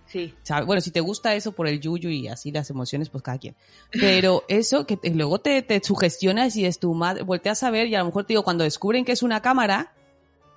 Sí. 0.06 0.34
Bueno, 0.66 0.80
si 0.82 0.92
te 0.92 1.00
gusta 1.00 1.34
eso 1.34 1.54
por 1.54 1.68
el 1.68 1.80
yuyu 1.80 2.10
y 2.10 2.28
así 2.28 2.52
las 2.52 2.70
emociones, 2.70 3.10
pues 3.10 3.24
cada 3.24 3.40
quien. 3.40 3.56
Pero 3.92 4.44
eso, 4.48 4.86
que 4.86 4.96
te- 4.98 5.10
luego 5.10 5.40
te, 5.40 5.62
te 5.64 5.82
sugestionas 5.84 6.56
y 6.56 6.66
es 6.66 6.78
tu 6.80 6.94
madre, 6.94 7.24
volteas 7.24 7.64
a 7.64 7.72
ver 7.72 7.88
y 7.88 7.96
a 7.96 8.00
lo 8.00 8.06
mejor 8.06 8.24
te 8.26 8.34
digo, 8.34 8.44
cuando 8.44 8.64
descubren 8.64 9.06
que 9.06 9.12
es 9.14 9.24
una 9.24 9.42
cámara 9.42 9.94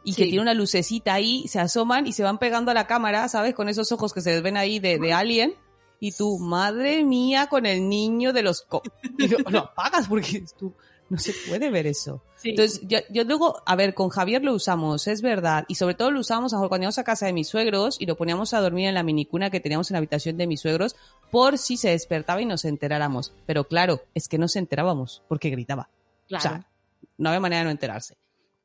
y 0.05 0.13
que 0.15 0.25
Sí. 0.25 0.29
tiene 0.31 0.43
una 0.43 0.53
lucecita 0.55 1.15
ahí, 1.15 1.49
se 1.49 1.59
asoman 1.59 2.07
y 2.07 2.13
se 2.13 2.23
van 2.23 2.39
pegando 2.39 2.71
a 2.71 2.75
la 2.75 2.87
cámara, 2.87 3.29
¿sabes? 3.29 3.55
Con 3.55 3.69
esos 3.71 3.91
ojos 3.93 4.13
que 4.13 4.21
se 4.21 4.41
ven 4.43 4.57
ahí 4.59 4.79
de, 4.79 4.99
de 4.99 5.13
alien. 5.15 5.55
Y 6.01 6.13
tú, 6.13 6.39
madre 6.39 7.03
mía, 7.05 7.47
con 7.49 7.67
el 7.67 7.89
niño 7.89 8.33
de 8.33 8.43
los... 8.43 8.63
co- 8.63 8.83
y 9.19 9.29
lo, 9.29 9.39
lo 9.51 9.59
apagas 9.61 10.09
porque 10.09 10.45
tú, 10.59 10.73
no 11.09 11.19
se 11.19 11.33
puede 11.49 11.71
ver 11.71 11.87
eso. 11.87 12.23
Entonces, 12.45 12.81
yo, 12.87 12.99
yo 13.11 13.25
luego, 13.25 13.63
a 13.67 13.75
ver, 13.77 13.95
con 13.95 14.09
Javier 14.09 14.45
lo 14.45 14.53
usamos, 14.55 15.07
es 15.09 15.23
verdad. 15.23 15.65
Y 15.69 15.77
sobre 15.77 15.95
todo 15.95 16.11
lo 16.11 16.21
usamos 16.21 16.53
a- 16.55 16.59
cuando 16.69 16.85
íbamos 16.85 16.99
a 16.99 17.05
casa 17.05 17.27
de 17.27 17.33
mis 17.33 17.49
suegros 17.49 17.97
y 18.01 18.07
lo 18.07 18.17
poníamos 18.17 18.55
a 18.55 18.61
dormir 18.61 18.87
en 18.89 18.95
la 18.95 19.03
minicuna 19.03 19.51
que 19.51 19.59
teníamos 19.61 19.91
en 19.91 19.95
la 19.95 19.99
habitación 19.99 20.37
de 20.37 20.47
mis 20.47 20.61
suegros 20.61 20.97
por 21.31 21.59
si 21.59 21.77
se 21.77 21.89
despertaba 21.91 22.41
y 22.41 22.47
nos 22.47 22.65
enteráramos. 22.65 23.33
Pero 23.47 23.65
claro, 23.65 24.03
es 24.15 24.29
que 24.29 24.39
no 24.39 24.49
se 24.49 24.59
enterábamos 24.59 25.23
porque 25.29 25.51
gritaba. 25.51 25.89
Claro. 26.29 26.39
O 26.39 26.43
sea, 26.49 26.71
no 27.19 27.31
había 27.31 27.41
manera 27.41 27.61
de 27.61 27.65
no 27.65 27.71
enterarse. 27.71 28.17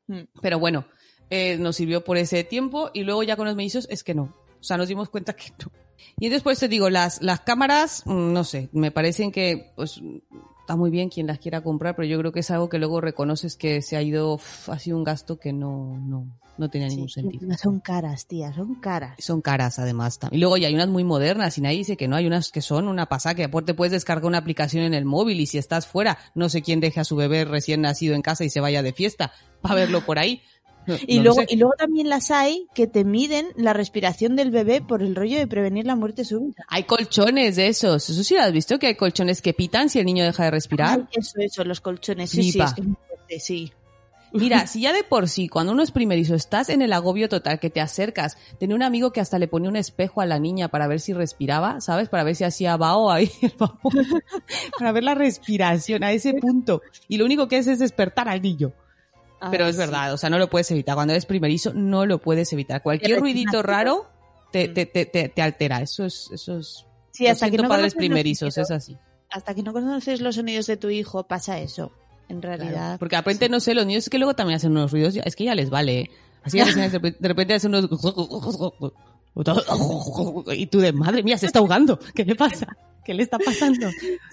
Mm. 0.06 0.20
Pero 0.40 0.58
bueno, 0.58 0.84
eh, 1.30 1.56
nos 1.56 1.76
sirvió 1.76 2.04
por 2.04 2.18
ese 2.18 2.44
tiempo 2.44 2.90
y 2.92 3.02
luego 3.04 3.22
ya 3.22 3.36
con 3.36 3.46
los 3.46 3.56
mellizos 3.56 3.86
es 3.90 4.04
que 4.04 4.14
no. 4.14 4.34
O 4.60 4.64
sea, 4.64 4.76
nos 4.76 4.86
dimos 4.88 5.08
cuenta 5.08 5.32
que 5.32 5.50
no. 5.58 5.72
Y 6.18 6.32
eso 6.32 6.50
te 6.54 6.68
digo, 6.68 6.90
las, 6.90 7.22
las 7.22 7.40
cámaras, 7.40 8.02
mm, 8.06 8.32
no 8.32 8.44
sé, 8.44 8.68
me 8.72 8.90
parecen 8.90 9.32
que 9.32 9.72
pues 9.76 10.00
está 10.60 10.76
muy 10.76 10.90
bien 10.90 11.08
quien 11.08 11.26
las 11.26 11.38
quiera 11.38 11.62
comprar, 11.62 11.96
pero 11.96 12.06
yo 12.06 12.18
creo 12.18 12.32
que 12.32 12.40
es 12.40 12.50
algo 12.50 12.68
que 12.68 12.78
luego 12.78 13.00
reconoces 13.00 13.56
que 13.56 13.82
se 13.82 13.96
ha 13.96 14.02
ido, 14.02 14.40
ha 14.68 14.78
sido 14.78 14.96
un 14.96 15.04
gasto 15.04 15.38
que 15.38 15.52
no, 15.52 15.98
no, 15.98 16.26
no 16.56 16.70
tenía 16.70 16.88
ningún 16.88 17.08
sentido. 17.08 17.46
no 17.46 17.58
son 17.58 17.80
caras, 17.80 18.26
tía, 18.26 18.52
son 18.52 18.76
caras. 18.76 19.16
Son 19.18 19.40
caras 19.40 19.78
además. 19.78 20.18
Y 20.30 20.38
luego 20.38 20.56
ya 20.56 20.68
hay 20.68 20.74
unas 20.74 20.88
muy 20.88 21.04
modernas 21.04 21.58
y 21.58 21.60
nadie 21.60 21.78
dice 21.78 21.96
que 21.96 22.08
no, 22.08 22.16
hay 22.16 22.26
unas 22.26 22.50
que 22.52 22.62
son 22.62 22.88
una 22.88 23.06
pasada, 23.06 23.34
que 23.34 23.44
aparte 23.44 23.74
puedes 23.74 23.92
descargar 23.92 24.26
una 24.26 24.38
aplicación 24.38 24.84
en 24.84 24.94
el 24.94 25.04
móvil 25.04 25.40
y 25.40 25.46
si 25.46 25.58
estás 25.58 25.86
fuera, 25.86 26.18
no 26.34 26.48
sé 26.48 26.62
quién 26.62 26.80
deje 26.80 27.00
a 27.00 27.04
su 27.04 27.16
bebé 27.16 27.44
recién 27.44 27.80
nacido 27.80 28.14
en 28.14 28.22
casa 28.22 28.44
y 28.44 28.50
se 28.50 28.60
vaya 28.60 28.82
de 28.82 28.92
fiesta 28.92 29.32
para 29.60 29.74
verlo 29.74 30.04
por 30.04 30.18
ahí. 30.18 30.42
Y, 31.06 31.18
no 31.18 31.24
luego, 31.24 31.42
y 31.48 31.56
luego 31.56 31.74
también 31.78 32.08
las 32.08 32.30
hay 32.30 32.66
que 32.74 32.86
te 32.86 33.04
miden 33.04 33.48
la 33.56 33.72
respiración 33.72 34.36
del 34.36 34.50
bebé 34.50 34.80
por 34.80 35.02
el 35.02 35.14
rollo 35.14 35.38
de 35.38 35.46
prevenir 35.46 35.86
la 35.86 35.96
muerte 35.96 36.24
súbita. 36.24 36.64
Hay 36.68 36.84
colchones 36.84 37.56
de 37.56 37.68
esos. 37.68 38.08
Eso 38.10 38.24
sí 38.24 38.36
has 38.36 38.52
visto 38.52 38.78
que 38.78 38.88
hay 38.88 38.94
colchones 38.94 39.42
que 39.42 39.54
pitan 39.54 39.88
si 39.88 39.98
el 39.98 40.06
niño 40.06 40.24
deja 40.24 40.44
de 40.44 40.50
respirar. 40.50 41.00
Ay, 41.00 41.18
eso, 41.18 41.38
eso, 41.38 41.64
los 41.64 41.80
colchones. 41.80 42.30
Sí, 42.30 42.42
sí, 42.42 42.52
Flipa. 42.52 42.64
es 42.64 42.74
que 42.74 42.80
es 42.80 42.86
muy 42.86 42.96
fuerte, 43.08 43.40
sí. 43.40 43.72
Mira, 44.32 44.66
si 44.66 44.80
ya 44.80 44.92
de 44.92 45.04
por 45.04 45.28
sí, 45.28 45.48
cuando 45.48 45.72
uno 45.72 45.82
es 45.82 45.90
primerizo, 45.90 46.34
estás 46.34 46.68
en 46.68 46.82
el 46.82 46.92
agobio 46.92 47.28
total, 47.28 47.58
que 47.58 47.70
te 47.70 47.80
acercas, 47.80 48.36
tenía 48.58 48.76
un 48.76 48.82
amigo 48.82 49.12
que 49.12 49.20
hasta 49.20 49.38
le 49.38 49.48
ponía 49.48 49.70
un 49.70 49.76
espejo 49.76 50.20
a 50.20 50.26
la 50.26 50.38
niña 50.38 50.68
para 50.68 50.86
ver 50.86 51.00
si 51.00 51.12
respiraba, 51.12 51.80
¿sabes? 51.80 52.08
Para 52.08 52.24
ver 52.24 52.36
si 52.36 52.44
hacía 52.44 52.76
vaho 52.76 53.10
ahí, 53.10 53.30
el 53.42 53.52
para 54.78 54.92
ver 54.92 55.04
la 55.04 55.14
respiración 55.14 56.02
a 56.04 56.12
ese 56.12 56.34
punto. 56.34 56.82
Y 57.08 57.18
lo 57.18 57.24
único 57.24 57.48
que 57.48 57.58
hace 57.58 57.72
es 57.72 57.78
despertar 57.78 58.28
al 58.28 58.42
niño. 58.42 58.72
Pero 59.50 59.66
es 59.66 59.74
sí. 59.76 59.78
verdad, 59.80 60.12
o 60.12 60.16
sea, 60.16 60.30
no 60.30 60.38
lo 60.38 60.48
puedes 60.48 60.70
evitar. 60.70 60.94
Cuando 60.94 61.12
eres 61.12 61.26
primerizo, 61.26 61.72
no 61.74 62.06
lo 62.06 62.18
puedes 62.20 62.52
evitar. 62.52 62.82
Cualquier 62.82 63.20
ruidito 63.20 63.62
raro 63.62 64.06
te, 64.52 64.68
Mm. 64.68 64.74
te, 64.74 64.86
te, 64.86 65.06
te, 65.06 65.28
te 65.28 65.42
altera. 65.42 65.80
Eso 65.82 66.04
es, 66.04 66.28
eso 66.32 66.58
es. 66.58 66.86
Sí, 67.10 67.26
hasta 67.26 67.50
que 67.50 67.56
no 67.58 67.68
padres 67.68 67.94
primerizos, 67.94 68.54
sonidos. 68.54 68.70
es 68.70 68.76
así. 68.76 68.96
hasta 69.30 69.54
que 69.54 69.62
no 69.62 69.72
conoces 69.72 70.20
los 70.20 70.34
sonidos 70.36 70.66
de 70.66 70.76
tu 70.76 70.88
hijo, 70.90 71.24
pasa 71.26 71.58
eso. 71.58 71.92
En 72.28 72.40
Claro, 72.40 72.56
realidad. 72.58 72.98
Porque 72.98 73.16
aprende, 73.16 73.48
no 73.48 73.60
sé, 73.60 73.74
los 73.74 73.84
niños 73.86 74.04
es 74.04 74.10
que 74.10 74.18
luego 74.18 74.34
también 74.34 74.56
hacen 74.56 74.70
unos 74.70 74.92
ruidos, 74.92 75.16
es 75.22 75.36
que 75.36 75.44
ya 75.44 75.54
les 75.54 75.68
vale. 75.70 76.00
¿eh? 76.00 76.10
Así 76.42 76.58
repente- 76.62 77.16
de 77.18 77.28
repente 77.28 77.54
hacen 77.54 77.74
unos... 77.74 77.88
Y 80.54 80.66
tú 80.66 80.78
de, 80.80 80.92
madre 80.92 81.22
mía, 81.22 81.38
se 81.38 81.46
está 81.46 81.58
ahogando. 81.58 81.98
¿Qué 82.14 82.24
le 82.24 82.34
pasa? 82.34 82.66
¿Qué 83.04 83.14
le 83.14 83.22
está 83.22 83.38
pasando? 83.38 83.88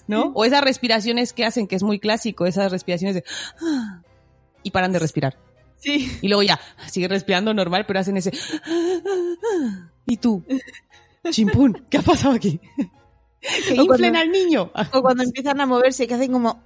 ¿No? 0.08 0.32
O 0.36 0.45
esas 0.45 0.62
respiraciones 0.62 1.34
que 1.34 1.45
hacen, 1.45 1.67
que 1.67 1.76
es 1.76 1.84
muy 1.84 2.00
clásico, 2.00 2.45
esas 2.45 2.72
respiraciones 2.72 3.15
de... 3.15 3.24
Y 4.63 4.72
paran 4.72 4.91
de 4.91 5.00
respirar. 5.00 5.38
Sí. 5.78 6.12
Y 6.22 6.28
luego 6.28 6.43
ya, 6.43 6.60
sigue 6.89 7.08
respirando 7.08 7.54
normal, 7.54 7.86
pero 7.88 8.00
hacen 8.00 8.17
ese... 8.17 8.32
Y 10.06 10.17
tú, 10.17 10.43
chimpún, 11.30 11.86
¿qué 11.89 12.00
ha 12.00 12.02
pasado 12.02 12.34
aquí? 12.34 12.60
Que 13.39 13.74
O 13.74 13.86
cuando- 13.86 13.93
inflen 13.93 14.15
al 14.15 14.32
niño. 14.32 14.72
O 14.93 15.02
cuando 15.02 15.24
empiezan 15.24 15.62
a 15.62 15.65
moverse, 15.65 16.08
que 16.08 16.15
hacen 16.15 16.32
como... 16.32 16.63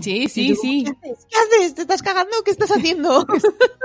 Sí, 0.00 0.26
sí, 0.28 0.54
tú, 0.54 0.60
sí. 0.60 0.84
¿Qué 0.84 0.90
haces? 0.90 1.26
¿Qué 1.30 1.36
haces? 1.36 1.74
¿Te 1.76 1.82
estás 1.82 2.02
cagando? 2.02 2.32
¿Qué 2.44 2.50
estás 2.50 2.70
haciendo? 2.70 3.24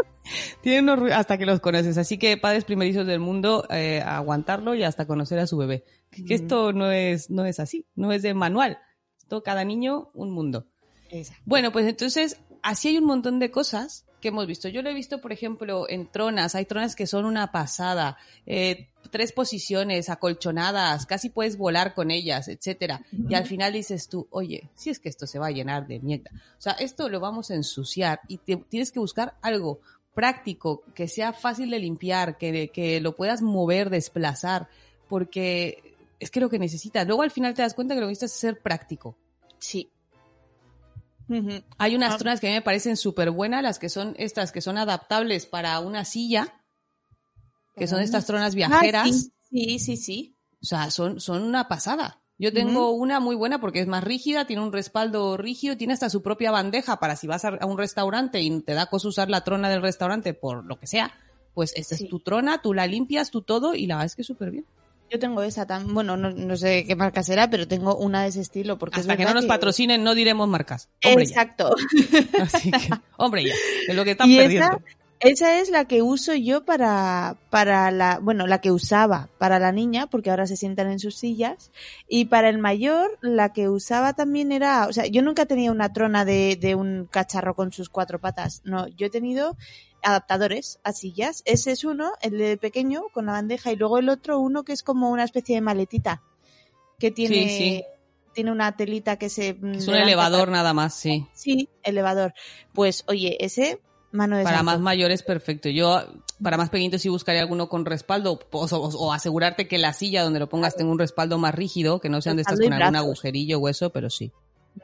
Tienen 0.61 0.89
unos 0.89 1.11
hasta 1.11 1.37
que 1.37 1.45
los 1.45 1.59
conoces. 1.59 1.97
Así 1.97 2.17
que 2.17 2.37
padres 2.37 2.65
primerizos 2.65 3.05
del 3.05 3.19
mundo, 3.19 3.67
eh, 3.69 4.01
aguantarlo 4.03 4.73
y 4.73 4.83
hasta 4.83 5.05
conocer 5.05 5.37
a 5.37 5.45
su 5.47 5.57
bebé. 5.57 5.83
Que, 6.09 6.33
esto 6.33 6.73
no 6.73 6.91
es, 6.91 7.29
no 7.29 7.45
es 7.45 7.59
así, 7.59 7.85
no 7.95 8.11
es 8.11 8.23
de 8.23 8.33
manual. 8.33 8.79
Esto 9.17 9.43
cada 9.43 9.63
niño 9.63 10.09
un 10.15 10.31
mundo. 10.31 10.65
Esa. 11.11 11.35
Bueno, 11.45 11.71
pues 11.71 11.85
entonces, 11.85 12.39
así 12.65 12.89
hay 12.89 12.97
un 12.97 13.05
montón 13.05 13.39
de 13.39 13.49
cosas 13.51 14.05
que 14.21 14.29
hemos 14.29 14.47
visto. 14.47 14.67
Yo 14.67 14.81
lo 14.81 14.89
he 14.89 14.93
visto, 14.93 15.21
por 15.21 15.31
ejemplo, 15.31 15.87
en 15.87 16.11
tronas. 16.11 16.55
Hay 16.55 16.65
tronas 16.65 16.95
que 16.95 17.05
son 17.05 17.25
una 17.25 17.51
pasada. 17.51 18.17
Eh, 18.47 18.89
tres 19.11 19.31
posiciones 19.31 20.09
acolchonadas, 20.09 21.05
casi 21.05 21.29
puedes 21.29 21.57
volar 21.57 21.93
con 21.93 22.09
ellas, 22.09 22.47
etcétera. 22.47 23.01
Y 23.29 23.35
al 23.35 23.45
final 23.45 23.71
dices 23.73 24.09
tú, 24.09 24.27
oye, 24.31 24.69
si 24.75 24.89
es 24.89 24.99
que 24.99 25.09
esto 25.09 25.27
se 25.27 25.37
va 25.37 25.47
a 25.47 25.51
llenar 25.51 25.85
de 25.87 25.99
mierda. 25.99 26.31
O 26.57 26.61
sea, 26.61 26.73
esto 26.73 27.07
lo 27.07 27.19
vamos 27.19 27.51
a 27.51 27.55
ensuciar 27.55 28.19
y 28.27 28.37
te- 28.39 28.57
tienes 28.57 28.91
que 28.91 28.99
buscar 28.99 29.35
algo 29.43 29.79
práctico, 30.15 30.81
que 30.95 31.07
sea 31.07 31.31
fácil 31.33 31.69
de 31.69 31.77
limpiar, 31.79 32.37
que, 32.37 32.69
que 32.69 32.99
lo 33.01 33.15
puedas 33.15 33.41
mover, 33.43 33.89
desplazar, 33.91 34.69
porque 35.07 35.93
es 36.19 36.31
que 36.31 36.39
lo 36.39 36.49
que 36.49 36.57
necesitas. 36.57 37.05
Luego 37.05 37.21
al 37.21 37.31
final 37.31 37.53
te 37.53 37.61
das 37.61 37.73
cuenta 37.75 37.93
que 37.93 37.99
lo 38.01 38.07
que 38.07 38.11
necesitas 38.11 38.33
es 38.33 38.39
ser 38.39 38.59
práctico. 38.61 39.15
Sí. 39.59 39.91
Hay 41.77 41.95
unas 41.95 42.13
Ah. 42.13 42.17
tronas 42.17 42.39
que 42.39 42.47
a 42.47 42.49
mí 42.51 42.55
me 42.55 42.61
parecen 42.61 42.97
súper 42.97 43.31
buenas, 43.31 43.63
las 43.63 43.79
que 43.79 43.89
son 43.89 44.15
estas, 44.17 44.51
que 44.51 44.61
son 44.61 44.77
adaptables 44.77 45.45
para 45.45 45.79
una 45.79 46.05
silla, 46.05 46.61
que 47.75 47.87
son 47.87 47.99
estas 48.01 48.25
tronas 48.25 48.55
viajeras. 48.55 49.07
Ah, 49.07 49.11
sí, 49.11 49.31
sí, 49.49 49.79
sí, 49.79 49.97
sí. 49.97 50.37
O 50.61 50.65
sea, 50.65 50.89
son, 50.91 51.19
son 51.19 51.43
una 51.43 51.67
pasada. 51.67 52.21
Yo 52.37 52.51
tengo 52.51 52.91
una 52.91 53.19
muy 53.21 53.35
buena 53.35 53.61
porque 53.61 53.79
es 53.79 53.87
más 53.87 54.03
rígida, 54.03 54.45
tiene 54.45 54.61
un 54.61 54.73
respaldo 54.73 55.37
rígido, 55.37 55.77
tiene 55.77 55.93
hasta 55.93 56.09
su 56.09 56.21
propia 56.21 56.51
bandeja 56.51 56.99
para 56.99 57.15
si 57.15 57.27
vas 57.27 57.45
a, 57.45 57.49
a 57.49 57.65
un 57.65 57.77
restaurante 57.77 58.41
y 58.41 58.61
te 58.61 58.73
da 58.73 58.87
cosa 58.87 59.07
usar 59.07 59.29
la 59.29 59.43
trona 59.45 59.69
del 59.69 59.81
restaurante 59.81 60.33
por 60.33 60.65
lo 60.65 60.77
que 60.77 60.85
sea, 60.85 61.13
pues 61.53 61.71
esta 61.77 61.95
Sí. 61.95 62.03
es 62.03 62.09
tu 62.09 62.19
trona, 62.19 62.61
tú 62.61 62.73
la 62.73 62.87
limpias, 62.87 63.31
tú 63.31 63.41
todo 63.41 63.73
y 63.73 63.87
la 63.87 63.95
verdad 63.95 64.07
es 64.07 64.15
que 64.15 64.23
súper 64.25 64.51
bien. 64.51 64.65
Yo 65.11 65.19
tengo 65.19 65.43
esa 65.43 65.65
también. 65.65 65.93
Bueno, 65.93 66.17
no, 66.17 66.31
no 66.31 66.57
sé 66.57 66.83
qué 66.85 66.95
marca 66.95 67.23
será, 67.23 67.49
pero 67.49 67.67
tengo 67.67 67.95
una 67.95 68.23
de 68.23 68.29
ese 68.29 68.41
estilo. 68.41 68.77
Porque 68.77 68.99
Hasta 68.99 69.13
es 69.13 69.17
que 69.17 69.25
no 69.25 69.33
nos 69.33 69.45
patrocinen 69.45 70.03
no 70.03 70.15
diremos 70.15 70.47
marcas. 70.47 70.89
Hombre, 71.05 71.25
ya. 71.25 71.31
Exacto. 71.41 71.75
Así 72.41 72.71
que, 72.71 72.89
hombre, 73.17 73.45
ya. 73.45 73.53
Es 73.87 73.95
lo 73.95 74.03
que 74.03 74.11
están 74.11 74.29
Y 74.29 74.37
perdiendo. 74.37 74.65
esa, 74.67 74.79
esa 75.19 75.59
es 75.59 75.69
la 75.69 75.85
que 75.85 76.01
uso 76.01 76.33
yo 76.33 76.65
para, 76.65 77.37
para 77.49 77.89
la, 77.91 78.19
bueno, 78.19 78.47
la 78.47 78.59
que 78.61 78.71
usaba 78.71 79.29
para 79.37 79.59
la 79.59 79.71
niña, 79.71 80.07
porque 80.07 80.29
ahora 80.31 80.47
se 80.47 80.57
sientan 80.57 80.89
en 80.91 80.99
sus 80.99 81.15
sillas. 81.15 81.71
Y 82.07 82.25
para 82.25 82.49
el 82.49 82.57
mayor, 82.57 83.17
la 83.21 83.53
que 83.53 83.69
usaba 83.69 84.13
también 84.13 84.51
era, 84.51 84.87
o 84.87 84.93
sea, 84.93 85.05
yo 85.05 85.21
nunca 85.21 85.45
tenía 85.45 85.71
una 85.71 85.93
trona 85.93 86.25
de, 86.25 86.57
de 86.59 86.75
un 86.75 87.07
cacharro 87.09 87.55
con 87.55 87.71
sus 87.71 87.89
cuatro 87.89 88.19
patas. 88.19 88.61
No, 88.65 88.87
yo 88.87 89.07
he 89.07 89.09
tenido 89.11 89.55
adaptadores 90.05 90.79
a 90.83 90.93
sillas. 90.93 91.41
Ese 91.45 91.71
es 91.71 91.83
uno, 91.83 92.11
el 92.21 92.37
de 92.37 92.57
pequeño, 92.57 93.03
con 93.13 93.25
la 93.25 93.33
bandeja, 93.33 93.71
y 93.71 93.75
luego 93.75 93.97
el 93.97 94.09
otro, 94.09 94.39
uno 94.39 94.63
que 94.63 94.73
es 94.73 94.83
como 94.83 95.09
una 95.09 95.23
especie 95.23 95.55
de 95.55 95.61
maletita, 95.61 96.21
que 96.99 97.11
tiene, 97.11 97.49
Sí, 97.49 97.57
sí. 97.57 97.83
tiene 98.33 98.51
una 98.51 98.75
telita 98.77 99.17
que 99.17 99.29
se... 99.29 99.57
Es 99.75 99.87
un 99.87 99.95
elevador 99.95 100.49
nada 100.49 100.73
más, 100.73 100.93
sí. 100.95 101.25
Sí, 101.33 101.69
elevador. 101.83 102.33
Pues, 102.73 103.03
oye, 103.07 103.37
ese, 103.43 103.81
mano 104.11 104.37
de 104.37 104.43
Para 104.43 104.57
santo. 104.57 104.71
más 104.71 104.79
mayores, 104.79 105.23
perfecto. 105.23 105.69
Yo, 105.69 106.01
para 106.41 106.57
más 106.57 106.69
pequeñitos, 106.69 107.01
sí 107.01 107.09
buscaría 107.09 107.41
alguno 107.41 107.67
con 107.67 107.85
respaldo 107.85 108.39
o, 108.51 108.65
o- 108.65 108.77
o 109.05 109.11
asegurarte 109.13 109.67
que 109.67 109.77
la 109.77 109.91
silla 109.93 110.23
donde 110.23 110.39
lo 110.39 110.47
pongas 110.49 110.75
tenga 110.75 110.91
un 110.91 110.99
respaldo 110.99 111.37
más 111.37 111.53
rígido, 111.55 111.99
que 111.99 112.09
no 112.09 112.21
sean 112.21 112.35
de 112.37 112.43
estas 112.43 112.59
con 112.59 112.71
algún 112.73 112.95
agujerillo 112.95 113.59
o 113.59 113.67
eso, 113.69 113.89
pero 113.89 114.09
sí. 114.09 114.31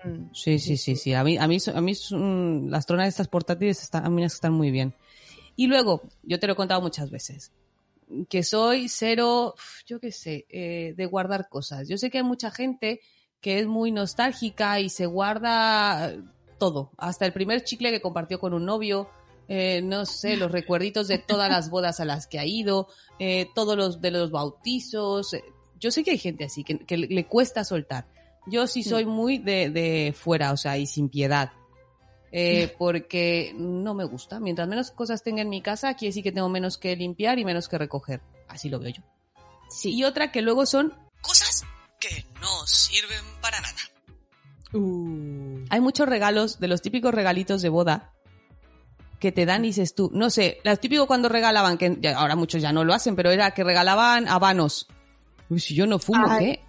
Mm. 0.06 0.34
Sí, 0.34 0.58
sí, 0.60 0.78
sí, 0.78 0.96
sí. 0.96 1.14
A 1.14 1.24
mí, 1.24 1.38
a 1.38 1.48
mí, 1.50 1.58
a 1.74 1.82
mí 1.82 1.94
las 2.70 2.86
tronas 2.86 3.08
estas 3.10 3.28
portátiles 3.28 3.82
están, 3.84 4.06
a 4.06 4.10
mí 4.10 4.24
están 4.24 4.54
muy 4.54 4.72
bien. 4.72 4.94
Y 5.56 5.68
luego, 5.68 6.02
yo 6.24 6.40
te 6.40 6.48
lo 6.48 6.54
he 6.54 6.56
contado 6.56 6.82
muchas 6.82 7.12
veces, 7.12 7.52
que 8.30 8.44
soy 8.44 8.90
cero, 8.90 9.56
yo 9.86 10.00
qué 10.00 10.12
sé, 10.12 10.46
eh, 10.50 10.94
de 10.98 11.06
guardar 11.06 11.50
cosas. 11.50 11.88
Yo 11.88 11.98
sé 11.98 12.10
que 12.10 12.18
hay 12.20 12.24
mucha 12.24 12.52
gente 12.52 13.02
que 13.42 13.60
es 13.60 13.68
muy 13.68 13.92
nostálgica 13.92 14.80
y 14.80 14.90
se 14.90 15.06
guarda 15.06 16.14
todo, 16.60 16.92
hasta 16.98 17.26
el 17.26 17.34
primer 17.34 17.64
chicle 17.64 17.90
que 17.92 18.02
compartió 18.02 18.40
con 18.40 18.54
un 18.54 18.66
novio, 18.66 19.10
eh, 19.48 19.82
no 19.82 20.06
sé, 20.06 20.38
los 20.38 20.52
recuerditos 20.52 21.08
de 21.08 21.18
todas 21.18 21.50
las 21.50 21.70
bodas 21.70 22.00
a 22.00 22.06
las 22.06 22.28
que 22.28 22.38
ha 22.40 22.46
ido, 22.46 22.88
eh, 23.20 23.50
todos 23.56 23.76
los 23.76 24.00
de 24.02 24.12
los 24.12 24.30
bautizos. 24.32 25.34
eh, 25.34 25.44
Yo 25.80 25.90
sé 25.92 26.04
que 26.04 26.12
hay 26.12 26.18
gente 26.20 26.46
así, 26.46 26.64
que, 26.64 26.80
que 26.80 26.98
le 26.98 27.08
le 27.08 27.26
cuesta 27.26 27.64
soltar. 27.64 28.06
Yo 28.48 28.68
sí 28.68 28.84
soy 28.84 29.06
muy 29.06 29.38
de, 29.38 29.70
de 29.70 30.14
fuera, 30.18 30.52
o 30.52 30.58
sea, 30.58 30.78
y 30.78 30.86
sin 30.88 31.10
piedad. 31.10 31.52
Eh, 32.32 32.74
porque 32.78 33.54
no 33.58 33.94
me 33.94 34.06
gusta. 34.06 34.40
Mientras 34.40 34.68
menos 34.68 34.92
cosas 34.92 35.22
tenga 35.24 35.42
en 35.42 35.50
mi 35.50 35.62
casa, 35.62 35.94
quiere 35.96 36.10
decir 36.12 36.24
que 36.24 36.32
tengo 36.32 36.48
menos 36.50 36.78
que 36.78 36.96
limpiar 36.96 37.40
y 37.40 37.46
menos 37.46 37.68
que 37.68 37.78
recoger. 37.78 38.22
Así 38.48 38.70
lo 38.70 38.80
veo 38.80 38.90
yo. 38.92 39.04
Sí. 39.70 39.94
Y 39.94 40.04
otra 40.06 40.32
que 40.32 40.42
luego 40.42 40.66
son 40.66 40.94
cosas 41.22 41.66
que 42.00 42.26
no 42.42 42.66
sirven 42.68 43.24
para 43.42 43.60
nada. 43.62 43.78
Hay 45.70 45.82
muchos 45.82 46.08
regalos, 46.08 46.60
de 46.60 46.68
los 46.70 46.82
típicos 46.82 47.14
regalitos 47.14 47.62
de 47.62 47.70
boda, 47.70 48.14
que 49.20 49.32
te 49.34 49.46
dan 49.46 49.66
y 49.66 49.68
dices 49.68 49.94
tú, 49.94 50.10
no 50.14 50.30
sé, 50.30 50.60
lo 50.64 50.76
típico 50.78 51.08
cuando 51.08 51.28
regalaban, 51.30 51.78
que 51.78 51.98
ya- 52.00 52.18
ahora 52.18 52.36
muchos 52.36 52.62
ya 52.62 52.72
no 52.72 52.84
lo 52.86 52.94
hacen, 52.94 53.16
pero 53.16 53.32
era 53.32 53.52
que 53.52 53.64
regalaban 53.66 54.28
habanos. 54.30 54.88
Uy, 55.50 55.60
si 55.60 55.76
yo 55.76 55.86
no 55.86 56.00
fumo, 56.00 56.26
Ay. 56.30 56.60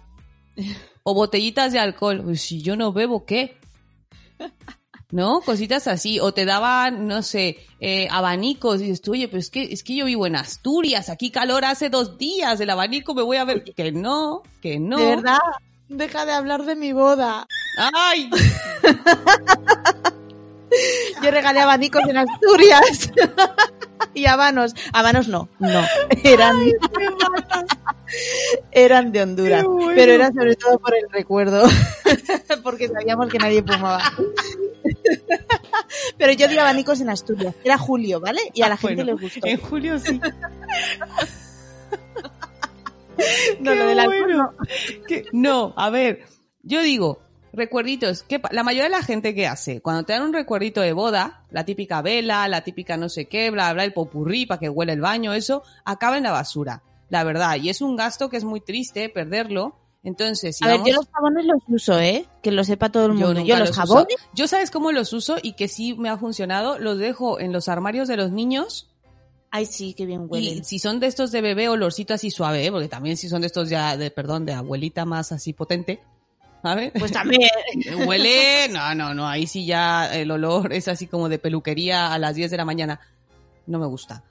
¿qué? 0.55 0.71
O 1.03 1.13
botellitas 1.13 1.71
de 1.71 1.79
alcohol. 1.79 2.21
Uy, 2.25 2.37
si 2.37 2.61
yo 2.61 2.75
no 2.75 2.91
bebo, 2.93 3.25
¿qué? 3.25 3.57
¿No? 5.13 5.39
Cositas 5.41 5.87
así. 5.87 6.19
O 6.19 6.33
te 6.33 6.43
daban, 6.43 7.07
no 7.07 7.21
sé, 7.21 7.59
eh, 7.79 8.07
abanicos. 8.09 8.81
Y 8.81 8.85
dices 8.85 9.03
tú, 9.03 9.11
oye, 9.11 9.27
pero 9.27 9.37
es 9.37 9.51
que, 9.51 9.71
es 9.71 9.83
que 9.83 9.95
yo 9.95 10.05
vivo 10.05 10.25
en 10.25 10.35
Asturias. 10.35 11.09
Aquí 11.09 11.29
calor 11.29 11.65
hace 11.65 11.91
dos 11.91 12.17
días. 12.17 12.59
El 12.59 12.71
abanico 12.71 13.13
me 13.13 13.21
voy 13.21 13.37
a 13.37 13.45
ver. 13.45 13.63
Que 13.63 13.91
no, 13.91 14.41
que 14.59 14.79
no. 14.79 14.97
De 14.97 15.15
verdad, 15.15 15.37
deja 15.87 16.25
de 16.25 16.31
hablar 16.31 16.65
de 16.65 16.75
mi 16.75 16.93
boda. 16.93 17.45
¡Ay! 17.93 18.27
Yo 21.21 21.29
regalé 21.29 21.59
abanicos 21.59 22.01
en 22.07 22.17
Asturias. 22.17 23.11
y 24.13 24.25
habanos. 24.25 24.75
Habanos 24.93 25.27
no, 25.27 25.49
no. 25.59 25.81
Eran, 26.23 26.57
eran 28.71 29.11
de 29.11 29.21
Honduras. 29.21 29.65
Pero 29.95 30.11
era 30.13 30.31
sobre 30.31 30.55
todo 30.55 30.79
por 30.79 30.95
el 30.95 31.05
recuerdo. 31.11 31.65
Porque 32.63 32.87
sabíamos 32.87 33.29
que 33.29 33.39
nadie 33.39 33.61
fumaba. 33.63 34.01
Pero 36.17 36.33
yo 36.33 36.47
di 36.47 36.57
abanicos 36.57 37.01
en 37.01 37.09
Asturias. 37.09 37.55
Era 37.63 37.77
julio, 37.77 38.19
¿vale? 38.19 38.41
Y 38.53 38.61
a 38.61 38.69
la 38.69 38.77
gente 38.77 39.01
Ah, 39.01 39.05
Bueno, 39.05 39.19
les 39.19 39.21
gustó. 39.33 39.47
En 39.47 39.57
julio 39.59 39.99
sí. 39.99 40.19
No, 43.59 43.71
Qué 43.71 43.77
lo 43.77 43.85
del 43.87 43.99
alcohol 43.99 44.23
bueno. 44.23 44.53
no. 45.31 45.31
No, 45.31 45.73
a 45.77 45.89
ver, 45.89 46.25
yo 46.63 46.81
digo, 46.81 47.22
recuerditos, 47.53 48.23
que 48.23 48.41
la 48.51 48.63
mayoría 48.63 48.85
de 48.85 48.89
la 48.89 49.03
gente 49.03 49.33
que 49.35 49.47
hace, 49.47 49.81
cuando 49.81 50.03
te 50.03 50.13
dan 50.13 50.23
un 50.23 50.33
recuerdito 50.33 50.81
de 50.81 50.91
boda, 50.93 51.43
la 51.51 51.63
típica 51.65 52.01
vela, 52.01 52.47
la 52.47 52.63
típica 52.63 52.97
no 52.97 53.09
sé 53.09 53.25
qué, 53.25 53.51
bla, 53.51 53.71
bla, 53.73 53.83
el 53.83 53.93
popurrí 53.93 54.45
para 54.45 54.59
que 54.59 54.69
huele 54.69 54.93
el 54.93 55.01
baño, 55.01 55.33
eso, 55.33 55.63
acaba 55.85 56.17
en 56.17 56.23
la 56.23 56.31
basura, 56.31 56.83
la 57.09 57.23
verdad, 57.23 57.55
y 57.57 57.69
es 57.69 57.81
un 57.81 57.95
gasto 57.95 58.29
que 58.29 58.37
es 58.37 58.43
muy 58.43 58.59
triste 58.59 59.07
perderlo, 59.09 59.77
entonces, 60.05 60.57
si 60.57 60.65
A 60.65 60.67
ver, 60.67 60.77
vamos- 60.79 60.89
yo 60.89 60.95
los 60.97 61.07
jabones 61.09 61.45
los 61.45 61.61
uso, 61.69 61.97
¿eh? 61.99 62.25
Que 62.41 62.51
lo 62.51 62.65
sepa 62.65 62.89
todo 62.91 63.05
el 63.05 63.13
mundo. 63.13 63.39
Yo, 63.45 63.55
los 63.57 63.69
los 63.69 63.69
uso. 63.69 63.79
jabones, 63.87 64.17
Yo 64.33 64.49
sabes 64.49 64.69
cómo 64.69 64.91
los 64.91 65.13
uso 65.13 65.37
y 65.41 65.53
que 65.53 65.69
sí 65.69 65.93
me 65.93 66.09
ha 66.09 66.17
funcionado, 66.17 66.77
los 66.77 66.97
dejo 66.97 67.39
en 67.39 67.53
los 67.53 67.69
armarios 67.69 68.09
de 68.09 68.17
los 68.17 68.29
niños, 68.31 68.89
ay 69.49 69.65
sí, 69.65 69.93
qué 69.93 70.05
bien 70.05 70.25
huelen. 70.27 70.57
y 70.57 70.63
si 70.65 70.79
son 70.79 70.99
de 70.99 71.07
estos 71.07 71.31
de 71.31 71.39
bebé, 71.41 71.69
olorcito 71.69 72.13
así 72.15 72.31
suave, 72.31 72.65
¿eh? 72.65 72.71
porque 72.71 72.89
también 72.89 73.15
si 73.15 73.29
son 73.29 73.39
de 73.41 73.47
estos 73.47 73.69
ya 73.69 73.95
de, 73.95 74.11
perdón, 74.11 74.45
de 74.45 74.51
abuelita 74.51 75.05
más 75.05 75.31
así 75.31 75.53
potente, 75.53 76.01
¿sabes? 76.63 76.91
Pues 76.97 77.11
también. 77.11 77.49
Huele, 78.07 78.69
no, 78.69 78.95
no, 78.95 79.13
no, 79.13 79.27
ahí 79.27 79.45
sí 79.45 79.65
ya 79.65 80.11
el 80.15 80.31
olor 80.31 80.73
es 80.73 80.87
así 80.87 81.05
como 81.05 81.29
de 81.29 81.37
peluquería 81.37 82.13
a 82.13 82.17
las 82.17 82.35
10 82.35 82.49
de 82.49 82.57
la 82.57 82.65
mañana. 82.65 82.99
No 83.67 83.77
me 83.77 83.85
gusta. 83.85 84.23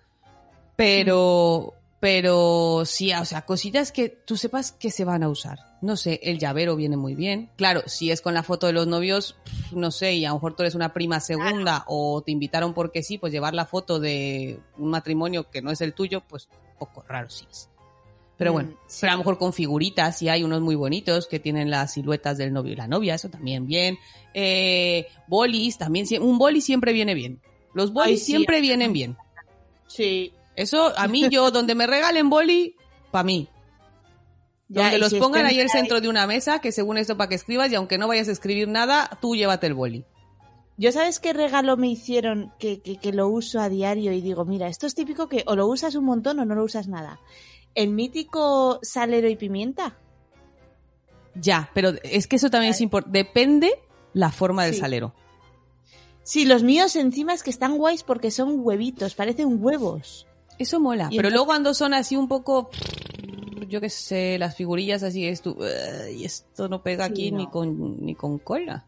Pero, 0.74 1.74
pero 2.00 2.84
sí, 2.86 3.12
o 3.12 3.24
sea, 3.24 3.42
cositas 3.42 3.92
que 3.92 4.08
tú 4.08 4.36
sepas 4.36 4.72
que 4.72 4.90
se 4.90 5.04
van 5.04 5.22
a 5.22 5.28
usar. 5.28 5.58
No 5.82 5.96
sé, 5.96 6.20
el 6.22 6.38
llavero 6.38 6.74
viene 6.74 6.96
muy 6.96 7.14
bien. 7.14 7.50
Claro, 7.56 7.82
si 7.86 8.10
es 8.10 8.20
con 8.20 8.34
la 8.34 8.42
foto 8.42 8.66
de 8.66 8.72
los 8.72 8.86
novios, 8.86 9.36
no 9.72 9.90
sé, 9.90 10.14
y 10.14 10.24
a 10.24 10.28
lo 10.30 10.36
mejor 10.36 10.56
tú 10.56 10.62
eres 10.62 10.74
una 10.74 10.92
prima 10.92 11.20
segunda 11.20 11.84
o 11.86 12.22
te 12.22 12.32
invitaron 12.32 12.72
porque 12.72 13.02
sí, 13.02 13.18
pues 13.18 13.32
llevar 13.32 13.52
la 13.54 13.66
foto 13.66 14.00
de 14.00 14.58
un 14.78 14.90
matrimonio 14.90 15.50
que 15.50 15.60
no 15.60 15.70
es 15.70 15.80
el 15.80 15.92
tuyo, 15.92 16.22
pues 16.26 16.48
poco 16.78 17.04
raro 17.06 17.28
sí 17.28 17.46
es. 17.50 17.68
Pero 18.42 18.52
bueno, 18.52 18.70
sí. 18.86 18.98
pero 19.02 19.12
a 19.12 19.14
lo 19.14 19.18
mejor 19.18 19.38
con 19.38 19.52
figuritas, 19.52 20.20
y 20.20 20.28
hay 20.28 20.42
unos 20.42 20.60
muy 20.60 20.74
bonitos 20.74 21.28
que 21.28 21.38
tienen 21.38 21.70
las 21.70 21.92
siluetas 21.92 22.38
del 22.38 22.52
novio 22.52 22.72
y 22.72 22.76
la 22.76 22.88
novia, 22.88 23.14
eso 23.14 23.28
también 23.28 23.66
bien. 23.66 23.98
Eh, 24.34 25.06
bolis, 25.28 25.78
también, 25.78 26.06
un 26.20 26.38
boli 26.38 26.60
siempre 26.60 26.92
viene 26.92 27.14
bien. 27.14 27.40
Los 27.72 27.92
bolis 27.92 28.12
Ay, 28.12 28.18
sí. 28.18 28.24
siempre 28.24 28.60
vienen 28.60 28.92
bien. 28.92 29.16
Sí. 29.86 30.32
Eso, 30.56 30.92
a 30.96 31.06
mí, 31.06 31.28
yo, 31.30 31.52
donde 31.52 31.76
me 31.76 31.86
regalen 31.86 32.28
boli, 32.28 32.74
para 33.12 33.24
mí. 33.24 33.48
Ya, 34.68 34.84
Donde 34.84 34.98
los 34.98 35.10
si 35.10 35.20
pongan 35.20 35.46
ahí 35.46 35.60
al 35.60 35.68
centro 35.68 36.00
de 36.00 36.08
una 36.08 36.26
mesa, 36.26 36.60
que 36.60 36.72
según 36.72 36.98
esto 36.98 37.16
para 37.16 37.28
que 37.28 37.34
escribas, 37.34 37.70
y 37.70 37.76
aunque 37.76 37.98
no 37.98 38.08
vayas 38.08 38.28
a 38.28 38.32
escribir 38.32 38.68
nada, 38.68 39.18
tú 39.20 39.36
llévate 39.36 39.66
el 39.66 39.74
boli. 39.74 40.04
Yo 40.78 40.90
sabes 40.90 41.20
qué 41.20 41.32
regalo 41.32 41.76
me 41.76 41.88
hicieron 41.88 42.52
que, 42.58 42.80
que, 42.80 42.96
que 42.96 43.12
lo 43.12 43.28
uso 43.28 43.60
a 43.60 43.68
diario 43.68 44.12
y 44.12 44.22
digo, 44.22 44.46
mira, 44.46 44.68
esto 44.68 44.86
es 44.86 44.94
típico 44.94 45.28
que 45.28 45.44
o 45.46 45.54
lo 45.54 45.66
usas 45.66 45.94
un 45.94 46.06
montón 46.06 46.40
o 46.40 46.44
no 46.44 46.54
lo 46.54 46.64
usas 46.64 46.88
nada. 46.88 47.20
El 47.74 47.90
mítico 47.90 48.78
salero 48.82 49.28
y 49.28 49.36
pimienta. 49.36 49.96
Ya, 51.34 51.70
pero 51.74 51.92
es 52.02 52.26
que 52.26 52.36
eso 52.36 52.50
también 52.50 52.72
es 52.72 52.80
importante. 52.80 53.18
Depende 53.18 53.70
la 54.12 54.30
forma 54.30 54.64
del 54.64 54.74
Sí. 54.74 54.80
salero. 54.80 55.14
Sí, 56.22 56.44
los 56.44 56.62
míos 56.62 56.94
encima 56.96 57.32
es 57.34 57.42
que 57.42 57.50
están 57.50 57.78
guays 57.78 58.02
porque 58.02 58.30
son 58.30 58.60
huevitos, 58.60 59.14
parecen 59.14 59.58
huevos. 59.64 60.26
Eso 60.58 60.78
mola. 60.78 61.04
Y 61.10 61.16
Pero 61.16 61.28
entonces- 61.28 61.32
luego 61.32 61.46
cuando 61.46 61.74
son 61.74 61.94
así 61.94 62.14
un 62.16 62.28
poco, 62.28 62.70
yo 63.68 63.80
qué 63.80 63.88
sé, 63.88 64.38
las 64.38 64.54
figurillas 64.54 65.02
así, 65.02 65.26
es 65.26 65.40
tú, 65.40 65.56
y 66.14 66.24
esto 66.24 66.68
no 66.68 66.82
pega 66.82 67.06
Sí, 67.06 67.10
aquí 67.12 67.30
no. 67.32 67.38
ni 67.38 67.46
con 67.48 68.04
ni 68.04 68.14
con 68.14 68.38
cola. 68.38 68.86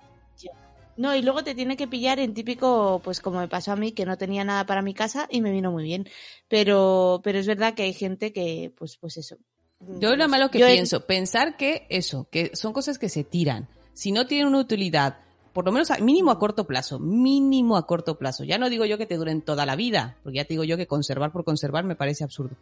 No, 0.97 1.15
y 1.17 1.23
luego 1.23 1.43
te 1.43 1.55
tiene 1.55 1.77
que 1.77 1.89
pillar 1.89 2.21
en 2.21 2.35
típico, 2.35 3.01
pues 3.03 3.21
como 3.21 3.41
me 3.41 3.49
pasó 3.49 3.73
a 3.73 3.77
mí, 3.77 3.93
que 3.93 4.07
no 4.07 4.17
tenía 4.17 4.45
nada 4.45 4.65
para 4.67 4.83
mi 4.83 4.95
casa 4.95 5.27
y 5.31 5.41
me 5.41 5.51
vino 5.51 5.73
muy 5.73 5.85
bien. 5.85 6.09
Pero, 6.49 7.21
pero 7.25 7.39
es 7.39 7.47
verdad 7.47 7.75
que 7.75 7.83
hay 7.83 7.93
gente 7.93 8.33
que, 8.33 8.73
pues, 8.77 8.97
pues 8.97 9.17
eso. 9.17 9.37
Yo 9.81 10.17
lo 10.17 10.29
malo 10.29 10.51
que 10.51 10.59
Yo 10.61 10.67
pienso, 10.67 11.05
pensar 11.07 11.57
que 11.57 11.87
eso, 11.91 12.29
que 12.31 12.55
son 12.55 12.73
cosas 12.73 12.99
que 12.99 13.09
se 13.09 13.25
tiran. 13.25 13.69
Si 13.93 14.13
no 14.13 14.27
tienen 14.27 14.47
una 14.47 14.59
utilidad, 14.61 15.19
por 15.53 15.65
lo 15.65 15.73
menos 15.73 15.91
a- 15.91 15.99
mínimo 15.99 16.31
a 16.31 16.39
corto 16.39 16.65
plazo, 16.67 16.99
mínimo 16.99 17.77
a 17.77 17.87
corto 17.87 18.17
plazo. 18.17 18.45
Ya 18.45 18.57
no 18.59 18.71
digo 18.71 18.85
yo 18.85 18.97
que 18.99 19.07
te 19.07 19.17
duren 19.17 19.43
toda 19.43 19.67
la 19.67 19.77
vida, 19.77 20.17
porque 20.23 20.37
ya 20.37 20.45
te 20.45 20.55
digo 20.55 20.65
yo 20.65 20.77
que 20.77 20.87
conservar 20.87 21.33
por 21.33 21.45
conservar 21.45 21.85
me 21.85 21.97
parece 21.97 22.25
absurdo. 22.25 22.57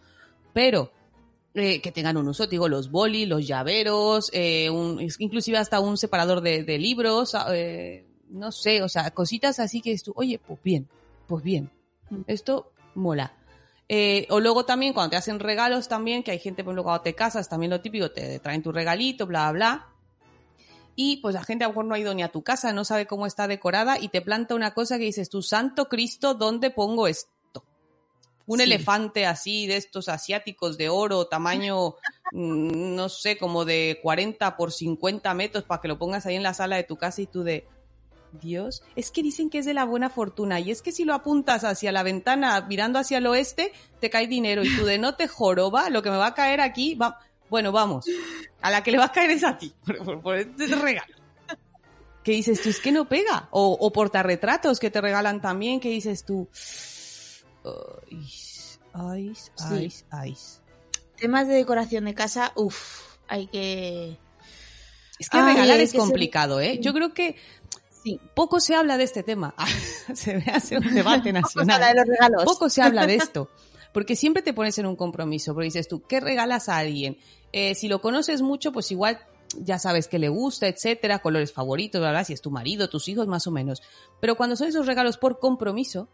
Pero 0.52 0.90
eh, 1.54 1.80
que 1.82 1.92
tengan 1.92 2.16
un 2.16 2.28
uso, 2.28 2.44
te 2.46 2.52
digo, 2.52 2.66
los 2.68 2.90
bolis, 2.90 3.28
los 3.28 3.46
llaveros, 3.46 4.30
eh, 4.32 4.70
un- 4.70 5.06
inclusive 5.18 5.58
hasta 5.58 5.80
un 5.80 5.96
separador 5.98 6.40
de, 6.40 6.64
de 6.64 6.78
libros, 6.78 7.34
ah, 7.34 7.46
eh, 7.54 8.06
no 8.32 8.50
sé, 8.52 8.82
o 8.82 8.88
sea, 8.88 9.10
cositas 9.12 9.60
así 9.60 9.80
que 9.80 9.92
es 9.92 10.02
tú, 10.02 10.12
oye, 10.16 10.38
pues 10.38 10.60
bien, 10.62 10.88
pues 11.26 11.42
bien, 11.44 11.70
Mm. 12.10 12.22
esto 12.26 12.72
mola. 12.94 13.32
Eh, 13.88 14.26
o 14.30 14.40
luego 14.40 14.64
también 14.64 14.92
cuando 14.92 15.10
te 15.10 15.16
hacen 15.16 15.38
regalos 15.38 15.88
también, 15.88 16.22
que 16.22 16.30
hay 16.30 16.38
gente, 16.38 16.62
por 16.64 16.70
ejemplo, 16.72 16.84
cuando 16.84 17.02
te 17.02 17.14
casas, 17.14 17.48
también 17.48 17.70
lo 17.70 17.80
típico, 17.80 18.10
te 18.10 18.38
traen 18.38 18.62
tu 18.62 18.72
regalito, 18.72 19.26
bla, 19.26 19.50
bla. 19.52 19.88
Y 20.94 21.18
pues 21.18 21.34
la 21.34 21.42
gente 21.44 21.64
a 21.64 21.68
lo 21.68 21.72
mejor 21.72 21.84
no 21.86 21.94
ha 21.94 21.98
ido 21.98 22.12
ni 22.14 22.22
a 22.22 22.28
tu 22.30 22.42
casa, 22.42 22.72
no 22.72 22.84
sabe 22.84 23.06
cómo 23.06 23.26
está 23.26 23.48
decorada 23.48 23.98
y 23.98 24.08
te 24.08 24.20
planta 24.20 24.54
una 24.54 24.74
cosa 24.74 24.98
que 24.98 25.04
dices, 25.04 25.30
tú, 25.30 25.42
Santo 25.42 25.88
Cristo, 25.88 26.34
¿dónde 26.34 26.70
pongo 26.70 27.06
esto? 27.06 27.64
Un 28.46 28.58
Sí. 28.58 28.64
elefante 28.64 29.24
así 29.26 29.66
de 29.66 29.76
estos 29.78 30.08
asiáticos 30.08 30.76
de 30.76 30.88
oro, 30.90 31.26
tamaño, 31.26 31.94
mm, 32.32 32.94
no 32.94 33.08
sé, 33.08 33.38
como 33.38 33.64
de 33.64 34.00
40 34.02 34.56
por 34.56 34.70
50 34.72 35.32
metros 35.34 35.64
para 35.64 35.80
que 35.80 35.88
lo 35.88 35.98
pongas 35.98 36.26
ahí 36.26 36.36
en 36.36 36.42
la 36.42 36.52
sala 36.54 36.76
de 36.76 36.84
tu 36.84 36.96
casa 36.96 37.22
y 37.22 37.26
tú 37.26 37.42
de, 37.42 37.66
Dios, 38.40 38.82
es 38.96 39.10
que 39.10 39.22
dicen 39.22 39.50
que 39.50 39.58
es 39.58 39.66
de 39.66 39.74
la 39.74 39.84
buena 39.84 40.08
fortuna 40.10 40.58
y 40.60 40.70
es 40.70 40.80
que 40.82 40.90
si 40.92 41.04
lo 41.04 41.12
apuntas 41.14 41.64
hacia 41.64 41.92
la 41.92 42.02
ventana 42.02 42.60
mirando 42.68 42.98
hacia 42.98 43.18
el 43.18 43.26
oeste, 43.26 43.72
te 44.00 44.08
cae 44.10 44.26
dinero 44.26 44.64
y 44.64 44.74
tú 44.76 44.84
de 44.86 44.98
no 44.98 45.14
te 45.16 45.28
joroba, 45.28 45.90
lo 45.90 46.02
que 46.02 46.10
me 46.10 46.16
va 46.16 46.28
a 46.28 46.34
caer 46.34 46.60
aquí, 46.60 46.94
va... 46.94 47.18
bueno, 47.50 47.72
vamos, 47.72 48.06
a 48.62 48.70
la 48.70 48.82
que 48.82 48.90
le 48.92 48.98
va 48.98 49.04
a 49.06 49.12
caer 49.12 49.30
es 49.32 49.44
a 49.44 49.58
ti, 49.58 49.74
por, 49.86 49.98
por- 50.04 50.20
por 50.22 50.36
este 50.36 50.66
regalo. 50.76 51.14
¿Qué 52.24 52.32
dices 52.32 52.62
tú? 52.62 52.68
Es 52.68 52.78
que 52.78 52.92
no 52.92 53.08
pega. 53.08 53.48
O, 53.50 53.76
o 53.80 53.92
portarretratos 53.92 54.78
que 54.78 54.90
te 54.90 55.00
regalan 55.00 55.40
también, 55.40 55.80
que 55.80 55.88
dices 55.90 56.24
tú, 56.24 56.48
ay, 57.64 58.18
ay, 58.94 59.32
ay, 59.58 59.90
Sí. 59.90 60.04
ay. 60.10 60.36
Temas 61.16 61.46
de 61.48 61.54
decoración 61.54 62.04
de 62.04 62.14
casa, 62.14 62.52
uff, 62.56 63.16
hay 63.28 63.46
que... 63.48 64.18
Es 65.18 65.28
que 65.28 65.38
Ay, 65.38 65.54
regalar 65.54 65.80
es 65.80 65.92
que 65.92 65.98
complicado, 65.98 66.60
¿eh? 66.60 66.78
Yo 66.80 66.92
creo 66.92 67.12
que 67.14 67.36
Sí. 68.02 68.20
poco 68.34 68.60
se 68.60 68.74
habla 68.74 68.96
de 68.98 69.04
este 69.04 69.22
tema. 69.22 69.54
se 70.14 70.36
ve 70.36 70.44
hacer 70.52 70.78
un 70.78 70.94
debate 70.94 71.32
nacional. 71.32 71.82
hablar 71.82 71.94
de 71.94 72.00
los 72.00 72.08
regalos. 72.08 72.44
Poco 72.44 72.68
se 72.68 72.82
habla 72.82 73.06
de 73.06 73.14
esto. 73.16 73.48
Porque 73.92 74.16
siempre 74.16 74.42
te 74.42 74.54
pones 74.54 74.78
en 74.78 74.86
un 74.86 74.96
compromiso, 74.96 75.52
porque 75.52 75.66
dices 75.66 75.86
tú, 75.86 76.02
¿qué 76.08 76.18
regalas 76.20 76.68
a 76.70 76.78
alguien? 76.78 77.18
Eh, 77.52 77.74
si 77.74 77.88
lo 77.88 78.00
conoces 78.00 78.40
mucho, 78.40 78.72
pues 78.72 78.90
igual 78.90 79.20
ya 79.58 79.78
sabes 79.78 80.08
que 80.08 80.18
le 80.18 80.30
gusta, 80.30 80.66
etcétera, 80.66 81.18
colores 81.18 81.52
favoritos, 81.52 82.00
bla, 82.00 82.10
bla, 82.10 82.24
si 82.24 82.32
es 82.32 82.40
tu 82.40 82.50
marido, 82.50 82.88
tus 82.88 83.06
hijos, 83.08 83.26
más 83.26 83.46
o 83.46 83.50
menos. 83.50 83.82
Pero 84.18 84.34
cuando 84.34 84.56
son 84.56 84.68
esos 84.68 84.86
regalos 84.86 85.18
por 85.18 85.38
compromiso, 85.38 86.08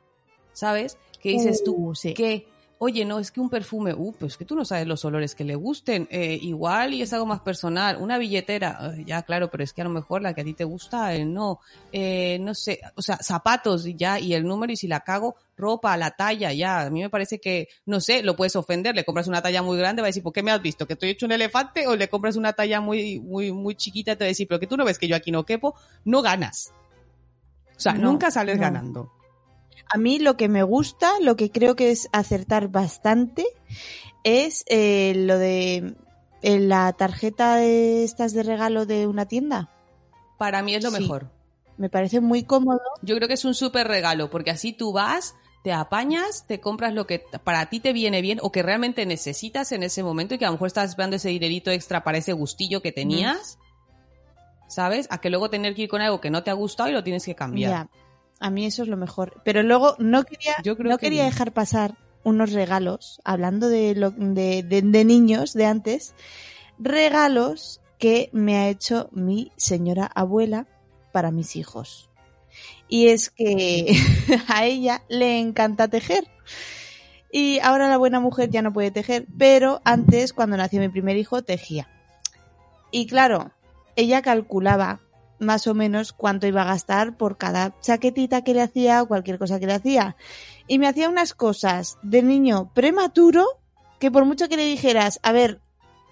¿sabes? 0.53 0.99
Que 1.23 1.31
dices 1.31 1.63
tú, 1.63 1.91
Uh, 1.91 1.95
sí. 1.95 2.15
que, 2.15 2.49
oye, 2.81 3.05
no, 3.05 3.19
es 3.19 3.31
que 3.31 3.41
un 3.41 3.51
perfume, 3.51 3.93
uh, 3.95 4.13
pues 4.19 4.37
que 4.37 4.45
tú 4.45 4.55
no 4.55 4.65
sabes 4.65 4.87
los 4.87 5.05
olores 5.05 5.35
que 5.35 5.45
le 5.45 5.55
gusten, 5.55 6.07
eh, 6.11 6.39
igual 6.41 6.95
y 6.95 7.03
es 7.03 7.13
algo 7.13 7.27
más 7.27 7.41
personal, 7.41 7.97
una 8.01 8.19
billetera, 8.19 8.93
eh, 8.97 9.05
ya 9.07 9.23
claro, 9.23 9.51
pero 9.51 9.65
es 9.65 9.73
que 9.73 9.81
a 9.81 9.85
lo 9.85 9.91
mejor 9.91 10.23
la 10.23 10.35
que 10.35 10.41
a 10.43 10.45
ti 10.45 10.55
te 10.55 10.65
gusta, 10.65 11.15
eh, 11.15 11.25
no, 11.25 11.61
eh, 11.93 12.39
no 12.41 12.55
sé, 12.55 12.81
o 12.95 13.03
sea, 13.03 13.17
zapatos 13.19 13.85
ya, 13.97 14.21
y 14.21 14.35
el 14.35 14.45
número, 14.45 14.73
y 14.73 14.77
si 14.77 14.87
la 14.89 15.01
cago, 15.01 15.37
ropa, 15.57 15.97
la 15.97 16.13
talla, 16.13 16.53
ya, 16.53 16.83
a 16.83 16.91
mí 16.91 17.01
me 17.01 17.11
parece 17.11 17.41
que, 17.41 17.69
no 17.85 18.01
sé, 18.01 18.23
lo 18.23 18.37
puedes 18.37 18.55
ofender, 18.55 18.95
le 18.95 19.05
compras 19.05 19.27
una 19.27 19.43
talla 19.43 19.61
muy 19.63 19.77
grande, 19.77 20.03
va 20.03 20.07
a 20.07 20.11
decir, 20.11 20.23
¿por 20.23 20.33
qué 20.33 20.43
me 20.43 20.53
has 20.53 20.63
visto? 20.63 20.87
¿Que 20.87 20.93
estoy 20.93 21.11
hecho 21.11 21.27
un 21.27 21.33
elefante? 21.33 21.89
O 21.89 21.97
le 21.97 22.09
compras 22.09 22.37
una 22.37 22.53
talla 22.53 22.81
muy, 22.81 23.19
muy, 23.19 23.51
muy 23.53 23.75
chiquita, 23.75 24.15
te 24.15 24.25
va 24.25 24.27
a 24.27 24.29
decir, 24.29 24.47
pero 24.47 24.61
que 24.61 24.69
tú 24.69 24.77
no 24.77 24.85
ves 24.85 24.99
que 24.99 25.09
yo 25.09 25.17
aquí 25.17 25.33
no 25.33 25.45
quepo, 25.45 25.75
no 26.05 26.23
ganas. 26.23 26.73
O 27.77 27.81
sea, 27.81 27.93
No, 27.95 28.11
nunca 28.13 28.31
sales 28.31 28.57
no. 28.57 28.63
ganando. 28.63 29.13
A 29.93 29.99
mí 29.99 30.19
lo 30.19 30.37
que 30.37 30.49
me 30.49 30.63
gusta, 30.63 31.11
lo 31.21 31.37
que 31.37 31.51
creo 31.51 31.77
que 31.77 31.91
es 31.91 32.09
acertar 32.13 32.69
bastante, 32.69 33.47
es 34.25 34.65
eh, 34.69 35.13
lo 35.17 35.39
de 35.39 35.95
eh, 36.43 36.59
la 36.61 36.93
tarjeta 36.93 37.57
de 37.57 38.05
estas 38.05 38.33
de 38.33 38.43
regalo 38.43 38.87
de 38.87 39.07
una 39.07 39.27
tienda. 39.27 39.71
Para 40.39 40.63
mí 40.63 40.75
es 40.75 40.85
lo 40.85 40.91
Sí. 40.91 41.01
mejor. 41.03 41.31
Me 41.77 41.89
parece 41.89 42.21
muy 42.21 42.43
cómodo. 42.43 42.81
Yo 43.03 43.15
creo 43.17 43.29
que 43.29 43.35
es 43.35 43.45
un 43.45 43.55
súper 43.55 43.87
regalo, 43.87 44.31
porque 44.31 44.51
así 44.51 44.73
tú 44.73 44.93
vas, 44.93 45.37
te 45.63 45.73
apañas, 45.73 46.45
te 46.47 46.61
compras 46.61 46.93
lo 46.93 47.07
que 47.07 47.25
para 47.45 47.67
ti 47.71 47.79
te 47.81 47.93
viene 47.93 48.21
bien 48.21 48.39
o 48.43 48.51
que 48.51 48.63
realmente 48.65 49.07
necesitas 49.07 49.71
en 49.73 49.83
ese 49.85 50.03
momento 50.03 50.35
y 50.35 50.39
que 50.39 50.45
a 50.45 50.49
lo 50.49 50.53
mejor 50.55 50.67
estás 50.67 50.91
esperando 50.91 51.17
ese 51.17 51.29
dinerito 51.29 51.71
extra 51.71 52.03
para 52.03 52.19
ese 52.19 52.33
gustillo 52.33 52.83
que 52.83 52.91
tenías, 52.93 53.59
¿sabes? 54.69 55.07
A 55.11 55.21
que 55.21 55.31
luego 55.31 55.51
tener 55.51 55.75
que 55.75 55.83
ir 55.83 55.89
con 55.89 56.01
algo 56.03 56.21
que 56.21 56.31
no 56.31 56.43
te 56.43 56.51
ha 56.51 56.55
gustado 56.55 56.91
y 56.91 56.93
lo 56.93 57.05
tienes 57.05 57.25
que 57.25 57.35
cambiar. 57.35 57.89
A 58.41 58.51
mí 58.51 58.67
eso 58.67 58.83
es 58.83 58.89
lo 58.89 58.97
mejor. 58.97 59.41
Pero 59.45 59.63
luego 59.63 59.95
no 59.99 60.25
quería, 60.25 60.55
Yo 60.63 60.77
creo 60.77 60.91
no 60.91 60.99
que 60.99 61.07
quería 61.07 61.23
bien. 61.23 61.33
dejar 61.33 61.53
pasar 61.53 61.97
unos 62.25 62.53
regalos, 62.53 63.21
hablando 63.25 63.69
de, 63.69 63.95
lo, 63.95 64.11
de, 64.11 64.63
de- 64.63 64.83
de 64.83 65.05
niños 65.05 65.53
de 65.55 65.67
antes, 65.67 66.15
regalos 66.79 67.81
que 67.99 68.31
me 68.33 68.57
ha 68.57 68.69
hecho 68.69 69.09
mi 69.13 69.53
señora 69.57 70.07
abuela 70.07 70.67
para 71.13 71.31
mis 71.31 71.57
hijos. 71.57 72.11
Y 72.89 73.09
es 73.09 73.31
que 73.31 73.97
a 74.49 74.65
ella 74.65 75.03
le 75.09 75.39
encanta 75.39 75.89
tejer. 75.89 76.27
Y 77.31 77.59
ahora 77.61 77.89
la 77.89 77.99
buena 77.99 78.21
mujer 78.21 78.49
ya 78.51 78.63
no 78.63 78.73
puede 78.73 78.91
tejer, 78.91 79.27
pero 79.37 79.81
antes, 79.85 80.33
cuando 80.33 80.57
nació 80.57 80.81
mi 80.81 80.89
primer 80.89 81.17
hijo, 81.17 81.43
tejía. 81.43 81.89
Y 82.91 83.07
claro, 83.07 83.51
ella 83.97 84.23
calculaba 84.23 85.01
más 85.39 85.67
o 85.67 85.75
menos 85.75 86.13
cuánto 86.13 86.47
iba 86.47 86.63
a 86.63 86.67
gastar 86.67 87.17
por 87.17 87.37
cada 87.37 87.75
chaquetita 87.81 88.43
que 88.43 88.55
le 88.55 88.63
hacía 88.63 89.03
o 89.03 89.09
cualquier 89.09 89.39
cosa 89.39 89.59
que 89.61 89.67
le 89.67 89.75
hacía. 89.75 90.17
Y 90.67 90.79
me 90.79 90.89
hacía 90.89 91.09
unas 91.09 91.35
cosas 91.35 91.99
de 92.03 92.23
niño 92.23 92.71
prematuro 92.75 93.47
que 93.99 94.11
por 94.11 94.25
mucho 94.25 94.49
que 94.49 94.57
le 94.57 94.65
dijeras, 94.65 95.19
a 95.23 95.33
ver, 95.33 95.61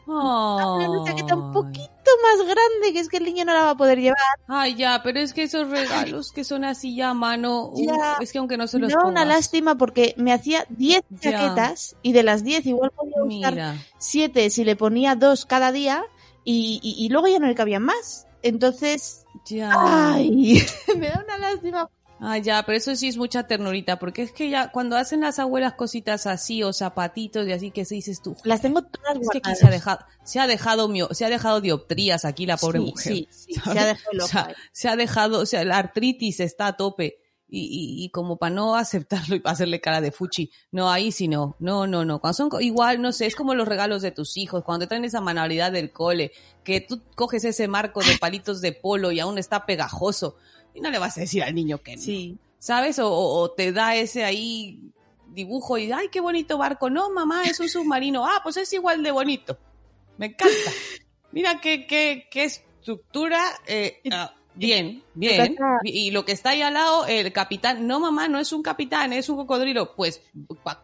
una 0.06 1.04
chaqueta 1.04 1.34
un 1.34 1.52
poquito 1.52 1.90
más 2.22 2.44
grande, 2.46 2.92
que 2.92 3.00
es 3.00 3.08
que 3.08 3.16
el 3.16 3.24
niño 3.24 3.44
no 3.44 3.52
la 3.52 3.62
va 3.64 3.70
a 3.70 3.76
poder 3.76 3.98
llevar. 4.00 4.16
Ay, 4.46 4.76
ya, 4.76 5.02
pero 5.02 5.18
es 5.18 5.32
que 5.34 5.42
esos 5.42 5.68
regalos 5.68 6.30
que 6.32 6.44
son 6.44 6.64
así 6.64 6.94
ya 6.94 7.10
a 7.10 7.14
mano, 7.14 7.70
uf, 7.72 7.80
es 8.20 8.30
que 8.32 8.38
aunque 8.38 8.56
no 8.56 8.66
se 8.68 8.78
los 8.78 8.92
una 8.94 9.02
pongas. 9.02 9.26
lástima 9.26 9.76
porque 9.76 10.14
me 10.16 10.32
hacía 10.32 10.64
10 10.70 11.02
Ya. 11.10 11.18
chaquetas 11.32 11.96
y 12.02 12.12
de 12.12 12.22
las 12.22 12.44
10 12.44 12.64
igual 12.66 12.92
podía 12.92 13.22
usar 13.24 13.52
Mira, 13.54 13.76
7 13.98 14.50
si 14.50 14.64
le 14.64 14.76
ponía 14.76 15.16
dos 15.16 15.44
cada 15.46 15.72
día 15.72 16.04
y, 16.44 16.78
y- 16.82 17.04
y 17.04 17.08
luego 17.08 17.26
ya 17.26 17.40
no 17.40 17.48
le 17.48 17.54
cabían 17.56 17.82
más. 17.82 18.25
Entonces, 18.46 19.24
ya. 19.46 19.72
ay, 19.74 20.62
me 20.98 21.08
da 21.08 21.22
una 21.24 21.38
lástima. 21.38 21.90
Ah, 22.18 22.38
ya, 22.38 22.62
pero 22.64 22.78
eso 22.78 22.96
sí 22.96 23.08
es 23.08 23.18
mucha 23.18 23.46
ternurita, 23.46 23.98
porque 23.98 24.22
es 24.22 24.32
que 24.32 24.48
ya 24.48 24.70
cuando 24.72 24.96
hacen 24.96 25.20
las 25.20 25.38
abuelas 25.38 25.74
cositas 25.74 26.26
así 26.26 26.62
o 26.62 26.72
zapatitos 26.72 27.46
y 27.46 27.52
así 27.52 27.70
que 27.70 27.84
se 27.84 27.94
dices 27.94 28.22
tú, 28.22 28.34
Las 28.42 28.62
tengo 28.62 28.80
todas 28.82 29.18
es 29.20 29.28
que 29.28 29.38
aquí 29.38 29.54
se 29.54 29.66
ha 29.66 29.70
dejado, 29.70 29.98
se 30.24 30.40
ha 30.40 30.46
dejado, 30.46 30.88
mio- 30.88 31.12
se 31.12 31.26
ha 31.26 31.28
dejado 31.28 31.60
dioptrías 31.60 32.24
aquí 32.24 32.46
la 32.46 32.56
pobre 32.56 32.78
Sí, 32.78 32.84
mujer. 32.86 33.12
Sí, 33.12 33.28
sí, 33.30 33.52
se 33.54 33.78
ha 33.78 33.84
dejado 33.84 34.10
O 34.12 34.14
loca. 34.16 34.28
sea, 34.28 34.54
se 34.72 34.88
ha 34.88 34.96
dejado, 34.96 35.40
o 35.40 35.46
sea, 35.46 35.62
la 35.66 35.76
artritis 35.76 36.40
está 36.40 36.68
a 36.68 36.76
tope. 36.78 37.18
Y, 37.48 37.60
y, 37.60 38.04
y 38.04 38.08
como 38.10 38.38
para 38.38 38.52
no 38.54 38.74
aceptarlo 38.74 39.36
y 39.36 39.40
para 39.40 39.52
hacerle 39.52 39.80
cara 39.80 40.00
de 40.00 40.10
fuchi, 40.10 40.50
no, 40.72 40.90
ahí 40.90 41.12
sí 41.12 41.28
no, 41.28 41.54
no, 41.60 41.86
no, 41.86 42.04
no. 42.04 42.20
Cuando 42.20 42.34
son 42.34 42.50
igual, 42.60 43.00
no 43.00 43.12
sé, 43.12 43.26
es 43.26 43.36
como 43.36 43.54
los 43.54 43.68
regalos 43.68 44.02
de 44.02 44.10
tus 44.10 44.36
hijos, 44.36 44.64
cuando 44.64 44.84
te 44.84 44.88
traen 44.88 45.04
esa 45.04 45.20
manualidad 45.20 45.70
del 45.70 45.92
cole, 45.92 46.32
que 46.64 46.80
tú 46.80 47.00
coges 47.14 47.44
ese 47.44 47.68
marco 47.68 48.00
de 48.02 48.16
palitos 48.18 48.60
de 48.60 48.72
polo 48.72 49.12
y 49.12 49.20
aún 49.20 49.38
está 49.38 49.64
pegajoso, 49.64 50.36
y 50.74 50.80
no 50.80 50.90
le 50.90 50.98
vas 50.98 51.16
a 51.16 51.20
decir 51.20 51.42
al 51.44 51.54
niño 51.54 51.78
que 51.78 51.94
no. 51.96 52.02
Sí. 52.02 52.36
¿sabes? 52.58 52.98
O, 52.98 53.08
o- 53.12 53.50
te 53.52 53.70
da 53.70 53.94
ese 53.94 54.24
ahí 54.24 54.80
dibujo 55.28 55.78
y, 55.78 55.92
ay, 55.92 56.08
qué 56.10 56.18
bonito 56.20 56.58
barco. 56.58 56.90
No, 56.90 57.10
mamá, 57.10 57.44
es 57.44 57.60
un 57.60 57.68
submarino. 57.68 58.26
Ah, 58.26 58.40
pues 58.42 58.56
es 58.56 58.72
igual 58.72 59.02
de 59.04 59.12
bonito. 59.12 59.56
Me 60.18 60.26
encanta. 60.26 60.54
Mira 61.30 61.60
qué, 61.60 61.86
qué, 61.86 62.26
qué 62.30 62.44
estructura. 62.44 63.40
eh, 63.68 64.00
Bien, 64.56 65.02
bien. 65.14 65.56
Y 65.84 66.10
lo 66.10 66.24
que 66.24 66.32
está 66.32 66.50
ahí 66.50 66.62
al 66.62 66.74
lado, 66.74 67.06
el 67.06 67.32
capitán, 67.32 67.86
no 67.86 68.00
mamá, 68.00 68.26
no 68.28 68.38
es 68.38 68.52
un 68.52 68.62
capitán, 68.62 69.12
es 69.12 69.28
un 69.28 69.36
cocodrilo. 69.36 69.94
Pues, 69.94 70.22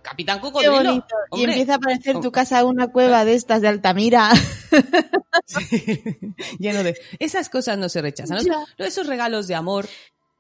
capitán 0.03 0.41
cocodrilo. 0.41 1.05
Y 1.33 1.45
empieza 1.45 1.75
a 1.75 1.77
aparecer 1.77 2.21
tu 2.21 2.31
casa 2.31 2.65
una 2.65 2.89
cueva 2.89 3.25
de 3.25 3.35
estas 3.35 3.63
de 3.63 3.69
Altamira. 3.69 4.31
Lleno 6.59 6.83
de. 6.83 6.97
Esas 7.19 7.49
cosas 7.49 7.79
no 7.79 7.89
se 7.89 8.03
rechazan. 8.03 8.39
Esos 8.79 9.07
regalos 9.07 9.47
de 9.49 9.55
amor, 9.55 9.89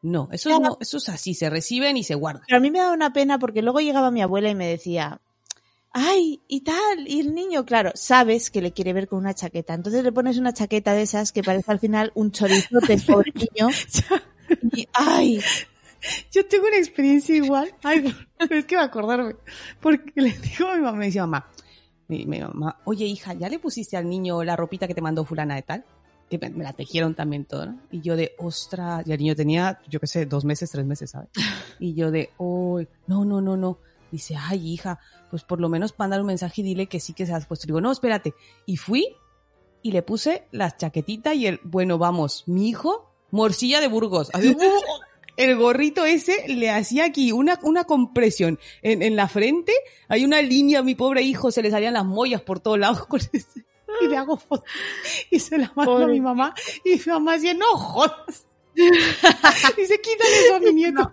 no. 0.02 0.28
Eso, 0.32 0.50
Ya. 0.50 0.58
no, 0.58 0.76
eso 0.80 0.98
es 0.98 1.08
así, 1.08 1.34
se 1.34 1.48
reciben 1.48 1.96
y 1.96 2.04
se 2.04 2.16
guardan. 2.16 2.42
Pero 2.46 2.58
a 2.58 2.60
mí 2.60 2.70
me 2.70 2.80
daba 2.80 2.92
una 2.92 3.12
pena 3.12 3.38
porque 3.38 3.62
luego 3.62 3.80
llegaba 3.80 4.10
mi 4.10 4.20
abuela 4.20 4.50
y 4.50 4.54
me 4.54 4.66
decía, 4.66 5.20
ay, 5.92 6.40
y 6.48 6.60
tal, 6.62 7.06
y 7.06 7.20
el 7.20 7.34
niño, 7.34 7.64
claro, 7.64 7.92
sabes 7.94 8.50
que 8.50 8.62
le 8.62 8.72
quiere 8.72 8.92
ver 8.92 9.08
con 9.08 9.18
una 9.18 9.34
chaqueta. 9.34 9.74
Entonces 9.74 10.02
le 10.02 10.12
pones 10.12 10.38
una 10.38 10.52
chaqueta 10.52 10.94
de 10.94 11.02
esas 11.02 11.32
que 11.32 11.42
parece 11.42 11.70
al 11.70 11.80
final 11.80 12.12
un 12.14 12.32
chorizote, 12.32 12.98
pobre 13.06 13.32
niño. 13.34 13.68
Y, 14.74 14.86
ay, 14.94 15.40
Yo 16.30 16.46
tengo 16.46 16.66
una 16.66 16.78
experiencia 16.78 17.34
igual. 17.36 17.74
Ay, 17.82 18.14
es 18.50 18.64
que 18.64 18.76
va 18.76 18.82
a 18.82 18.86
acordarme. 18.86 19.36
Porque 19.80 20.12
le 20.16 20.30
digo 20.30 20.68
a 20.68 20.76
mi 20.76 20.82
mamá, 20.82 20.98
me 20.98 21.06
decía 21.06 21.22
mamá, 21.22 21.46
mi, 22.08 22.26
mi 22.26 22.40
mamá, 22.40 22.80
oye 22.84 23.04
hija, 23.06 23.34
¿ya 23.34 23.48
le 23.48 23.58
pusiste 23.58 23.96
al 23.96 24.08
niño 24.08 24.42
la 24.42 24.56
ropita 24.56 24.86
que 24.86 24.94
te 24.94 25.00
mandó 25.00 25.24
fulana 25.24 25.54
de 25.54 25.62
tal? 25.62 25.84
Que 26.28 26.38
me, 26.38 26.50
me 26.50 26.64
la 26.64 26.72
tejieron 26.72 27.14
también 27.14 27.44
todo, 27.44 27.66
¿no? 27.66 27.80
Y 27.90 28.00
yo 28.00 28.16
de, 28.16 28.34
ostras, 28.38 29.06
y 29.06 29.12
el 29.12 29.18
niño 29.18 29.36
tenía, 29.36 29.80
yo 29.88 30.00
qué 30.00 30.06
sé, 30.06 30.26
dos 30.26 30.44
meses, 30.44 30.70
tres 30.70 30.84
meses, 30.84 31.10
¿sabes? 31.10 31.28
Y 31.78 31.94
yo 31.94 32.10
de, 32.10 32.30
oh, 32.38 32.80
no, 33.06 33.24
no, 33.24 33.40
no, 33.40 33.56
no. 33.56 33.78
Dice, 34.12 34.36
ay, 34.38 34.74
hija, 34.74 35.00
pues 35.30 35.42
por 35.42 35.58
lo 35.58 35.70
menos 35.70 35.94
mandar 35.98 36.20
un 36.20 36.26
mensaje 36.26 36.60
y 36.60 36.64
dile 36.64 36.86
que 36.86 37.00
sí 37.00 37.14
que 37.14 37.24
se 37.24 37.32
has 37.32 37.46
puesto. 37.46 37.66
Digo, 37.66 37.80
no, 37.80 37.90
espérate. 37.90 38.34
Y 38.66 38.76
fui 38.76 39.16
y 39.82 39.90
le 39.90 40.02
puse 40.02 40.46
la 40.52 40.76
chaquetita 40.76 41.34
y 41.34 41.46
el, 41.46 41.60
bueno, 41.64 41.96
vamos, 41.96 42.44
mi 42.46 42.68
hijo, 42.68 43.10
morcilla 43.30 43.80
de 43.80 43.88
Burgos. 43.88 44.28
Así, 44.34 44.54
el 45.38 45.56
gorrito 45.56 46.04
ese 46.04 46.46
le 46.46 46.70
hacía 46.70 47.06
aquí 47.06 47.32
una, 47.32 47.58
una 47.62 47.84
compresión 47.84 48.58
en, 48.82 49.02
en 49.02 49.16
la 49.16 49.28
frente, 49.28 49.72
hay 50.08 50.26
una 50.26 50.42
línea, 50.42 50.82
mi 50.82 50.94
pobre 50.94 51.22
hijo, 51.22 51.50
se 51.50 51.62
le 51.62 51.70
salían 51.70 51.94
las 51.94 52.04
mollas 52.04 52.42
por 52.42 52.60
todos 52.60 52.78
lados 52.78 53.06
con 53.06 53.20
ese. 53.32 53.64
Y 54.00 54.08
le 54.08 54.16
hago 54.16 54.36
foto 54.36 54.64
y 55.30 55.38
se 55.38 55.58
la 55.58 55.72
mando 55.74 55.96
a 55.96 56.06
mi 56.06 56.20
mamá 56.20 56.54
y 56.84 56.90
mi 56.90 57.02
mamá 57.06 57.34
decía, 57.34 57.54
no 57.54 57.66
jodas. 57.76 58.46
Dice, 58.74 60.00
quítale 60.00 60.46
eso 60.46 60.54
a 60.56 60.60
mi 60.60 60.72
nieto. 60.72 61.12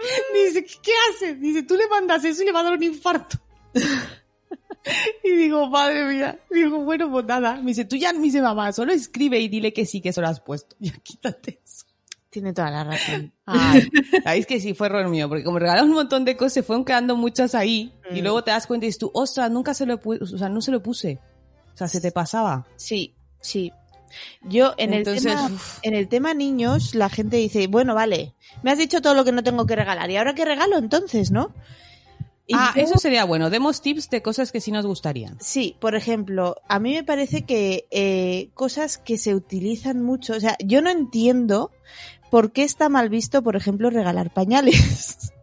Dice, 0.34 0.64
¿qué, 0.82 0.92
haces? 1.10 1.40
Dice, 1.40 1.62
tú 1.62 1.76
le 1.76 1.88
mandas 1.88 2.24
eso 2.24 2.42
y 2.42 2.46
le 2.46 2.52
va 2.52 2.60
a 2.60 2.64
dar 2.64 2.74
un 2.74 2.82
infarto. 2.82 3.38
Y 5.22 5.30
digo, 5.32 5.68
madre 5.68 6.04
mía. 6.04 6.38
Digo, 6.50 6.78
bueno, 6.78 7.10
pues 7.10 7.26
nada. 7.26 7.56
Me 7.56 7.72
dice, 7.72 7.84
tú 7.84 7.96
ya, 7.96 8.12
me 8.14 8.20
dice 8.20 8.40
mamá, 8.40 8.72
solo 8.72 8.92
escribe 8.92 9.38
y 9.38 9.48
dile 9.48 9.72
que 9.72 9.84
sí, 9.84 10.00
que 10.00 10.10
eso 10.10 10.22
lo 10.22 10.28
has 10.28 10.40
puesto. 10.40 10.76
Ya 10.80 10.92
quítate 11.02 11.60
eso. 11.62 11.84
tiene 12.30 12.54
toda 12.54 12.70
la 12.70 12.84
razón. 12.84 13.32
Ay, 13.44 13.90
sabéis 14.22 14.46
que 14.46 14.60
sí 14.60 14.72
fue 14.74 14.86
error 14.86 15.06
mío, 15.08 15.28
porque 15.28 15.44
como 15.44 15.54
me 15.54 15.60
regalaron 15.60 15.90
un 15.90 15.96
montón 15.96 16.24
de 16.24 16.36
cosas, 16.38 16.54
se 16.54 16.62
fueron 16.62 16.84
quedando 16.86 17.16
muchas 17.16 17.54
ahí, 17.54 17.92
y 18.10 18.20
Mm. 18.20 18.22
luego 18.22 18.44
te 18.44 18.50
das 18.50 18.66
cuenta 18.66 18.86
y 18.86 18.88
dices 18.88 19.00
tú, 19.00 19.10
ostras, 19.12 19.50
nunca 19.50 19.74
se 19.74 19.84
lo 19.84 20.00
puse, 20.00 20.22
o 20.22 20.38
sea, 20.38 20.48
no 20.48 20.62
se 20.62 20.70
lo 20.70 20.82
puse. 20.82 21.18
O 21.74 21.76
sea, 21.76 21.88
se 21.88 22.00
te 22.00 22.10
pasaba. 22.10 22.66
Sí, 22.76 23.14
sí. 23.40 23.70
Yo 24.42 24.74
en 24.78 24.94
Entonces, 24.94 25.24
el 25.26 25.32
tema, 25.36 25.46
uf. 25.54 25.78
en 25.82 25.94
el 25.94 26.08
tema 26.08 26.34
niños, 26.34 26.94
la 26.94 27.08
gente 27.08 27.36
dice, 27.36 27.66
bueno, 27.66 27.94
vale, 27.94 28.34
me 28.62 28.70
has 28.70 28.78
dicho 28.78 29.00
todo 29.02 29.14
lo 29.14 29.24
que 29.24 29.32
no 29.32 29.42
tengo 29.42 29.66
que 29.66 29.76
regalar, 29.76 30.10
¿y 30.10 30.16
ahora 30.16 30.34
qué 30.34 30.44
regalo 30.44 30.78
entonces, 30.78 31.30
no? 31.30 31.52
Y 32.46 32.54
ah, 32.54 32.72
yo- 32.74 32.82
eso 32.82 32.98
sería 32.98 33.24
bueno. 33.24 33.50
Demos 33.50 33.82
tips 33.82 34.08
de 34.08 34.22
cosas 34.22 34.50
que 34.52 34.62
sí 34.62 34.72
nos 34.72 34.86
gustarían. 34.86 35.36
Sí, 35.38 35.76
por 35.80 35.94
ejemplo, 35.94 36.56
a 36.66 36.78
mí 36.78 36.94
me 36.94 37.04
parece 37.04 37.42
que 37.42 37.84
eh, 37.90 38.48
cosas 38.54 38.96
que 38.96 39.18
se 39.18 39.34
utilizan 39.34 40.02
mucho, 40.02 40.32
o 40.34 40.40
sea, 40.40 40.56
yo 40.64 40.80
no 40.80 40.88
entiendo 40.88 41.70
por 42.30 42.52
qué 42.52 42.62
está 42.62 42.88
mal 42.88 43.10
visto, 43.10 43.42
por 43.42 43.54
ejemplo, 43.56 43.90
regalar 43.90 44.32
pañales. 44.32 45.32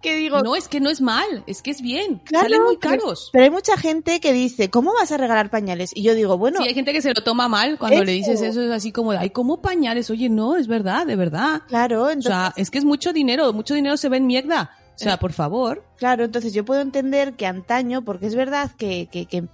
que 0.00 0.16
digo, 0.16 0.40
No, 0.42 0.56
es 0.56 0.68
que 0.68 0.80
no 0.80 0.90
es 0.90 1.00
mal, 1.00 1.44
es 1.46 1.62
que 1.62 1.70
es 1.70 1.82
bien. 1.82 2.20
Claro, 2.24 2.44
Salen 2.46 2.62
muy 2.64 2.76
caros. 2.78 3.30
pero 3.32 3.44
hay 3.44 3.50
mucha 3.50 3.76
gente 3.76 4.20
que 4.20 4.32
dice, 4.32 4.70
¿cómo 4.70 4.92
vas 4.94 5.12
a 5.12 5.16
regalar 5.16 5.50
pañales? 5.50 5.90
Y 5.94 6.02
yo 6.02 6.14
digo, 6.14 6.38
bueno, 6.38 6.58
sí, 6.60 6.68
hay 6.68 6.74
gente 6.74 6.92
que 6.92 7.02
se 7.02 7.12
lo 7.14 7.22
toma 7.22 7.48
mal 7.48 7.78
cuando 7.78 8.02
le 8.02 8.12
dices 8.12 8.40
eso, 8.42 8.62
es 8.62 8.70
así 8.70 8.92
como 8.92 9.12
de, 9.12 9.18
ay, 9.18 9.30
¿cómo 9.30 9.60
pañales? 9.60 10.10
Oye, 10.10 10.28
no, 10.28 10.56
es 10.56 10.66
verdad, 10.68 11.06
de 11.06 11.16
verdad. 11.16 11.62
claro, 11.68 12.04
O 12.04 12.08
entonces, 12.10 12.30
sea, 12.32 12.52
es 12.56 12.70
que 12.70 12.78
es 12.78 12.84
mucho 12.84 13.12
dinero, 13.12 13.52
mucho 13.52 13.74
dinero 13.74 13.96
se 13.96 14.08
ve 14.08 14.16
en 14.18 14.26
mierda. 14.26 14.70
O 14.96 15.02
sea, 15.02 15.18
por 15.18 15.32
favor. 15.32 15.82
Claro, 15.96 16.24
entonces 16.24 16.52
yo 16.52 16.62
puedo 16.64 16.82
entender 16.82 17.32
que 17.32 17.46
antaño, 17.46 18.04
porque 18.04 18.26
es 18.26 18.34
verdad 18.34 18.70
que, 18.76 19.08
que, 19.10 19.24
que 19.24 19.44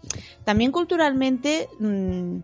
también 0.45 0.73
culturalmente, 0.73 1.69
mm, 1.79 2.39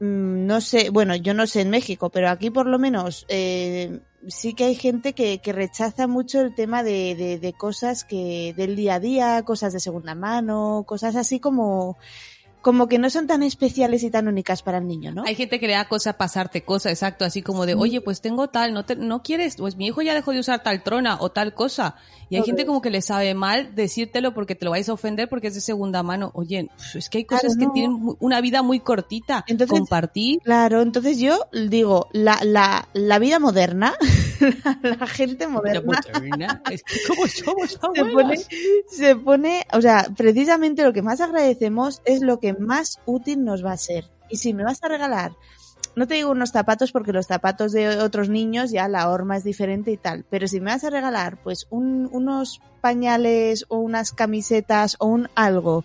mm, 0.00 0.46
no 0.46 0.60
sé, 0.60 0.90
bueno, 0.90 1.14
yo 1.14 1.32
no 1.32 1.46
sé 1.46 1.60
en 1.60 1.70
México, 1.70 2.10
pero 2.10 2.28
aquí 2.30 2.50
por 2.50 2.66
lo 2.66 2.78
menos 2.80 3.24
eh, 3.28 4.00
sí 4.28 4.54
que 4.54 4.64
hay 4.64 4.74
gente 4.74 5.12
que, 5.12 5.38
que 5.38 5.52
rechaza 5.52 6.06
mucho 6.06 6.40
el 6.40 6.54
tema 6.54 6.82
de, 6.82 7.14
de, 7.14 7.38
de 7.38 7.52
cosas 7.52 8.04
que 8.04 8.54
del 8.56 8.76
día 8.76 8.94
a 8.94 9.00
día, 9.00 9.42
cosas 9.44 9.72
de 9.72 9.80
segunda 9.80 10.14
mano, 10.14 10.84
cosas 10.86 11.16
así 11.16 11.40
como, 11.40 11.96
como 12.64 12.88
que 12.88 12.98
no 12.98 13.10
son 13.10 13.26
tan 13.28 13.42
especiales 13.44 14.02
y 14.02 14.10
tan 14.10 14.26
únicas 14.26 14.62
para 14.62 14.78
el 14.78 14.86
niño, 14.88 15.12
¿no? 15.12 15.22
Hay 15.24 15.34
gente 15.36 15.60
que 15.60 15.66
le 15.68 15.74
da 15.74 15.86
cosa 15.86 16.14
pasarte 16.14 16.64
cosa, 16.64 16.90
exacto, 16.90 17.24
así 17.24 17.42
como 17.42 17.66
de, 17.66 17.74
oye, 17.74 18.00
pues 18.00 18.20
tengo 18.22 18.48
tal, 18.48 18.72
no 18.72 18.84
te, 18.84 18.96
no 18.96 19.22
quieres, 19.22 19.56
pues 19.56 19.76
mi 19.76 19.86
hijo 19.86 20.00
ya 20.02 20.14
dejó 20.14 20.32
de 20.32 20.40
usar 20.40 20.62
tal 20.62 20.82
trona 20.82 21.18
o 21.20 21.30
tal 21.30 21.54
cosa. 21.54 21.94
Y 22.30 22.36
hay 22.36 22.42
gente 22.42 22.64
como 22.66 22.80
que 22.80 22.88
le 22.90 23.02
sabe 23.02 23.34
mal 23.34 23.74
decírtelo 23.76 24.32
porque 24.34 24.54
te 24.54 24.64
lo 24.64 24.70
vais 24.72 24.88
a 24.88 24.94
ofender 24.94 25.28
porque 25.28 25.48
es 25.48 25.54
de 25.54 25.60
segunda 25.60 26.02
mano. 26.02 26.30
Oye, 26.34 26.68
es 26.94 27.08
que 27.10 27.18
hay 27.18 27.24
Claro, 27.26 27.42
cosas 27.42 27.58
que 27.58 27.66
no. 27.66 27.72
tienen 27.72 28.16
una 28.18 28.40
vida 28.40 28.62
muy 28.62 28.80
cortita. 28.80 29.44
Entonces- 29.46 29.78
Compartir. 29.78 30.40
Claro, 30.42 30.80
entonces 30.80 31.18
yo 31.18 31.38
digo, 31.52 32.08
la, 32.12 32.40
la, 32.42 32.88
la 32.94 33.18
vida 33.18 33.38
moderna, 33.38 33.94
la 34.82 35.06
gente 35.06 35.46
moderna, 35.48 36.02
es 36.70 36.82
que 36.82 36.96
como 37.06 37.26
somos 37.26 37.70
se 37.94 38.04
pone, 38.04 38.36
se 38.88 39.16
pone, 39.16 39.66
o 39.72 39.80
sea, 39.80 40.06
precisamente 40.16 40.82
lo 40.82 40.92
que 40.92 41.02
más 41.02 41.20
agradecemos 41.20 42.00
es 42.04 42.20
lo 42.22 42.38
que 42.40 42.52
más 42.54 42.98
útil 43.06 43.44
nos 43.44 43.64
va 43.64 43.72
a 43.72 43.76
ser. 43.76 44.10
Y 44.28 44.36
si 44.38 44.54
me 44.54 44.64
vas 44.64 44.82
a 44.82 44.88
regalar, 44.88 45.32
no 45.96 46.06
te 46.08 46.14
digo 46.14 46.30
unos 46.30 46.50
zapatos 46.50 46.90
porque 46.92 47.12
los 47.12 47.26
zapatos 47.26 47.72
de 47.72 48.00
otros 48.00 48.28
niños 48.28 48.70
ya 48.70 48.88
la 48.88 49.08
horma 49.10 49.36
es 49.36 49.44
diferente 49.44 49.92
y 49.92 49.96
tal, 49.96 50.24
pero 50.30 50.48
si 50.48 50.60
me 50.60 50.72
vas 50.72 50.82
a 50.84 50.90
regalar 50.90 51.40
pues 51.42 51.66
un- 51.70 52.08
unos 52.10 52.60
pañales 52.80 53.64
o 53.68 53.78
unas 53.78 54.12
camisetas 54.12 54.96
o 54.98 55.06
un 55.06 55.28
algo 55.34 55.84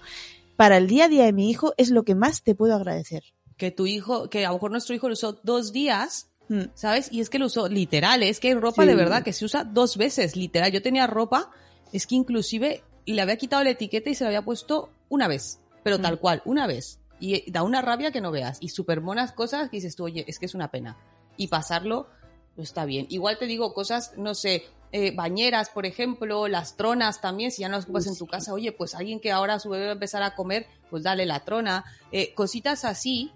para 0.56 0.78
el 0.78 0.88
día 0.88 1.06
a 1.06 1.10
día 1.10 1.26
de 1.26 1.34
mi 1.34 1.50
hijo 1.50 1.74
es 1.78 1.90
lo 1.92 2.04
que 2.04 2.16
más 2.16 2.44
te 2.44 2.56
puedo 2.56 2.76
agradecer. 2.76 3.24
Que 3.56 3.72
tu 3.72 3.86
hijo, 3.88 4.30
que 4.30 4.46
a 4.46 4.50
lo 4.50 4.56
mejor 4.56 4.72
nuestro 4.72 4.96
hijo 4.96 5.08
lo 5.10 5.14
usó 5.14 5.34
dos 5.44 5.72
días. 5.74 6.29
¿Sabes? 6.74 7.12
Y 7.12 7.22
es 7.22 7.30
que 7.30 7.40
lo 7.40 7.46
usó 7.48 7.68
literal, 7.68 8.24
es 8.24 8.40
que 8.40 8.50
hay 8.50 8.54
ropa 8.56 8.84
Sí. 8.84 8.88
de 8.88 8.96
verdad 8.96 9.24
que 9.24 9.34
se 9.34 9.46
usa 9.46 9.64
dos 9.64 9.98
veces, 9.98 10.36
literal. 10.36 10.72
Yo 10.72 10.82
tenía 10.82 11.08
ropa, 11.08 11.52
es 11.94 12.08
que 12.08 12.16
inclusive 12.16 12.84
le 13.06 13.22
había 13.22 13.38
quitado 13.38 13.64
la 13.64 13.72
etiqueta 13.72 14.10
y 14.10 14.16
se 14.16 14.24
la 14.24 14.30
había 14.30 14.44
puesto 14.44 14.90
una 15.10 15.28
vez, 15.28 15.60
pero 15.84 15.98
Mm. 15.98 16.02
tal 16.02 16.20
cual, 16.20 16.42
una 16.46 16.68
vez. 16.68 17.00
Y 17.20 17.36
eh, 17.36 17.44
da 17.48 17.64
una 17.64 17.82
rabia 17.82 18.12
que 18.12 18.22
no 18.22 18.32
veas. 18.32 18.58
Y 18.62 18.70
súper 18.70 19.02
monas 19.02 19.32
cosas 19.34 19.70
que 19.70 19.78
dices 19.78 19.96
tú, 19.96 20.06
oye, 20.06 20.24
es 20.28 20.40
que 20.40 20.46
es 20.46 20.56
una 20.56 20.72
pena. 20.72 20.98
Y 21.38 21.48
pasarlo, 21.48 22.08
no 22.56 22.64
está 22.64 22.86
bien. 22.86 23.08
Igual 23.10 23.38
te 23.38 23.46
digo 23.46 23.74
cosas, 23.74 24.14
no 24.18 24.36
sé, 24.36 24.64
eh, 24.92 25.12
bañeras, 25.16 25.70
por 25.70 25.86
ejemplo, 25.86 26.48
las 26.48 26.76
tronas 26.78 27.22
también, 27.22 27.52
si 27.52 27.62
ya 27.62 27.70
no 27.70 27.76
las 27.76 27.86
ocupas 27.86 28.08
en 28.08 28.18
tu 28.18 28.26
casa, 28.28 28.54
oye, 28.54 28.72
pues 28.72 28.96
alguien 28.96 29.20
que 29.20 29.32
ahora 29.32 29.60
su 29.60 29.70
bebé 29.70 29.86
va 29.86 29.90
a 29.92 29.94
empezar 29.94 30.24
a 30.24 30.36
comer, 30.36 30.66
pues 30.90 31.04
dale 31.04 31.26
la 31.26 31.42
trona. 31.46 31.84
Eh, 32.12 32.34
cositas 32.34 32.86
así, 32.86 33.32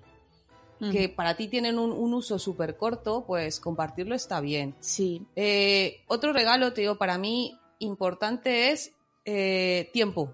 que 0.91 1.07
para 1.07 1.35
ti 1.37 1.47
tienen 1.47 1.79
un, 1.79 1.91
un 1.91 2.13
uso 2.13 2.37
súper 2.39 2.75
corto, 2.75 3.23
pues 3.25 3.59
compartirlo 3.61 4.15
está 4.15 4.41
bien. 4.41 4.75
Sí, 4.79 5.25
Eh, 5.35 6.01
otro 6.07 6.33
regalo, 6.33 6.73
te 6.73 6.81
digo, 6.81 6.97
para 6.97 7.17
mí 7.17 7.57
importante 7.79 8.71
es 8.71 8.91
eh, 9.25 9.89
tiempo. 9.93 10.33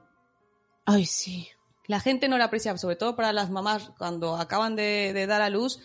ay 0.85 1.05
sí, 1.05 1.47
La 1.87 1.99
gente 1.99 2.27
no 2.27 2.37
lo 2.37 2.43
aprecia, 2.43 2.75
sobre 2.77 2.95
todo 2.95 3.15
para 3.15 3.31
las 3.33 3.49
mamás 3.51 3.91
cuando 3.97 4.35
acaban 4.37 4.75
de, 4.75 5.11
de 5.13 5.27
dar 5.27 5.41
a 5.41 5.49
luz. 5.49 5.79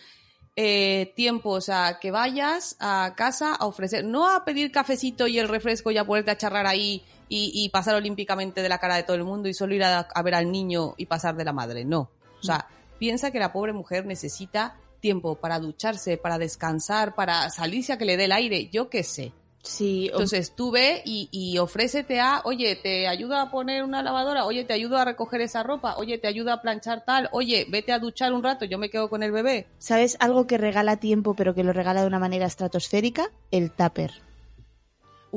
eh, 0.55 1.11
tiempo, 1.17 1.49
o 1.49 1.59
sea, 1.61 1.99
que 1.99 2.11
vayas 2.11 2.77
a 2.79 3.13
casa 3.17 3.53
a 3.55 3.65
ofrecer, 3.65 4.05
no 4.05 4.29
a 4.33 4.45
pedir 4.45 4.71
cafecito 4.71 5.27
y 5.27 5.37
el 5.37 5.49
refresco 5.49 5.91
y 5.91 5.97
a 5.97 6.05
ponerte 6.05 6.31
a 6.31 6.37
charlar 6.37 6.65
ahí 6.65 7.03
y, 7.27 7.51
y 7.53 7.67
pasar 7.69 7.95
olímpicamente 7.95 8.61
de 8.61 8.69
la 8.69 8.77
cara 8.77 8.95
de 8.95 9.03
todo 9.03 9.17
el 9.17 9.25
mundo 9.25 9.49
y 9.49 9.53
solo 9.53 9.75
ir 9.75 9.83
a, 9.83 9.99
a 9.99 10.21
ver 10.23 10.33
al 10.35 10.49
niño 10.51 10.93
y 10.97 11.07
pasar 11.07 11.35
de 11.35 11.43
la 11.43 11.51
madre, 11.51 11.83
no. 11.83 12.09
O 12.39 12.43
sea, 12.43 12.67
piensa 12.97 13.31
que 13.31 13.39
la 13.39 13.53
pobre 13.53 13.73
mujer 13.73 14.05
necesita 14.05 14.77
tiempo 14.99 15.35
para 15.35 15.59
ducharse, 15.59 16.17
para 16.17 16.37
descansar, 16.37 17.15
para 17.15 17.49
salirse 17.49 17.93
a 17.93 17.97
que 17.97 18.05
le 18.05 18.17
dé 18.17 18.25
el 18.25 18.31
aire, 18.31 18.69
yo 18.71 18.89
qué 18.89 19.03
sé. 19.03 19.33
sí, 19.61 20.07
Entonces 20.11 20.53
tú 20.55 20.71
ve 20.71 21.03
y, 21.05 21.29
y 21.31 21.59
ofrécete 21.59 22.19
a, 22.19 22.41
oye, 22.43 22.75
te 22.75 23.07
ayudo 23.07 23.37
a 23.37 23.51
poner 23.51 23.83
una 23.83 24.01
lavadora, 24.01 24.45
oye, 24.45 24.63
te 24.63 24.73
ayudo 24.73 24.97
a 24.97 25.05
recoger 25.05 25.41
esa 25.41 25.61
ropa, 25.61 25.95
oye, 25.97 26.17
te 26.17 26.27
ayudo 26.27 26.51
a 26.51 26.61
planchar 26.61 27.05
tal, 27.05 27.29
oye, 27.33 27.67
vete 27.69 27.91
a 27.93 27.99
duchar 27.99 28.33
un 28.33 28.43
rato, 28.43 28.65
yo 28.65 28.79
me 28.79 28.89
quedo 28.89 29.09
con 29.09 29.21
el 29.21 29.31
bebé. 29.31 29.67
¿sabes 29.77 30.17
algo 30.19 30.47
que 30.47 30.57
regala 30.57 30.97
tiempo 30.97 31.35
pero 31.35 31.53
que 31.53 31.63
lo 31.63 31.71
regala 31.71 32.01
de 32.01 32.07
una 32.07 32.19
manera 32.19 32.47
estratosférica? 32.47 33.29
El 33.51 33.71
tupper. 33.71 34.24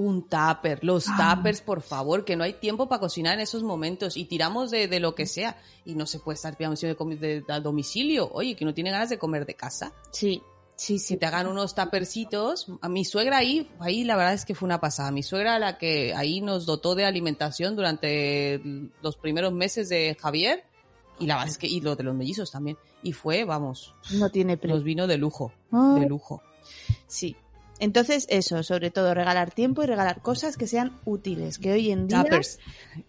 Un 0.01 0.29
tupper, 0.29 0.85
los 0.85 1.07
tuppers, 1.07 1.61
por 1.61 1.83
favor, 1.83 2.25
que 2.25 2.37
no 2.37 2.45
hay 2.45 2.53
tiempo 2.53 2.89
para 2.89 3.01
cocinar 3.01 3.35
en 3.35 3.41
esos 3.41 3.65
momentos 3.65 4.17
y 4.17 4.27
tiramos 4.27 4.71
de, 4.71 4.87
de 4.87 5.01
lo 5.01 5.17
que 5.17 5.27
sea 5.27 5.57
y 5.85 5.97
no 5.97 6.07
se 6.07 6.21
puede 6.21 6.37
estar 6.37 6.57
pidiendo 6.57 6.79
de, 6.81 7.43
de, 7.43 7.61
domicilio, 7.61 8.31
oye, 8.33 8.55
que 8.55 8.65
no 8.65 8.73
tiene 8.73 8.93
ganas 8.93 9.09
de 9.09 9.19
comer 9.19 9.45
de 9.45 9.55
casa. 9.55 9.93
Sí, 10.13 10.41
Sí, 10.77 11.05
que 11.09 11.17
te 11.17 11.27
hagan 11.27 11.49
unos 11.49 11.75
tapercitos. 11.75 12.69
A 12.81 12.89
mi 12.89 13.05
suegra 13.05 13.39
ahí, 13.39 13.69
ahí 13.81 14.05
la 14.05 14.15
verdad 14.15 14.35
es 14.35 14.45
que 14.45 14.55
fue 14.55 14.67
una 14.67 14.81
pasada. 14.81 15.11
Mi 15.11 15.25
suegra 15.25 15.59
la 15.59 15.77
que 15.77 16.15
ahí 16.15 16.41
nos 16.41 16.67
dotó 16.67 16.95
de 16.95 17.05
alimentación 17.05 17.75
durante 17.75 18.61
los 19.03 19.17
primeros 19.17 19.53
meses 19.53 19.89
de 19.89 20.17
Javier 20.21 20.63
y 21.19 21.27
la 21.27 21.35
verdad 21.35 21.51
es 21.51 21.59
que 21.59 21.67
y 21.67 21.81
lo 21.81 21.97
de 21.97 22.05
los 22.05 22.15
mellizos 22.15 22.53
también. 22.53 22.79
Y 23.03 23.13
fue, 23.13 23.43
vamos, 23.43 23.97
No 24.13 24.31
tiene 24.31 24.57
nos 24.63 24.85
vino 24.85 25.09
de 25.09 25.19
lujo, 25.19 25.53
de 25.73 26.07
lujo. 26.07 26.45
Sí. 27.09 27.35
Entonces, 27.81 28.27
eso, 28.29 28.63
sobre 28.63 28.91
todo 28.91 29.15
regalar 29.15 29.53
tiempo 29.53 29.83
y 29.83 29.87
regalar 29.87 30.21
cosas 30.23 30.57
que 30.57 30.67
sean 30.67 30.99
útiles, 31.05 31.59
que 31.59 31.73
hoy 31.73 31.91
en 31.91 32.09
día 32.09 32.25
Tappers. 32.25 32.59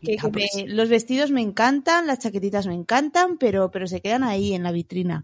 que- 0.01 0.11
que 0.11 0.17
Tappers. 0.17 0.55
me- 0.55 0.67
los 0.67 0.89
vestidos 0.89 1.31
me 1.31 1.41
encantan, 1.41 2.05
las 2.07 2.19
chaquetitas 2.19 2.67
me 2.67 2.75
encantan, 2.75 3.37
pero, 3.37 3.71
pero 3.71 3.87
se 3.87 4.01
quedan 4.01 4.23
ahí 4.23 4.53
en 4.53 4.63
la 4.63 4.71
vitrina. 4.71 5.21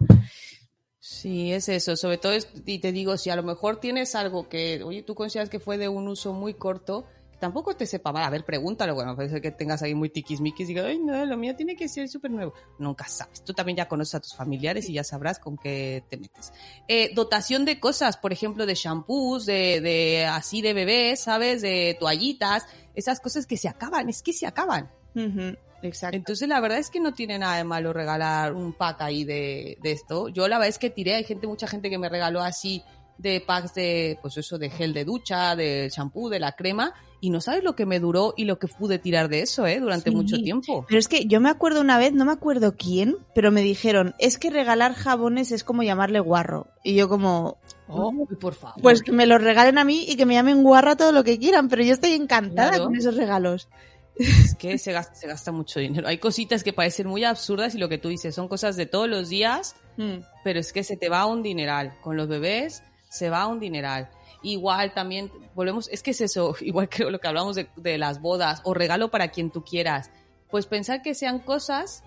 Sí, 0.99 1.51
es 1.53 1.69
eso. 1.69 1.95
Sobre 1.95 2.17
todo, 2.17 2.33
y 2.65 2.79
te 2.79 2.91
digo, 2.91 3.17
si 3.17 3.29
a 3.29 3.35
lo 3.35 3.43
mejor 3.43 3.79
tienes 3.79 4.15
algo 4.15 4.49
que, 4.49 4.81
oye, 4.83 5.03
tú 5.03 5.13
consideras 5.13 5.49
que 5.49 5.59
fue 5.59 5.77
de 5.77 5.87
un 5.87 6.07
uso 6.07 6.33
muy 6.33 6.55
corto, 6.55 7.05
tampoco 7.45 7.75
te 7.75 7.85
sepa 7.85 8.11
mal. 8.11 8.23
A 8.23 8.29
ver, 8.31 8.43
pregúntalo. 8.43 8.95
Bueno, 8.95 9.15
puede 9.15 9.29
ser 9.29 9.39
que 9.39 9.51
tengas 9.51 9.83
ahí 9.83 9.93
muy 9.93 10.09
tiquismiquis 10.09 10.67
y 10.67 10.73
digas, 10.73 10.87
ay, 10.87 10.97
no, 10.97 11.25
lo 11.25 11.37
mío 11.37 11.55
tiene 11.55 11.75
que 11.75 11.87
ser 11.87 12.09
súper 12.09 12.31
nuevo. 12.31 12.53
Nunca 12.79 13.07
sabes. 13.07 13.43
Tú 13.43 13.53
también 13.53 13.77
ya 13.77 13.87
conoces 13.87 14.15
a 14.15 14.19
tus 14.19 14.35
familiares 14.35 14.89
y 14.89 14.93
ya 14.93 15.03
sabrás 15.03 15.37
con 15.37 15.55
qué 15.55 16.03
te 16.09 16.17
metes. 16.17 16.51
Eh, 16.87 17.11
dotación 17.13 17.63
de 17.63 17.79
cosas, 17.79 18.17
por 18.17 18.33
ejemplo, 18.33 18.65
de 18.65 18.73
shampoos, 18.73 19.45
de, 19.45 19.79
de 19.79 20.25
así 20.25 20.63
de 20.63 20.73
bebés, 20.73 21.19
¿sabes? 21.19 21.61
De 21.61 21.95
toallitas, 21.99 22.65
esas 22.95 23.19
cosas 23.19 23.45
que 23.45 23.57
se 23.57 23.67
acaban, 23.67 24.09
es 24.09 24.23
que 24.23 24.33
se 24.33 24.47
acaban. 24.47 24.89
Ujú, 25.13 25.55
Exacto. 25.83 26.17
Entonces, 26.17 26.49
la 26.49 26.59
verdad 26.59 26.79
es 26.79 26.89
que 26.89 26.99
no 26.99 27.13
tiene 27.13 27.37
nada 27.37 27.57
de 27.57 27.63
malo 27.63 27.93
regalar 27.93 28.53
un 28.53 28.73
pack 28.73 29.01
ahí 29.01 29.23
de, 29.23 29.77
de 29.83 29.91
esto. 29.91 30.29
Yo 30.29 30.47
la 30.47 30.57
verdad 30.57 30.69
es 30.69 30.79
que 30.79 30.89
tiré, 30.89 31.13
hay 31.13 31.25
gente, 31.25 31.45
mucha 31.45 31.67
gente 31.67 31.91
que 31.91 31.99
me 31.99 32.09
regaló 32.09 32.41
así 32.41 32.81
de 33.17 33.41
packs 33.41 33.73
de, 33.73 34.17
pues 34.21 34.37
eso, 34.37 34.57
de 34.57 34.69
gel 34.69 34.93
de 34.93 35.05
ducha, 35.05 35.55
del 35.55 35.89
champú, 35.91 36.29
de 36.29 36.39
la 36.39 36.51
crema, 36.53 36.93
y 37.21 37.29
no 37.29 37.39
sabes 37.41 37.63
lo 37.63 37.75
que 37.75 37.85
me 37.85 37.99
duró 37.99 38.33
y 38.37 38.43
lo 38.45 38.59
que 38.59 38.67
pude 38.67 38.99
tirar 38.99 39.29
de 39.29 39.41
eso, 39.41 39.65
¿eh? 39.65 39.79
Durante 39.79 40.09
Sí. 40.09 40.15
mucho 40.15 40.37
tiempo. 40.37 40.85
Pero 40.87 40.99
es 40.99 41.07
que 41.07 41.25
yo 41.25 41.39
me 41.39 41.49
acuerdo 41.49 41.81
una 41.81 41.97
vez, 41.97 42.13
no 42.13 42.25
me 42.25 42.33
acuerdo 42.33 42.75
quién, 42.77 43.15
pero 43.33 43.51
me 43.51 43.61
dijeron, 43.61 44.13
es 44.19 44.37
que 44.37 44.49
regalar 44.49 44.93
jabones 44.93 45.51
es 45.51 45.63
como 45.63 45.81
llamarle 45.81 46.19
guarro. 46.19 46.67
Y 46.83 46.93
yo 46.95 47.07
como, 47.09 47.57
Oh, 47.87 48.11
por 48.39 48.53
favor. 48.53 48.81
pues 48.81 49.01
que 49.01 49.11
me 49.11 49.25
los 49.25 49.41
regalen 49.41 49.77
a 49.77 49.85
mí 49.85 50.05
y 50.07 50.17
que 50.17 50.25
me 50.25 50.33
llamen 50.35 50.61
guarra 50.61 50.95
todo 50.95 51.11
lo 51.11 51.23
que 51.23 51.39
quieran, 51.39 51.69
pero 51.69 51.83
yo 51.83 51.93
estoy 51.93 52.11
encantada 52.13 52.69
Claro. 52.71 52.85
con 52.85 52.95
esos 52.95 53.15
regalos. 53.15 53.69
Es 54.17 54.55
que 54.55 54.77
se 54.77 54.91
gasta, 54.93 55.13
se 55.15 55.27
gasta 55.27 55.51
mucho 55.51 55.79
dinero. 55.81 56.07
Hay 56.07 56.19
cositas 56.19 56.63
que 56.63 56.71
parecen 56.73 57.07
muy 57.07 57.23
absurdas 57.25 57.75
y 57.75 57.79
lo 57.79 57.89
que 57.89 57.97
tú 57.97 58.07
dices 58.09 58.33
son 58.35 58.47
cosas 58.47 58.75
de 58.77 58.85
todos 58.85 59.09
los 59.09 59.27
días, 59.29 59.75
Mm. 59.97 60.19
pero 60.43 60.59
es 60.59 60.71
que 60.73 60.83
se 60.83 60.95
te 60.95 61.09
va 61.09 61.25
un 61.25 61.43
dineral. 61.43 61.95
Con 62.01 62.15
los 62.17 62.27
bebés 62.29 62.81
se 63.15 63.29
va 63.29 63.47
un 63.47 63.59
dineral. 63.59 64.09
Igual 64.41 64.93
también, 64.93 65.31
volvemos, 65.55 65.87
es 65.89 66.03
que 66.03 66.11
es 66.11 66.21
eso, 66.21 66.55
igual 66.61 66.89
que 66.89 67.03
lo 67.05 67.19
que 67.19 67.27
hablamos 67.27 67.55
de, 67.55 67.69
de 67.75 67.97
las 67.97 68.21
bodas 68.21 68.61
o 68.63 68.73
regalo 68.73 69.09
para 69.09 69.29
quien 69.29 69.51
tú 69.51 69.63
quieras. 69.63 70.11
Pues 70.49 70.65
pensar 70.65 71.01
que 71.01 71.15
sean 71.15 71.39
cosas. 71.39 72.03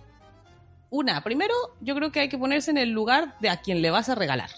Una, 0.90 1.22
primero, 1.22 1.54
yo 1.80 1.94
creo 1.94 2.12
que 2.12 2.20
hay 2.20 2.28
que 2.28 2.38
ponerse 2.38 2.70
en 2.70 2.78
el 2.78 2.90
lugar 2.90 3.38
de 3.40 3.50
a 3.50 3.60
quien 3.60 3.82
le 3.82 3.90
vas 3.90 4.08
a 4.08 4.14
regalar. 4.14 4.50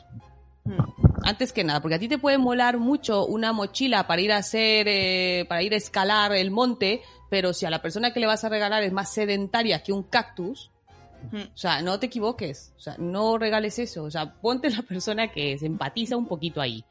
Mm. 0.65 1.01
Antes 1.23 1.53
que 1.53 1.65
nada, 1.65 1.81
porque 1.81 1.97
a 1.97 1.99
ti 1.99 2.09
te 2.09 2.19
puede 2.19 2.39
molar 2.39 2.79
mucho 2.79 3.27
una 3.27 3.53
mochila 3.53 4.07
para 4.07 4.23
ir 4.23 4.33
a 4.33 4.39
hacer, 4.39 4.87
eh, 4.89 5.45
para 5.49 5.63
ir 5.63 5.75
a 5.75 5.77
escalar 5.77 6.33
el 6.33 6.51
monte, 6.51 7.03
pero 7.29 7.53
si 7.53 7.67
a 7.67 7.71
la 7.71 7.83
persona 7.83 8.13
que 8.13 8.21
le 8.21 8.27
vas 8.27 8.45
a 8.45 8.49
regalar 8.49 8.83
es 8.83 8.93
más 8.93 9.13
sedentaria 9.13 9.83
que 9.83 9.93
un 9.93 10.03
cactus. 10.03 10.71
O 11.33 11.57
sea, 11.57 11.83
no 11.83 11.99
te 11.99 12.07
equivoques, 12.07 12.73
o 12.77 12.81
sea, 12.81 12.97
no 12.99 13.39
regales 13.39 13.79
eso, 13.79 14.05
o 14.05 14.11
sea, 14.11 14.41
ponte 14.41 14.71
la 14.71 14.83
persona 14.83 15.33
que 15.33 15.59
se 15.59 15.66
empatiza 15.66 16.16
un 16.16 16.27
poquito 16.27 16.61
ahí. 16.61 16.85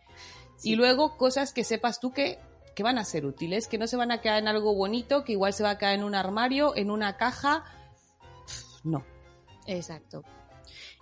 Sí. 0.57 0.71
Y 0.71 0.75
luego 0.75 1.17
cosas 1.17 1.53
que 1.53 1.63
sepas 1.63 1.99
tú 1.99 2.11
que, 2.11 2.39
que 2.75 2.83
van 2.83 2.97
a 2.97 3.05
ser 3.05 3.25
útiles, 3.25 3.67
que 3.67 3.77
no 3.77 3.87
se 3.87 3.97
van 3.97 4.11
a 4.11 4.21
quedar 4.21 4.39
en 4.39 4.47
algo 4.47 4.75
bonito, 4.75 5.23
que 5.23 5.33
igual 5.33 5.53
se 5.53 5.63
va 5.63 5.71
a 5.71 5.77
quedar 5.77 5.95
en 5.95 6.03
un 6.03 6.15
armario, 6.15 6.75
en 6.75 6.91
una 6.91 7.17
caja. 7.17 7.63
No. 8.83 9.03
Exacto. 9.67 10.23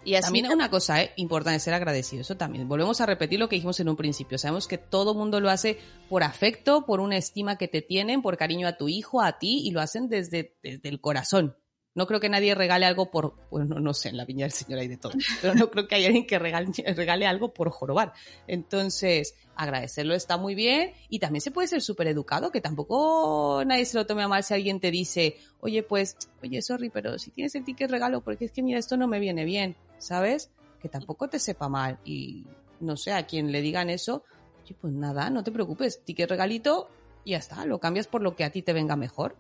Y 0.04 0.16
así 0.16 0.24
También 0.24 0.52
una 0.52 0.70
cosa 0.70 1.02
eh, 1.02 1.12
importante, 1.18 1.60
ser 1.60 1.74
agradecido. 1.74 2.22
Eso 2.22 2.38
también. 2.38 2.68
Volvemos 2.68 3.02
a 3.02 3.06
repetir 3.06 3.40
lo 3.40 3.50
que 3.50 3.56
dijimos 3.56 3.80
en 3.80 3.90
un 3.90 3.96
principio. 3.96 4.38
Sabemos 4.38 4.68
que 4.68 4.78
todo 4.78 5.14
mundo 5.14 5.40
lo 5.40 5.50
hace 5.50 5.80
por 6.10 6.24
afecto, 6.24 6.86
por 6.86 7.00
una 7.00 7.18
estima 7.18 7.58
que 7.58 7.68
te 7.68 7.82
tienen, 7.82 8.22
por 8.22 8.38
cariño 8.38 8.68
a 8.68 8.78
tu 8.78 8.88
hijo, 8.88 9.22
a 9.22 9.38
ti, 9.38 9.62
y 9.66 9.72
lo 9.72 9.82
hacen 9.82 10.08
desde, 10.08 10.56
desde 10.64 10.90
el 10.90 11.02
corazón. 11.02 11.58
No 11.98 12.06
creo 12.06 12.20
que 12.20 12.30
nadie 12.30 12.54
regale 12.54 12.86
algo 12.86 13.10
por, 13.10 13.34
bueno, 13.50 13.80
no 13.80 13.92
sé, 13.92 14.10
en 14.10 14.18
la 14.18 14.24
viña 14.24 14.46
del 14.46 14.52
Señor 14.52 14.78
hay 14.78 14.88
de 14.88 14.98
todo, 14.98 15.14
pero 15.42 15.56
no 15.56 15.72
creo 15.72 15.88
que 15.88 15.96
haya 15.96 16.06
alguien 16.06 16.28
que 16.28 16.38
regale, 16.38 17.26
algo 17.26 17.56
por 17.56 17.72
jorobar. 17.72 18.14
Entonces, 18.46 19.34
agradecerlo 19.56 20.14
está 20.14 20.38
muy 20.38 20.54
bien 20.54 20.92
y 21.10 21.18
también 21.18 21.42
se 21.42 21.50
puede 21.50 21.68
ser 21.68 21.82
súper 21.82 22.06
educado, 22.06 22.52
que 22.52 22.62
tampoco 22.62 23.64
nadie 23.66 23.84
se 23.86 23.98
lo 23.98 24.06
tome 24.06 24.22
a 24.22 24.28
mal 24.28 24.44
si 24.44 24.54
alguien 24.54 24.80
te 24.80 24.92
dice, 24.92 25.38
oye, 25.60 25.82
pues, 25.82 26.16
oye, 26.44 26.62
sorry, 26.62 26.92
pero 26.92 27.18
si 27.18 27.32
tienes 27.32 27.56
el 27.56 27.66
ticket 27.66 27.90
regalo, 27.90 28.22
porque 28.22 28.46
es 28.46 28.52
que 28.52 28.62
mira, 28.62 28.78
esto 28.78 28.96
no 28.96 29.08
me 29.08 29.20
viene 29.20 29.44
bien, 29.44 29.76
¿sabes? 29.98 30.52
Que 30.80 30.90
tampoco 30.90 31.30
te 31.30 31.40
sepa 31.40 31.68
mal 31.68 31.98
y 32.06 32.46
no 32.80 32.96
sé, 32.96 33.12
a 33.12 33.26
quien 33.26 33.52
le 33.52 33.62
digan 33.62 33.90
eso, 33.90 34.24
oye, 34.64 34.76
pues 34.80 34.94
nada, 34.94 35.32
no 35.32 35.44
te 35.44 35.52
preocupes, 35.52 36.04
ticket 36.06 36.30
regalito 36.30 36.90
y 37.24 37.32
ya 37.32 37.38
está, 37.38 37.66
lo 37.66 37.80
cambias 37.80 38.06
por 38.06 38.22
lo 38.22 38.36
que 38.36 38.44
a 38.44 38.52
ti 38.52 38.62
te 38.62 38.74
venga 38.74 38.96
mejor. 38.96 39.36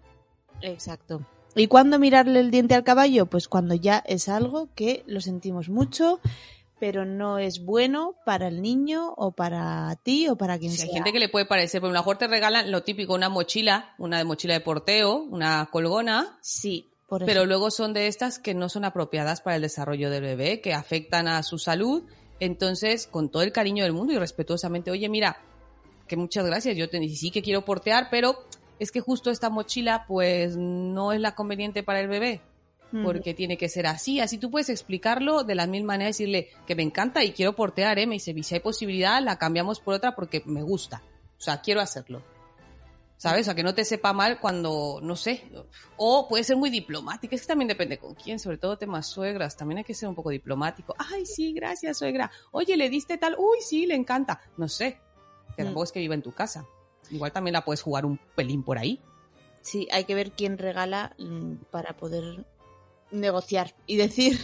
Exacto. 0.63 1.23
¿Y 1.57 1.67
cuándo 1.67 1.99
mirarle 1.99 2.39
el 2.39 2.51
diente 2.51 2.75
al 2.75 2.83
caballo? 2.83 3.25
Pues 3.25 3.47
cuando 3.47 3.73
ya 3.75 4.03
es 4.05 4.29
algo 4.29 4.69
que 4.75 5.03
lo 5.07 5.21
sentimos 5.21 5.69
mucho, 5.69 6.19
pero 6.79 7.05
no 7.05 7.39
es 7.39 7.63
bueno 7.65 8.15
para 8.25 8.47
el 8.47 8.61
niño 8.61 9.13
o 9.17 9.31
para 9.31 9.95
ti 10.03 10.27
o 10.27 10.35
para 10.35 10.59
quien 10.59 10.71
Si 10.71 10.81
hay 10.83 10.87
sea. 10.89 10.95
gente 10.95 11.11
que 11.11 11.19
le 11.19 11.29
puede 11.29 11.45
parecer, 11.45 11.81
pero 11.81 11.89
a 11.89 11.93
lo 11.93 11.99
mejor 11.99 12.17
te 12.17 12.27
regalan 12.27 12.71
lo 12.71 12.83
típico, 12.83 13.15
una 13.15 13.29
mochila, 13.29 13.95
una 13.97 14.19
de 14.19 14.23
mochila 14.23 14.53
de 14.53 14.59
porteo, 14.61 15.23
una 15.23 15.67
colgona, 15.71 16.37
Sí, 16.41 16.87
por 17.07 17.25
pero 17.25 17.45
luego 17.45 17.71
son 17.71 17.93
de 17.93 18.07
estas 18.07 18.37
que 18.37 18.53
no 18.53 18.69
son 18.69 18.85
apropiadas 18.85 19.41
para 19.41 19.55
el 19.55 19.61
desarrollo 19.63 20.09
del 20.09 20.21
bebé, 20.23 20.61
que 20.61 20.73
afectan 20.73 21.27
a 21.27 21.41
su 21.41 21.57
salud. 21.57 22.03
Entonces, 22.39 23.07
con 23.07 23.29
todo 23.31 23.41
el 23.41 23.51
cariño 23.51 23.83
del 23.83 23.93
mundo 23.93 24.13
y 24.13 24.17
respetuosamente, 24.19 24.91
oye, 24.91 25.09
mira, 25.09 25.37
que 26.07 26.15
muchas 26.17 26.45
gracias, 26.45 26.77
yo 26.77 26.87
te, 26.89 26.99
sí 27.09 27.31
que 27.31 27.41
quiero 27.41 27.65
portear, 27.65 28.09
pero 28.11 28.45
es 28.79 28.91
que 28.91 29.01
justo 29.01 29.31
esta 29.31 29.49
mochila, 29.49 30.05
pues, 30.07 30.57
no 30.57 31.11
es 31.11 31.21
la 31.21 31.35
conveniente 31.35 31.83
para 31.83 31.99
el 31.99 32.07
bebé 32.07 32.41
porque 33.03 33.33
tiene 33.33 33.57
que 33.57 33.69
ser 33.69 33.87
así. 33.87 34.19
Así 34.19 34.37
tú 34.37 34.49
puedes 34.49 34.69
explicarlo 34.69 35.43
de 35.43 35.55
la 35.55 35.67
misma 35.67 35.87
manera, 35.93 36.07
decirle 36.07 36.49
que 36.65 36.75
me 36.75 36.83
encanta 36.83 37.23
y 37.23 37.31
quiero 37.31 37.53
portear, 37.55 37.99
¿eh? 37.99 38.07
Me 38.07 38.15
dice, 38.15 38.33
si 38.43 38.55
hay 38.55 38.61
posibilidad, 38.61 39.21
la 39.21 39.37
cambiamos 39.37 39.79
por 39.79 39.95
otra 39.95 40.15
porque 40.15 40.41
me 40.45 40.63
gusta. 40.63 41.01
O 41.37 41.41
sea, 41.41 41.61
quiero 41.61 41.81
hacerlo. 41.81 42.23
¿Sabes? 43.17 43.41
O 43.41 43.45
sea, 43.45 43.55
que 43.55 43.63
no 43.63 43.73
te 43.73 43.83
sepa 43.83 44.13
mal 44.13 44.39
cuando, 44.39 44.99
no 45.01 45.15
sé. 45.15 45.43
O 45.97 46.27
puede 46.27 46.43
ser 46.43 46.55
muy 46.55 46.69
diplomática. 46.69 47.35
Es 47.35 47.41
que 47.41 47.47
también 47.47 47.67
depende 47.67 47.97
con 47.97 48.13
quién, 48.13 48.37
sobre 48.37 48.57
todo 48.57 48.77
temas 48.77 49.07
suegras. 49.07 49.57
También 49.57 49.79
hay 49.79 49.83
que 49.83 49.95
ser 49.95 50.07
un 50.07 50.13
poco 50.13 50.29
diplomático. 50.29 50.93
Ay, 50.99 51.25
sí, 51.25 51.51
gracias, 51.53 51.97
suegra. 51.97 52.31
Oye, 52.51 52.77
¿le 52.77 52.89
diste 52.89 53.17
tal? 53.17 53.35
Uy, 53.39 53.57
sí, 53.61 53.87
le 53.87 53.95
encanta. 53.95 54.39
No 54.55 54.67
sé. 54.67 54.99
Que 55.55 55.63
tampoco 55.63 55.85
es 55.85 55.91
que 55.91 55.99
viva 55.99 56.13
en 56.13 56.21
tu 56.21 56.31
casa. 56.31 56.67
Igual 57.11 57.31
también 57.31 57.53
la 57.53 57.63
puedes 57.65 57.81
jugar 57.81 58.05
un 58.05 58.19
pelín 58.35 58.63
por 58.63 58.77
ahí. 58.77 58.99
Sí, 59.61 59.87
hay 59.91 60.05
que 60.05 60.15
ver 60.15 60.31
quién 60.31 60.57
regala 60.57 61.13
mm, 61.17 61.53
para 61.71 61.95
poder 61.97 62.45
negociar 63.11 63.73
y 63.85 63.95
decir 63.97 64.37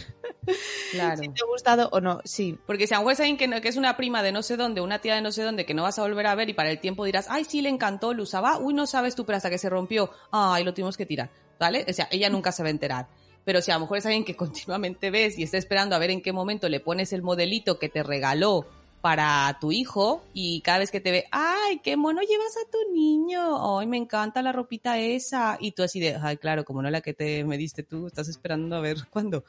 Claro. 0.92 1.16
si 1.22 1.28
te 1.28 1.42
ha 1.42 1.46
gustado 1.46 1.88
o 1.92 2.00
no. 2.00 2.20
Sí, 2.24 2.58
Porque 2.66 2.86
si 2.86 2.94
a 2.94 2.96
lo 2.98 3.02
mejor 3.02 3.12
es 3.14 3.20
alguien 3.20 3.36
que, 3.36 3.46
no- 3.48 3.60
que 3.60 3.68
es 3.68 3.76
una 3.76 3.96
prima 3.96 4.22
de 4.22 4.32
no 4.32 4.42
sé 4.42 4.56
dónde, 4.56 4.80
una 4.80 5.00
tía 5.00 5.14
de 5.14 5.20
no 5.22 5.32
sé 5.32 5.42
dónde, 5.42 5.66
que 5.66 5.74
no 5.74 5.82
vas 5.82 5.98
a 5.98 6.02
volver 6.02 6.26
a 6.26 6.34
ver 6.34 6.48
y 6.48 6.54
para 6.54 6.70
el 6.70 6.78
tiempo 6.80 7.04
dirás, 7.04 7.26
ay, 7.30 7.44
sí, 7.44 7.60
le 7.62 7.68
encantó, 7.68 8.14
lo 8.14 8.22
usaba, 8.22 8.58
uy, 8.58 8.72
no 8.74 8.86
sabes 8.86 9.14
tú, 9.14 9.24
pero 9.26 9.36
hasta 9.36 9.50
que 9.50 9.58
se 9.58 9.68
rompió, 9.70 10.10
ay, 10.30 10.64
lo 10.64 10.72
tuvimos 10.72 10.96
que 10.96 11.06
tirar, 11.06 11.30
¿vale? 11.58 11.84
O 11.88 11.92
sea, 11.92 12.08
ella 12.10 12.30
nunca 12.30 12.52
se 12.52 12.62
va 12.62 12.68
a 12.68 12.70
enterar. 12.70 13.08
Pero 13.44 13.60
si 13.60 13.70
a 13.70 13.74
lo 13.74 13.80
mejor 13.80 13.98
es 13.98 14.06
alguien 14.06 14.24
que 14.24 14.36
continuamente 14.36 15.10
ves 15.10 15.38
y 15.38 15.42
está 15.42 15.58
esperando 15.58 15.94
a 15.94 15.98
ver 15.98 16.10
en 16.10 16.22
qué 16.22 16.32
momento 16.32 16.68
le 16.68 16.80
pones 16.80 17.12
el 17.12 17.22
modelito 17.22 17.78
que 17.78 17.88
te 17.90 18.02
regaló 18.02 18.66
para 19.04 19.58
tu 19.60 19.70
hijo 19.70 20.24
y 20.32 20.62
cada 20.62 20.78
vez 20.78 20.90
que 20.90 20.98
te 20.98 21.10
ve, 21.10 21.26
ay, 21.30 21.78
qué 21.84 21.94
mono 21.94 22.22
llevas 22.22 22.56
a 22.56 22.70
tu 22.70 22.90
niño, 22.90 23.78
ay, 23.78 23.86
me 23.86 23.98
encanta 23.98 24.40
la 24.40 24.50
ropita 24.50 24.98
esa. 24.98 25.58
Y 25.60 25.72
tú 25.72 25.82
así 25.82 26.00
de, 26.00 26.16
ay, 26.16 26.38
claro, 26.38 26.64
como 26.64 26.80
no 26.80 26.88
la 26.88 27.02
que 27.02 27.12
te 27.12 27.44
me 27.44 27.58
diste 27.58 27.82
tú, 27.82 28.06
estás 28.06 28.28
esperando 28.28 28.76
a 28.76 28.80
ver 28.80 28.96
cuándo. 29.10 29.44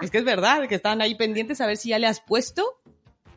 es 0.00 0.12
que 0.12 0.18
es 0.18 0.24
verdad, 0.24 0.68
que 0.68 0.76
estaban 0.76 1.02
ahí 1.02 1.16
pendientes 1.16 1.60
a 1.60 1.66
ver 1.66 1.76
si 1.76 1.88
ya 1.88 1.98
le 1.98 2.06
has 2.06 2.20
puesto 2.20 2.80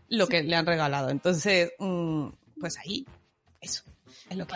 lo 0.09 0.27
que 0.27 0.43
le 0.43 0.55
han 0.55 0.67
regalado. 0.67 1.09
Entonces, 1.09 1.71
mm, 1.79 2.27
pues 2.59 2.77
ahí, 2.77 3.07
eso, 3.61 3.81
es 4.29 4.37
lo 4.37 4.45
que 4.45 4.53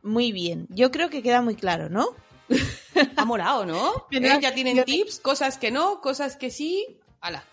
muy 0.00 0.32
bien. 0.32 0.68
Yo 0.70 0.90
creo 0.90 1.10
que 1.10 1.22
queda 1.22 1.42
muy 1.42 1.54
claro, 1.54 1.90
¿no? 1.90 2.08
Ha 3.16 3.26
molado, 3.26 3.66
¿no? 3.66 4.06
¿Eh? 4.10 4.38
Ya 4.40 4.54
tienen 4.54 4.84
tips, 4.84 5.20
cosas 5.20 5.58
que 5.58 5.70
no, 5.70 6.00
cosas 6.00 6.36
que 6.36 6.50
sí. 6.50 6.98
Ala. 7.20 7.44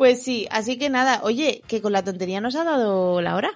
Pues 0.00 0.22
sí, 0.22 0.48
así 0.50 0.78
que 0.78 0.88
nada, 0.88 1.20
oye, 1.24 1.60
que 1.68 1.82
con 1.82 1.92
la 1.92 2.02
tontería 2.02 2.40
nos 2.40 2.56
ha 2.56 2.64
dado 2.64 3.20
la 3.20 3.36
hora. 3.36 3.50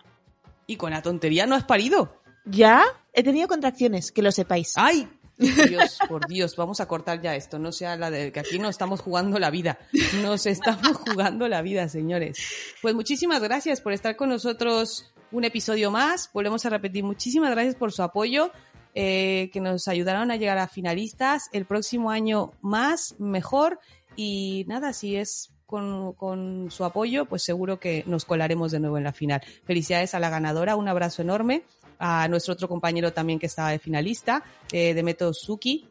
Y 0.66 0.76
con 0.76 0.90
la 0.90 1.00
tontería 1.00 1.46
no 1.46 1.54
has 1.54 1.64
parido. 1.64 2.20
¿Ya? 2.44 2.82
He 3.14 3.22
tenido 3.22 3.48
contracciones, 3.48 4.12
que 4.12 4.20
lo 4.20 4.30
sepáis. 4.30 4.74
¡Ay! 4.76 5.08
Por 5.38 5.70
Dios, 5.70 5.98
por 6.06 6.26
Dios, 6.28 6.54
vamos 6.54 6.80
a 6.80 6.86
cortar 6.86 7.22
ya 7.22 7.34
esto, 7.34 7.58
no 7.58 7.72
sea 7.72 7.96
la 7.96 8.10
de 8.10 8.30
que 8.30 8.40
aquí 8.40 8.58
no 8.58 8.68
estamos 8.68 9.00
jugando 9.00 9.38
la 9.38 9.48
vida, 9.48 9.78
nos 10.20 10.44
estamos 10.44 10.98
jugando 10.98 11.48
la 11.48 11.62
vida, 11.62 11.88
señores. 11.88 12.36
Pues 12.82 12.94
muchísimas 12.94 13.42
gracias 13.42 13.80
por 13.80 13.94
estar 13.94 14.14
con 14.14 14.28
nosotros 14.28 15.14
un 15.32 15.44
episodio 15.44 15.90
más, 15.90 16.28
volvemos 16.34 16.66
a 16.66 16.68
repetir, 16.68 17.04
muchísimas 17.04 17.52
gracias 17.52 17.74
por 17.74 17.90
su 17.90 18.02
apoyo, 18.02 18.50
eh, 18.94 19.48
que 19.50 19.60
nos 19.60 19.88
ayudaron 19.88 20.30
a 20.30 20.36
llegar 20.36 20.58
a 20.58 20.68
finalistas, 20.68 21.48
el 21.52 21.64
próximo 21.64 22.10
año 22.10 22.52
más, 22.60 23.14
mejor, 23.18 23.80
y 24.14 24.66
nada, 24.68 24.92
si 24.92 25.16
es 25.16 25.53
con, 25.66 26.12
con, 26.14 26.70
su 26.70 26.84
apoyo, 26.84 27.26
pues 27.26 27.42
seguro 27.42 27.80
que 27.80 28.04
nos 28.06 28.24
colaremos 28.24 28.72
de 28.72 28.80
nuevo 28.80 28.98
en 28.98 29.04
la 29.04 29.12
final. 29.12 29.42
Felicidades 29.64 30.14
a 30.14 30.20
la 30.20 30.30
ganadora, 30.30 30.76
un 30.76 30.88
abrazo 30.88 31.22
enorme 31.22 31.64
a 31.98 32.28
nuestro 32.28 32.54
otro 32.54 32.68
compañero 32.68 33.12
también 33.12 33.38
que 33.38 33.46
estaba 33.46 33.70
de 33.70 33.78
finalista, 33.78 34.42
eh, 34.72 34.94
de 34.94 35.02
Meto 35.02 35.32
Suki. 35.32 35.88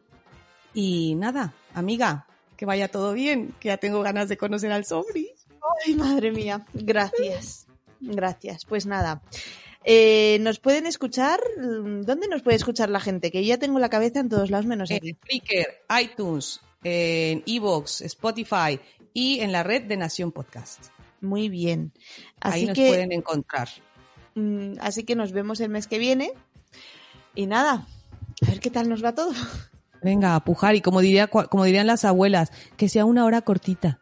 Y 0.74 1.14
nada, 1.14 1.54
amiga, 1.74 2.26
que 2.56 2.66
vaya 2.66 2.88
todo 2.88 3.12
bien, 3.12 3.54
que 3.60 3.68
ya 3.68 3.76
tengo 3.76 4.02
ganas 4.02 4.28
de 4.28 4.36
conocer 4.36 4.72
al 4.72 4.84
Sobri. 4.84 5.30
Ay, 5.84 5.94
madre 5.94 6.30
mía, 6.30 6.66
gracias. 6.72 7.66
Gracias. 8.00 8.64
Pues 8.64 8.86
nada. 8.86 9.22
Eh, 9.84 10.38
¿Nos 10.40 10.60
pueden 10.60 10.86
escuchar? 10.86 11.40
¿Dónde 11.58 12.28
nos 12.28 12.42
puede 12.42 12.56
escuchar 12.56 12.90
la 12.90 13.00
gente? 13.00 13.30
Que 13.30 13.44
ya 13.44 13.58
tengo 13.58 13.78
la 13.78 13.88
cabeza 13.88 14.20
en 14.20 14.28
todos 14.28 14.50
lados 14.50 14.66
menos 14.66 14.90
aquí. 14.90 15.10
En 15.10 15.16
Spreaker, 15.16 15.84
iTunes, 16.00 16.60
en 16.82 17.42
Evox, 17.46 18.00
Spotify 18.02 18.80
y 19.14 19.40
en 19.40 19.52
la 19.52 19.62
red 19.62 19.84
de 19.84 19.96
Nación 19.96 20.32
Podcast. 20.32 20.88
Muy 21.22 21.48
bien. 21.48 21.92
Así 22.40 22.58
Ahí 22.60 22.66
nos 22.66 22.74
que, 22.74 22.88
pueden 22.88 23.12
encontrar. 23.12 23.68
mm, 24.34 24.74
así 24.80 25.04
que 25.04 25.14
nos 25.14 25.32
vemos 25.32 25.60
el 25.60 25.70
mes 25.70 25.86
que 25.86 25.98
viene. 25.98 26.32
Y 27.34 27.46
nada, 27.46 27.86
a 28.42 28.46
ver 28.46 28.60
qué 28.60 28.70
tal 28.70 28.88
nos 28.88 29.02
va 29.02 29.14
todo. 29.14 29.32
Venga, 30.02 30.34
a 30.34 30.44
pujar 30.44 30.74
y 30.74 30.82
como, 30.82 31.00
diría, 31.00 31.28
como 31.28 31.64
dirían 31.64 31.86
las 31.86 32.04
abuelas, 32.04 32.52
que 32.76 32.90
sea 32.90 33.06
una 33.06 33.24
hora 33.24 33.40
cortita. 33.40 34.00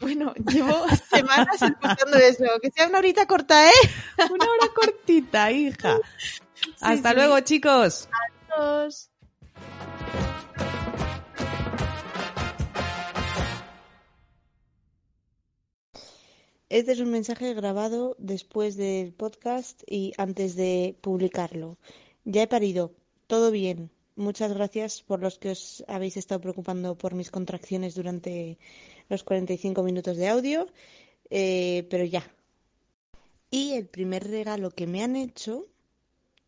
Bueno, 0.00 0.34
llevo 0.50 0.84
semanas 1.10 1.62
escuchando 1.62 2.16
eso. 2.16 2.44
Que 2.60 2.72
sea 2.72 2.88
una 2.88 2.98
horita 2.98 3.26
corta, 3.26 3.68
¿eh? 3.68 3.72
Una 4.32 4.46
hora 4.46 4.72
cortita, 4.74 5.52
hija. 5.52 5.98
Hasta 6.80 7.10
sí. 7.10 7.14
luego, 7.14 7.38
chicos. 7.40 8.08
Adiós. 8.58 9.10
Este 16.70 16.92
es 16.92 17.00
un 17.00 17.10
mensaje 17.10 17.52
grabado 17.52 18.16
después 18.18 18.76
del 18.76 19.12
podcast 19.12 19.82
y 19.86 20.14
antes 20.16 20.56
de 20.56 20.96
publicarlo. 21.02 21.76
Ya 22.24 22.42
he 22.42 22.46
parido. 22.46 22.92
Todo 23.26 23.50
bien. 23.50 23.90
Muchas 24.16 24.52
gracias 24.54 25.02
por 25.02 25.20
los 25.20 25.38
que 25.38 25.50
os 25.50 25.84
habéis 25.88 26.16
estado 26.16 26.40
preocupando 26.40 26.96
por 26.96 27.14
mis 27.14 27.30
contracciones 27.30 27.94
durante 27.94 28.58
los 29.10 29.24
45 29.24 29.82
minutos 29.82 30.16
de 30.16 30.28
audio. 30.28 30.66
Eh, 31.28 31.86
pero 31.90 32.04
ya. 32.04 32.24
Y 33.50 33.74
el 33.74 33.86
primer 33.86 34.26
regalo 34.26 34.70
que 34.70 34.86
me 34.86 35.02
han 35.02 35.16
hecho, 35.16 35.66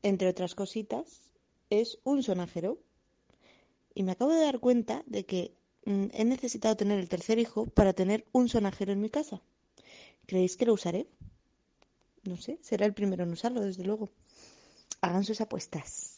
entre 0.02 0.28
otras 0.28 0.54
cositas, 0.54 1.34
es 1.68 1.98
un 2.04 2.22
sonajero. 2.22 2.78
Y 3.94 4.02
me 4.02 4.12
acabo 4.12 4.32
de 4.32 4.40
dar 4.40 4.60
cuenta 4.60 5.02
de 5.06 5.26
que 5.26 5.52
mm, 5.84 6.06
he 6.14 6.24
necesitado 6.24 6.74
tener 6.74 6.98
el 6.98 7.10
tercer 7.10 7.38
hijo 7.38 7.66
para 7.66 7.92
tener 7.92 8.24
un 8.32 8.48
sonajero 8.48 8.92
en 8.92 9.02
mi 9.02 9.10
casa. 9.10 9.42
¿Creéis 10.26 10.56
que 10.56 10.66
lo 10.66 10.74
usaré? 10.74 11.06
No 12.24 12.36
sé, 12.36 12.58
será 12.62 12.86
el 12.86 12.94
primero 12.94 13.22
en 13.24 13.32
usarlo, 13.32 13.60
desde 13.60 13.84
luego. 13.84 14.10
Hagan 15.00 15.24
sus 15.24 15.40
apuestas. 15.40 16.15